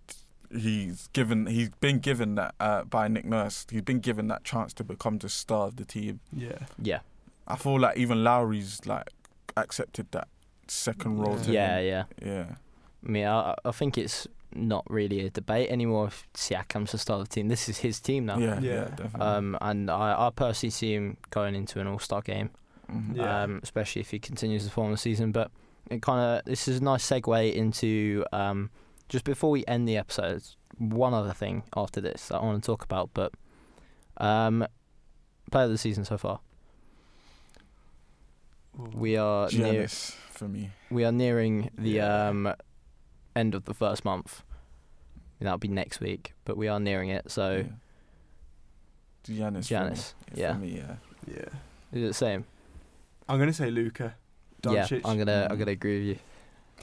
he's 0.56 1.08
given 1.12 1.46
he's 1.46 1.70
been 1.80 1.98
given 1.98 2.34
that 2.36 2.54
uh, 2.60 2.84
by 2.84 3.08
Nick 3.08 3.24
Nurse. 3.24 3.66
He's 3.70 3.82
been 3.82 4.00
given 4.00 4.28
that 4.28 4.44
chance 4.44 4.72
to 4.74 4.84
become 4.84 5.18
the 5.18 5.28
star 5.28 5.66
of 5.68 5.76
the 5.76 5.84
team. 5.84 6.20
Yeah, 6.32 6.58
Yeah, 6.80 7.00
I 7.46 7.56
feel 7.56 7.78
like 7.80 7.96
even 7.96 8.22
Lowry's 8.24 8.80
like 8.86 9.10
accepted 9.56 10.06
that 10.12 10.28
second 10.68 11.18
role. 11.18 11.38
To 11.38 11.52
yeah, 11.52 11.78
him. 11.78 11.86
yeah. 11.86 12.04
yeah. 12.26 12.44
I 13.06 13.10
mean, 13.10 13.26
I, 13.26 13.54
I 13.64 13.70
think 13.70 13.98
it's 13.98 14.26
not 14.54 14.84
really 14.88 15.26
a 15.26 15.30
debate 15.30 15.68
anymore 15.68 16.06
if 16.06 16.26
Siakam's 16.34 16.92
the 16.92 16.98
star 16.98 17.18
of 17.20 17.28
the 17.28 17.34
team. 17.34 17.48
This 17.48 17.68
is 17.68 17.78
his 17.78 18.00
team 18.00 18.26
now. 18.26 18.38
Yeah, 18.38 18.60
yeah, 18.60 18.72
Yeah. 18.72 18.84
definitely. 18.96 19.20
Um, 19.20 19.58
and 19.60 19.90
I, 19.90 20.26
I 20.26 20.30
personally 20.34 20.70
see 20.70 20.94
him 20.94 21.16
going 21.30 21.54
into 21.54 21.80
an 21.80 21.86
All 21.86 21.98
Star 21.98 22.22
game, 22.22 22.50
Mhm. 22.90 23.16
Yeah. 23.16 23.42
um, 23.42 23.60
especially 23.62 24.00
if 24.00 24.10
he 24.10 24.18
continues 24.18 24.64
the 24.64 24.70
form 24.70 24.90
of 24.90 24.94
the 24.94 25.00
season. 25.00 25.32
But 25.32 25.50
it 25.90 26.00
kind 26.02 26.38
of 26.38 26.44
this 26.46 26.66
is 26.68 26.78
a 26.80 26.82
nice 26.84 27.06
segue 27.06 27.52
into 27.54 28.24
um, 28.32 28.70
just 29.08 29.24
before 29.24 29.50
we 29.50 29.64
end 29.66 29.88
the 29.88 29.96
episode. 29.96 30.42
One 30.78 31.14
other 31.14 31.32
thing 31.32 31.62
after 31.76 32.00
this 32.00 32.28
that 32.28 32.38
I 32.38 32.42
want 32.44 32.62
to 32.62 32.66
talk 32.66 32.82
about, 32.82 33.10
but 33.14 33.32
um, 34.16 34.66
player 35.50 35.64
of 35.66 35.70
the 35.70 35.78
season 35.78 36.04
so 36.04 36.18
far. 36.18 36.40
We 38.92 39.16
are 39.16 39.48
near, 39.52 39.86
for 39.88 40.48
me. 40.48 40.70
we 40.90 41.04
are 41.04 41.12
nearing 41.12 41.70
the 41.78 41.90
Yeah. 41.90 42.28
um, 42.28 42.52
end 43.36 43.54
of 43.54 43.66
the 43.66 43.74
first 43.74 44.04
month. 44.04 44.42
that'll 45.40 45.58
be 45.58 45.68
next 45.68 46.00
week, 46.00 46.32
but 46.46 46.56
we 46.56 46.68
are 46.68 46.80
nearing 46.80 47.10
it. 47.10 47.30
So 47.30 47.66
yeah. 49.28 49.50
Giannis. 49.60 50.14
for 50.32 50.40
yeah. 50.40 50.52
For 50.54 50.58
me, 50.58 50.76
yeah. 50.78 50.94
Yeah. 51.26 51.48
is 51.92 52.02
it 52.02 52.06
the 52.08 52.14
same? 52.14 52.46
I'm 53.28 53.38
gonna 53.38 53.52
say 53.52 53.70
Luka. 53.70 54.14
Yeah, 54.68 54.86
I'm 55.04 55.18
gonna 55.18 55.46
I'm 55.50 55.56
Mm. 55.56 55.58
gonna 55.58 55.70
agree 55.72 55.98
with 55.98 56.06
you. 56.08 56.18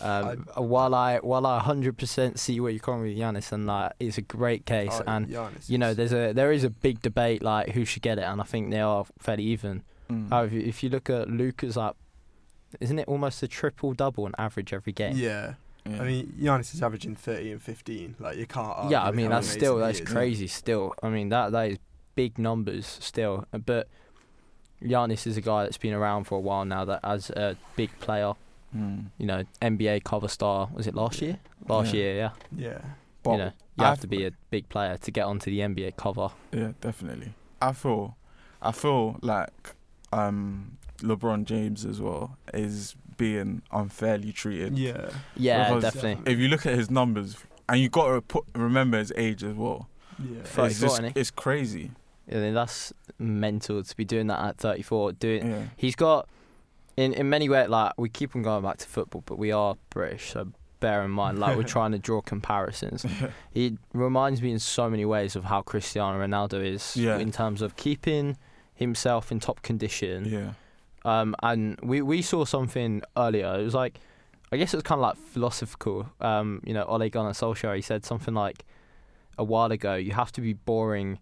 Um, 0.02 0.48
while 0.56 0.94
I 0.96 1.18
while 1.20 1.46
I 1.46 1.60
100% 1.62 2.38
see 2.38 2.60
where 2.60 2.72
you're 2.72 2.80
coming 2.80 3.04
with 3.04 3.18
Giannis, 3.18 3.52
and 3.52 3.66
like 3.68 3.94
it's 4.00 4.18
a 4.18 4.22
great 4.22 4.66
case, 4.66 4.92
Oh, 4.94 5.04
and 5.08 5.28
Giannis 5.28 5.70
you 5.70 5.78
know 5.78 5.94
there's 5.94 6.14
a 6.14 6.34
there 6.34 6.52
is 6.52 6.64
a 6.64 6.70
big 6.70 7.02
debate 7.02 7.42
like 7.44 7.70
who 7.70 7.86
should 7.86 8.02
get 8.02 8.18
it, 8.18 8.24
and 8.24 8.42
I 8.42 8.44
think 8.44 8.72
they 8.72 8.80
are 8.82 9.06
fairly 9.20 9.44
even. 9.44 9.84
Mm. 10.10 10.30
However, 10.30 10.56
if 10.56 10.84
you 10.84 10.90
look 10.90 11.10
at 11.10 11.30
Luka's 11.30 11.78
like, 11.78 11.94
isn't 12.80 13.00
it 13.00 13.08
almost 13.08 13.42
a 13.44 13.48
triple 13.48 13.94
double 13.94 14.26
on 14.26 14.34
average 14.38 14.74
every 14.74 14.94
game? 14.94 15.16
Yeah. 15.16 15.54
Yeah. 15.86 16.02
I 16.02 16.06
mean, 16.06 16.34
Giannis 16.40 16.76
is 16.76 16.84
averaging 16.84 17.16
30 17.16 17.54
and 17.54 17.62
15. 17.62 18.16
Like 18.20 18.38
you 18.38 18.46
can't. 18.46 18.68
argue 18.68 18.92
yeah, 18.92 19.04
I 19.04 19.12
mean 19.12 19.30
that's 19.30 19.48
still 19.48 19.78
that's 19.78 20.00
is. 20.00 20.08
crazy. 20.08 20.46
Still, 20.48 20.94
I 21.02 21.10
mean 21.10 21.30
that 21.30 21.52
that 21.54 21.72
is 21.72 21.78
big 22.14 22.38
numbers 22.38 22.86
still. 22.86 23.46
But 23.66 23.88
Giannis 24.84 25.26
is 25.28 25.38
a 25.38 25.42
guy 25.42 25.64
that's 25.64 25.78
been 25.78 25.94
around 25.94 26.26
for 26.26 26.36
a 26.38 26.42
while 26.42 26.66
now. 26.66 26.86
That 26.86 27.00
as 27.04 27.30
a 27.32 27.56
big 27.76 27.90
player, 28.00 28.34
Mm. 28.76 29.08
you 29.18 29.26
know, 29.26 29.44
NBA 29.62 30.04
cover 30.04 30.28
star. 30.28 30.70
Was 30.74 30.88
it 30.88 30.96
last 30.96 31.22
year? 31.22 31.40
Last 31.68 31.94
Yeah. 31.94 32.00
year, 32.00 32.16
yeah. 32.16 32.30
Yeah. 32.56 32.82
But 33.24 33.32
you 33.32 33.38
know, 33.38 33.52
you 33.78 33.84
have 33.84 33.92
I've- 33.94 34.02
to 34.02 34.08
be 34.08 34.26
a 34.26 34.32
big 34.50 34.70
player 34.70 34.98
to 34.98 35.12
get 35.12 35.26
onto 35.26 35.52
the 35.52 35.60
NBA 35.62 35.92
cover. 35.98 36.30
Yeah, 36.54 36.72
definitely. 36.82 37.34
I 37.62 37.74
feel, 37.74 38.16
I 38.62 38.72
feel 38.72 39.18
like 39.22 39.76
um, 40.14 40.78
LeBron 41.00 41.46
James 41.46 41.86
as 41.86 42.02
well 42.02 42.38
is 42.54 42.96
being 43.18 43.62
unfairly 43.72 44.32
treated. 44.32 44.78
Yeah. 44.78 45.10
Yeah, 45.36 45.68
Because 45.76 45.94
definitely. 45.94 46.32
If 46.32 46.40
you 46.40 46.48
look 46.48 46.66
at 46.66 46.74
his 46.76 46.90
numbers, 46.90 47.38
and 47.70 47.80
you 47.80 47.90
got 47.90 48.14
to 48.14 48.22
put 48.22 48.46
remember 48.56 48.98
his 48.98 49.14
age 49.16 49.44
as 49.44 49.54
well. 49.54 49.88
Yeah. 50.20 50.44
Fuck. 50.44 50.72
It's 50.72 50.80
34, 50.80 50.88
just, 51.06 51.18
it's 51.18 51.32
crazy. 51.32 51.92
I 52.32 52.36
mean, 52.36 52.54
that's 52.54 52.94
mental 53.20 53.84
to 53.84 53.96
be 53.96 54.06
doing 54.06 54.28
that 54.28 54.40
at 54.40 54.58
34. 54.58 55.14
Doing 55.14 55.48
Yeah. 55.52 55.64
he's 55.78 55.96
got 55.96 56.28
in 57.02 57.14
in 57.14 57.30
many 57.30 57.48
ways 57.50 57.70
like 57.70 57.94
we 57.98 58.10
keep 58.10 58.36
on 58.36 58.42
going 58.44 58.64
back 58.64 58.78
to 58.78 58.88
football, 58.88 59.24
but 59.26 59.38
we 59.38 59.52
are 59.52 59.76
British, 59.90 60.32
so 60.34 60.52
bear 60.80 61.04
in 61.04 61.12
mind 61.12 61.38
like 61.40 61.56
we're 61.58 61.64
trying 61.78 61.92
to 61.92 62.00
draw 62.00 62.22
comparisons. 62.22 63.06
He 63.54 63.78
reminds 63.94 64.42
me 64.42 64.52
in 64.52 64.60
so 64.60 64.90
many 64.90 65.06
ways 65.06 65.36
of 65.36 65.44
how 65.46 65.62
Cristiano 65.62 66.18
Ronaldo 66.26 66.64
is 66.76 66.96
Yeah. 66.98 67.18
in 67.20 67.32
terms 67.32 67.62
of 67.62 67.76
keeping 67.76 68.38
himself 68.74 69.32
in 69.32 69.40
top 69.40 69.62
condition. 69.62 70.26
yeah. 70.26 70.54
Um, 71.04 71.36
and 71.42 71.80
we 71.82 72.02
we 72.02 72.22
saw 72.22 72.46
something 72.46 73.02
earlier. 73.18 73.60
It 73.60 73.64
was 73.64 73.74
like, 73.74 74.00
I 74.52 74.58
guess 74.58 74.74
it 74.74 74.78
was 74.78 74.84
kind 74.84 75.00
of 75.00 75.04
like 75.10 75.18
philosophical. 75.18 76.10
Um, 76.20 76.62
you 76.66 76.74
know, 76.76 76.84
Ole 76.86 77.10
Gunnar 77.10 77.32
Solskjaer. 77.34 77.76
He 77.76 77.82
said 77.82 78.06
something 78.06 78.34
like 78.46 78.66
a 79.38 79.44
while 79.44 79.72
ago. 79.72 79.96
You 79.96 80.12
have 80.14 80.32
to 80.34 80.42
be 80.42 80.54
boring 80.54 81.20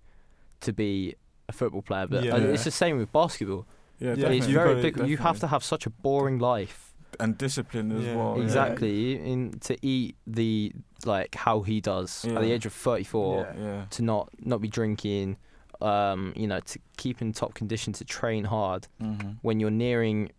to 0.62 0.74
be 0.74 1.15
a 1.48 1.54
football 1.54 1.82
player, 1.82 2.08
but 2.08 2.24
Yeah. 2.24 2.36
it's 2.38 2.65
the 2.65 2.72
same 2.72 2.98
with 2.98 3.12
basketball. 3.13 3.65
Yeah, 4.00 4.14
Yeah, 4.16 4.28
it's 4.30 4.48
you 4.48 4.54
very 4.56 4.92
gotta- 4.92 5.08
You 5.10 5.18
have 5.18 5.40
to 5.40 5.48
have 5.48 5.64
such 5.64 5.86
a 5.86 5.90
boring 5.90 6.40
life. 6.40 6.86
and 7.20 7.38
discipline 7.38 7.92
as 7.92 8.04
Yeah. 8.06 8.16
well. 8.16 8.36
yeah. 8.38 8.44
exactly. 8.44 9.16
In 9.32 9.60
to 9.62 9.76
eat 9.86 10.16
the 10.28 10.72
like 11.06 11.36
how 11.36 11.62
he 11.64 11.82
does 11.82 12.24
at 12.26 12.36
the 12.42 12.52
age 12.52 12.66
of 12.66 12.74
thirty 12.74 13.04
four. 13.04 13.42
Yeah. 13.58 13.64
Yeah. 13.66 13.86
To 13.90 14.02
not 14.04 14.30
not 14.40 14.62
be 14.62 14.68
drinking. 14.70 15.38
Um, 15.82 16.34
you 16.36 16.46
know, 16.48 16.60
to 16.60 16.80
keep 16.98 17.22
in 17.22 17.32
top 17.34 17.54
condition, 17.54 17.94
to 17.94 18.06
train 18.06 18.44
hard. 18.46 18.88
Mm-hmm. 19.02 19.30
when 19.42 19.60
you're 19.60 19.72
nearing 19.72 20.30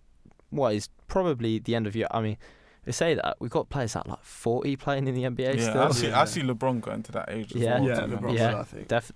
what 0.51 0.75
is 0.75 0.88
probably 1.09 1.59
the 1.59 1.75
end 1.75 1.87
of 1.87 1.94
your. 1.96 2.09
I 2.11 2.20
mean, 2.23 2.37
they 2.85 2.92
say 2.92 3.14
that 3.14 3.37
we've 3.40 3.51
got 3.51 3.68
players 3.68 3.96
at 3.96 4.07
like 4.07 4.23
40 4.23 4.77
playing 4.77 5.07
in 5.09 5.14
the 5.14 5.25
NBA 5.25 5.57
Yeah, 5.57 5.70
still. 5.70 5.83
I 5.83 5.90
see. 5.90 6.07
Yeah. 6.09 6.20
I 6.20 6.25
see 6.27 6.42
LeBron 6.42 6.81
going 6.81 7.03
to 7.05 7.12
that 7.12 7.31
age. 7.31 7.55
As 7.55 7.61
Yeah. 7.61 7.81
well, 7.81 7.88
Yeah. 7.88 8.01
to 8.01 8.09
be 8.09 8.16
LeBron. 8.16 8.37
Yeah. 8.38 8.61
I 8.61 8.62
think. 8.64 8.88
Def- 8.88 9.12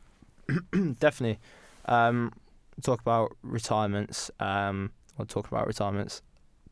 definitely. 0.99 1.39
Um, 1.87 2.33
talk 2.83 3.01
about 3.01 3.37
retirements. 3.43 4.31
Um, 4.41 4.91
I'll 5.19 5.27
talk 5.27 5.47
about 5.49 5.67
retirements. 5.67 6.23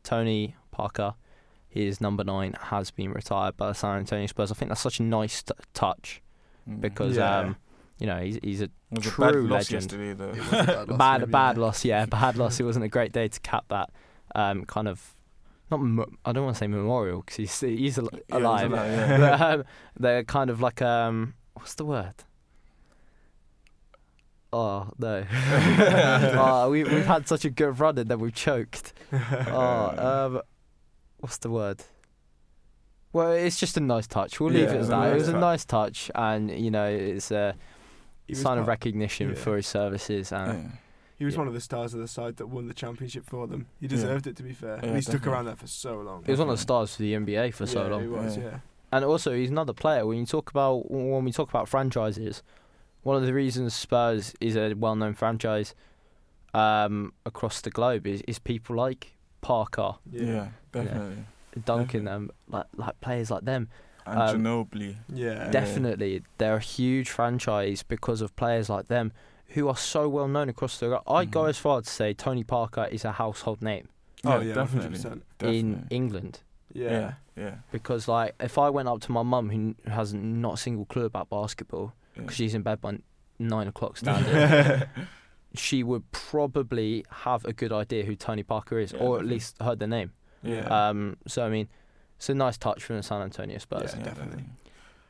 Tony 0.03 0.55
Parker, 0.71 1.15
his 1.69 2.01
number 2.01 2.23
nine, 2.23 2.53
has 2.59 2.91
been 2.91 3.11
retired 3.11 3.55
by 3.57 3.67
the 3.67 3.73
San 3.73 3.97
Antonio 3.99 4.27
Spurs. 4.27 4.51
I 4.51 4.55
think 4.55 4.69
that's 4.69 4.81
such 4.81 4.99
a 4.99 5.03
nice 5.03 5.43
t- 5.43 5.53
touch 5.73 6.21
Mm. 6.69 6.79
because, 6.81 7.17
Yeah. 7.17 7.39
um, 7.39 7.55
you 7.99 8.07
know, 8.07 8.19
he's, 8.21 8.39
he's 8.43 8.61
a 8.61 8.65
it 8.65 8.71
was 8.91 9.05
a 9.07 9.09
true 9.09 9.25
bad 9.25 9.35
loss 9.51 9.71
legend. 9.71 9.81
yesterday, 9.83 10.13
though. 10.13 10.29
It 10.33 10.37
was 10.39 10.47
a 10.51 10.65
bad 10.65 10.87
loss 10.89 10.97
bad, 10.97 11.31
bad 11.31 11.55
yeah. 11.57 11.61
loss. 11.61 11.85
Yeah, 11.85 12.05
bad 12.05 12.35
loss. 12.37 12.59
It 12.59 12.63
wasn't 12.63 12.85
a 12.85 12.89
great 12.89 13.11
day 13.11 13.27
to 13.27 13.39
cap 13.41 13.65
that. 13.69 13.89
Um, 14.35 14.65
kind 14.65 14.87
of, 14.87 15.15
not. 15.69 15.77
Mo- 15.81 16.09
I 16.25 16.31
don't 16.31 16.43
want 16.45 16.55
to 16.55 16.59
say 16.59 16.67
memorial 16.67 17.21
because 17.21 17.35
he's 17.37 17.59
he's 17.59 17.97
al- 17.99 18.09
Yeah, 18.13 18.19
he's 18.27 18.35
alive. 18.37 18.71
alive, 18.71 18.91
yeah. 18.91 19.17
but, 19.37 19.41
um, 19.41 19.63
they're 19.99 20.23
kind 20.23 20.49
of 20.49 20.59
like 20.61 20.81
um, 20.81 21.33
what's 21.53 21.75
the 21.75 21.85
word? 21.85 22.15
Oh 24.53 24.87
no! 24.99 25.25
oh, 26.37 26.69
we 26.69 26.83
we've 26.83 27.05
had 27.05 27.27
such 27.33 27.43
a 27.43 27.49
good 27.49 27.79
run 27.79 27.97
and 27.97 28.07
then 28.09 28.19
we've 28.19 28.33
choked. 28.35 28.93
Oh, 29.11 30.25
um, 30.35 30.41
what's 31.17 31.37
the 31.39 31.49
word? 31.49 31.83
Well, 33.11 33.31
it's 33.31 33.59
just 33.59 33.77
a 33.77 33.79
nice 33.79 34.07
touch. 34.07 34.39
We'll 34.39 34.51
leave 34.51 34.63
Yeah, 34.69 34.71
it 34.71 34.75
it 34.75 34.79
was 34.79 34.89
at 34.89 34.97
a 34.97 35.01
that. 35.01 35.07
It 35.07 35.11
nice 35.11 35.19
was 35.19 35.27
a 35.27 35.31
touch. 35.33 35.41
nice 35.41 35.65
touch, 35.65 36.11
and 36.15 36.51
you 36.51 36.71
know, 36.71 36.85
it's 36.87 37.31
a 37.31 37.55
He 38.27 38.31
was 38.33 38.41
sign 38.41 38.57
of 38.57 38.67
recognition 38.67 39.29
yeah. 39.29 39.35
for 39.35 39.55
his 39.55 39.67
services. 39.67 40.31
And 40.31 40.63
Yeah. 40.63 40.69
He 41.19 41.25
was 41.25 41.35
Yeah. 41.35 41.39
one 41.41 41.47
of 41.47 41.53
the 41.53 41.61
stars 41.61 41.93
of 41.93 41.99
the 41.99 42.07
side 42.07 42.37
that 42.37 42.47
won 42.47 42.67
the 42.67 42.73
championship 42.73 43.25
for 43.25 43.45
them. 43.47 43.67
He 43.79 43.85
Yeah. 43.85 43.89
deserved 43.89 44.27
it, 44.27 44.35
to 44.37 44.43
be 44.43 44.53
fair. 44.53 44.77
Yeah, 44.77 44.85
and 44.87 44.95
he 44.95 45.01
stuck 45.01 45.25
around 45.27 45.45
there 45.45 45.55
for 45.55 45.67
so 45.67 45.99
long. 45.99 46.23
he 46.25 46.31
was 46.31 46.39
one 46.39 46.49
of 46.49 46.55
the 46.55 46.61
stars 46.61 46.95
for 46.95 47.01
the 47.03 47.13
NBA 47.13 47.51
for 47.51 47.65
so 47.67 47.83
Yeah, 47.83 47.89
long. 47.91 48.01
He 48.01 48.07
was, 48.07 48.37
Yeah. 48.37 48.43
yeah. 48.43 48.59
And 48.91 49.05
also, 49.05 49.33
he's 49.33 49.49
another 49.49 49.73
player. 49.73 50.05
When 50.05 50.17
you 50.19 50.25
talk 50.25 50.49
about 50.51 50.91
when 50.91 51.23
we 51.23 51.31
talk 51.31 51.49
about 51.49 51.67
franchises, 51.69 52.43
one 53.03 53.15
of 53.17 53.25
the 53.25 53.33
reasons 53.33 53.73
Spurs 53.75 54.33
is 54.41 54.55
a 54.55 54.73
well-known 54.73 55.13
franchise 55.13 55.75
um, 56.53 57.13
across 57.25 57.61
the 57.61 57.69
globe 57.69 58.05
is, 58.07 58.21
is 58.27 58.39
people 58.39 58.75
like 58.75 59.13
Parker, 59.41 59.95
Yeah, 60.11 60.49
definitely. 60.71 61.25
Duncan, 61.65 62.07
um, 62.07 62.31
like 62.47 62.65
like 62.75 62.99
players 63.01 63.29
like 63.29 63.43
them. 63.45 63.69
And 64.05 64.21
Um, 64.21 64.43
Ginobili. 64.43 64.95
Yeah. 65.13 65.49
Definitely, 65.49 66.23
they're 66.37 66.55
a 66.57 66.59
huge 66.59 67.09
franchise 67.09 67.83
because 67.83 68.21
of 68.21 68.35
players 68.35 68.69
like 68.69 68.87
them 68.87 69.11
who 69.49 69.67
are 69.67 69.77
so 69.77 70.09
well 70.09 70.27
known 70.27 70.49
across 70.49 70.79
the. 70.79 70.87
globe. 70.87 71.03
I'd 71.07 71.31
go 71.31 71.43
Mhm. 71.43 71.49
as 71.49 71.57
far 71.59 71.81
to 71.81 71.89
say 71.89 72.13
Tony 72.13 72.43
Parker 72.43 72.87
is 72.91 73.05
a 73.05 73.11
household 73.13 73.61
name 73.61 73.87
Oh, 74.25 74.39
Yeah, 74.39 74.47
yeah, 74.47 74.53
definitely. 74.55 74.97
100%. 74.99 75.21
in 75.41 75.87
England. 75.89 76.39
Yeah. 76.73 76.89
Yeah, 76.91 77.13
yeah. 77.35 77.55
Because 77.71 78.07
like, 78.07 78.33
if 78.39 78.57
I 78.57 78.69
went 78.69 78.87
up 78.87 79.01
to 79.01 79.11
my 79.11 79.21
mum 79.23 79.49
who 79.49 79.75
has 79.91 80.13
not 80.13 80.53
a 80.55 80.57
single 80.57 80.85
clue 80.85 81.05
about 81.05 81.29
basketball, 81.29 81.93
yeah. 81.93 82.02
Because 82.15 82.35
she's 82.35 82.53
in 82.55 82.61
bed 82.61 82.79
by 82.81 82.97
nine 83.39 83.67
o'clock 83.67 83.97
standard, 84.03 84.87
she 85.55 85.83
would 85.83 86.11
probably 86.11 87.05
have 87.09 87.45
a 87.45 87.53
good 87.53 87.71
idea 87.71 88.03
who 88.05 88.15
Tony 88.15 88.43
Parker 88.43 88.79
is, 88.79 88.91
Yeah, 88.91 88.99
or 88.99 89.19
at 89.19 89.25
least 89.25 89.61
heard 89.61 89.79
the 89.79 89.87
name. 89.87 90.11
yeah. 90.41 90.61
Um, 90.89 91.17
so 91.27 91.45
I 91.45 91.49
mean, 91.49 91.67
it's 92.17 92.29
a 92.29 92.33
nice 92.33 92.57
touch 92.57 92.83
from 92.83 92.97
the 92.97 93.03
San 93.03 93.21
Antonio 93.21 93.57
Spurs. 93.59 93.93
Yeah, 93.97 94.03
definitely. 94.03 94.45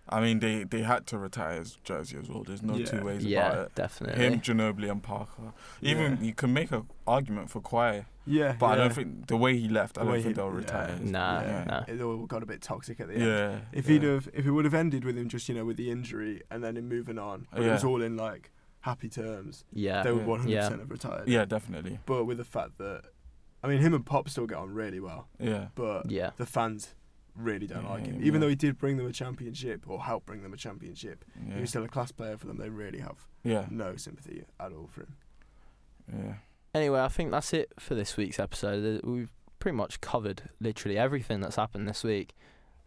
I 0.09 0.19
mean, 0.19 0.39
they, 0.39 0.65
they 0.65 0.81
had 0.81 1.07
to 1.07 1.17
retire 1.17 1.59
his 1.59 1.77
jersey 1.85 2.17
as 2.17 2.27
well. 2.29 2.43
There's 2.43 2.61
no 2.61 2.75
Yeah. 2.75 2.85
two 2.85 3.03
ways 3.05 3.23
Yeah, 3.25 3.39
about 3.47 3.53
it. 3.53 3.59
Yeah, 3.61 3.67
definitely. 3.75 4.25
Him, 4.25 4.41
Ginobili, 4.41 4.91
and 4.91 5.01
Parker. 5.01 5.53
Even 5.81 6.17
Yeah. 6.17 6.21
you 6.23 6.33
can 6.33 6.51
make 6.53 6.71
an 6.73 6.87
argument 7.07 7.49
for 7.49 7.61
Kawhi, 7.61 8.05
Yeah. 8.25 8.55
but 8.59 8.65
I 8.67 8.75
don't 8.75 8.93
think 8.93 9.27
the 9.27 9.37
way 9.37 9.57
he 9.57 9.67
left, 9.67 9.97
I 9.97 10.01
The 10.01 10.05
don't 10.11 10.13
think 10.15 10.27
he- 10.27 10.33
they'll 10.33 10.49
retire. 10.49 10.95
his- 10.95 11.11
Nah, 11.11 11.41
yeah. 11.41 11.63
nah. 11.65 11.83
It 11.87 12.01
all 12.01 12.25
got 12.25 12.43
a 12.43 12.45
bit 12.45 12.61
toxic 12.61 12.99
at 12.99 13.07
the 13.07 13.15
end. 13.15 13.23
Yeah. 13.23 13.59
If 13.71 13.85
yeah. 13.87 13.93
he'd 13.93 14.03
have, 14.03 14.29
if 14.33 14.45
it 14.45 14.51
would 14.51 14.65
have 14.65 14.73
ended 14.73 15.03
with 15.05 15.17
him 15.17 15.27
just 15.29 15.47
you 15.49 15.55
know 15.55 15.65
with 15.65 15.77
the 15.77 15.89
injury 15.91 16.41
and 16.49 16.63
then 16.63 16.77
him 16.77 16.87
moving 16.87 17.17
on, 17.19 17.47
but 17.51 17.61
it 17.63 17.69
was 17.71 17.83
all 17.83 18.01
in 18.01 18.15
like 18.17 18.51
happy 18.81 19.09
terms, 19.09 19.63
Yeah, 19.71 20.03
they 20.03 20.11
would 20.11 20.25
100 20.25 20.55
percent 20.55 20.79
have 20.81 20.89
retired. 20.91 21.27
Yeah, 21.27 21.45
definitely. 21.45 21.99
But 22.05 22.25
with 22.25 22.37
the 22.37 22.43
fact 22.45 22.77
that, 22.79 23.03
I 23.63 23.67
mean, 23.67 23.79
him 23.79 23.93
and 23.93 24.05
Pop 24.05 24.27
still 24.29 24.45
get 24.47 24.57
on 24.57 24.73
really 24.73 24.99
well, 24.99 25.29
Yeah. 25.39 25.67
but 25.75 26.11
yeah, 26.11 26.31
the 26.37 26.45
fans 26.45 26.93
really 27.35 27.65
don't 27.65 27.83
Yeah, 27.83 27.89
like 27.89 28.05
him. 28.05 28.19
yeah. 28.19 28.25
Even 28.27 28.41
though 28.41 28.49
he 28.49 28.55
did 28.55 28.77
bring 28.77 28.97
them 28.97 29.07
a 29.07 29.11
championship 29.13 29.89
or 29.89 30.03
help 30.03 30.25
bring 30.25 30.43
them 30.43 30.53
a 30.53 30.57
championship, 30.57 31.23
Yeah. 31.47 31.55
he 31.55 31.61
was 31.61 31.69
still 31.69 31.83
a 31.83 31.87
class 31.87 32.11
player 32.11 32.37
for 32.37 32.45
them. 32.47 32.57
They 32.57 32.69
really 32.69 32.99
have 32.99 33.25
yeah. 33.43 33.65
no 33.71 33.95
sympathy 33.95 34.43
at 34.59 34.71
all 34.73 34.87
for 34.87 35.01
him. 35.01 35.15
Yeah. 36.13 36.33
Anyway, 36.73 36.99
I 36.99 37.07
think 37.07 37.31
that's 37.31 37.53
it 37.53 37.71
for 37.77 37.93
this 37.93 38.17
week's 38.17 38.39
episode. 38.39 39.01
We've 39.03 39.29
pretty 39.59 39.77
much 39.77 40.01
covered 40.01 40.43
literally 40.59 40.97
everything 40.97 41.39
that's 41.39 41.55
happened 41.55 41.87
this 41.87 42.03
week. 42.03 42.35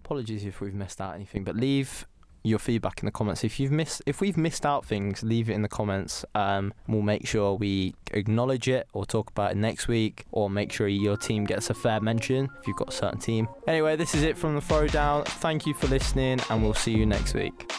Apologies 0.05 0.45
if 0.45 0.61
we've 0.61 0.75
missed 0.75 1.01
out 1.01 1.15
anything, 1.15 1.45
but 1.45 1.57
leave 1.57 2.07
your 2.43 2.59
feedback 2.59 3.01
in 3.01 3.07
the 3.07 3.13
comments. 3.13 3.45
If 3.45 3.59
you've 3.59 3.73
missed, 3.73 4.03
if 4.07 4.21
we've 4.21 4.37
missed 4.37 4.65
out 4.65 4.85
things, 4.85 5.23
leave 5.23 5.51
it 5.51 5.55
in 5.55 5.63
the 5.63 5.69
comments. 5.69 6.25
Um, 6.35 6.73
we'll 6.87 7.03
make 7.03 7.27
sure 7.27 7.55
we 7.55 7.95
acknowledge 8.13 8.69
it 8.69 8.87
or 8.93 9.05
talk 9.05 9.31
about 9.31 9.53
it 9.53 9.57
next 9.57 9.89
week, 9.89 10.25
or 10.33 10.49
make 10.49 10.73
sure 10.73 10.87
your 10.89 11.17
team 11.17 11.45
gets 11.45 11.71
a 11.71 11.75
fair 11.75 12.01
mention 12.01 12.49
if 12.61 12.67
you've 12.67 12.77
got 12.77 12.89
a 12.89 12.93
certain 12.93 13.21
team. 13.21 13.49
Anyway, 13.67 13.97
this 13.97 14.15
is 14.15 14.23
it 14.23 14.37
from 14.37 14.55
the 14.55 14.61
throwdown. 14.61 15.25
Thank 15.27 15.67
you 15.67 15.75
for 15.75 15.87
listening, 15.89 16.41
and 16.51 16.63
we'll 16.63 16.75
see 16.75 16.93
you 16.93 17.07
next 17.07 17.35
week. 17.35 17.71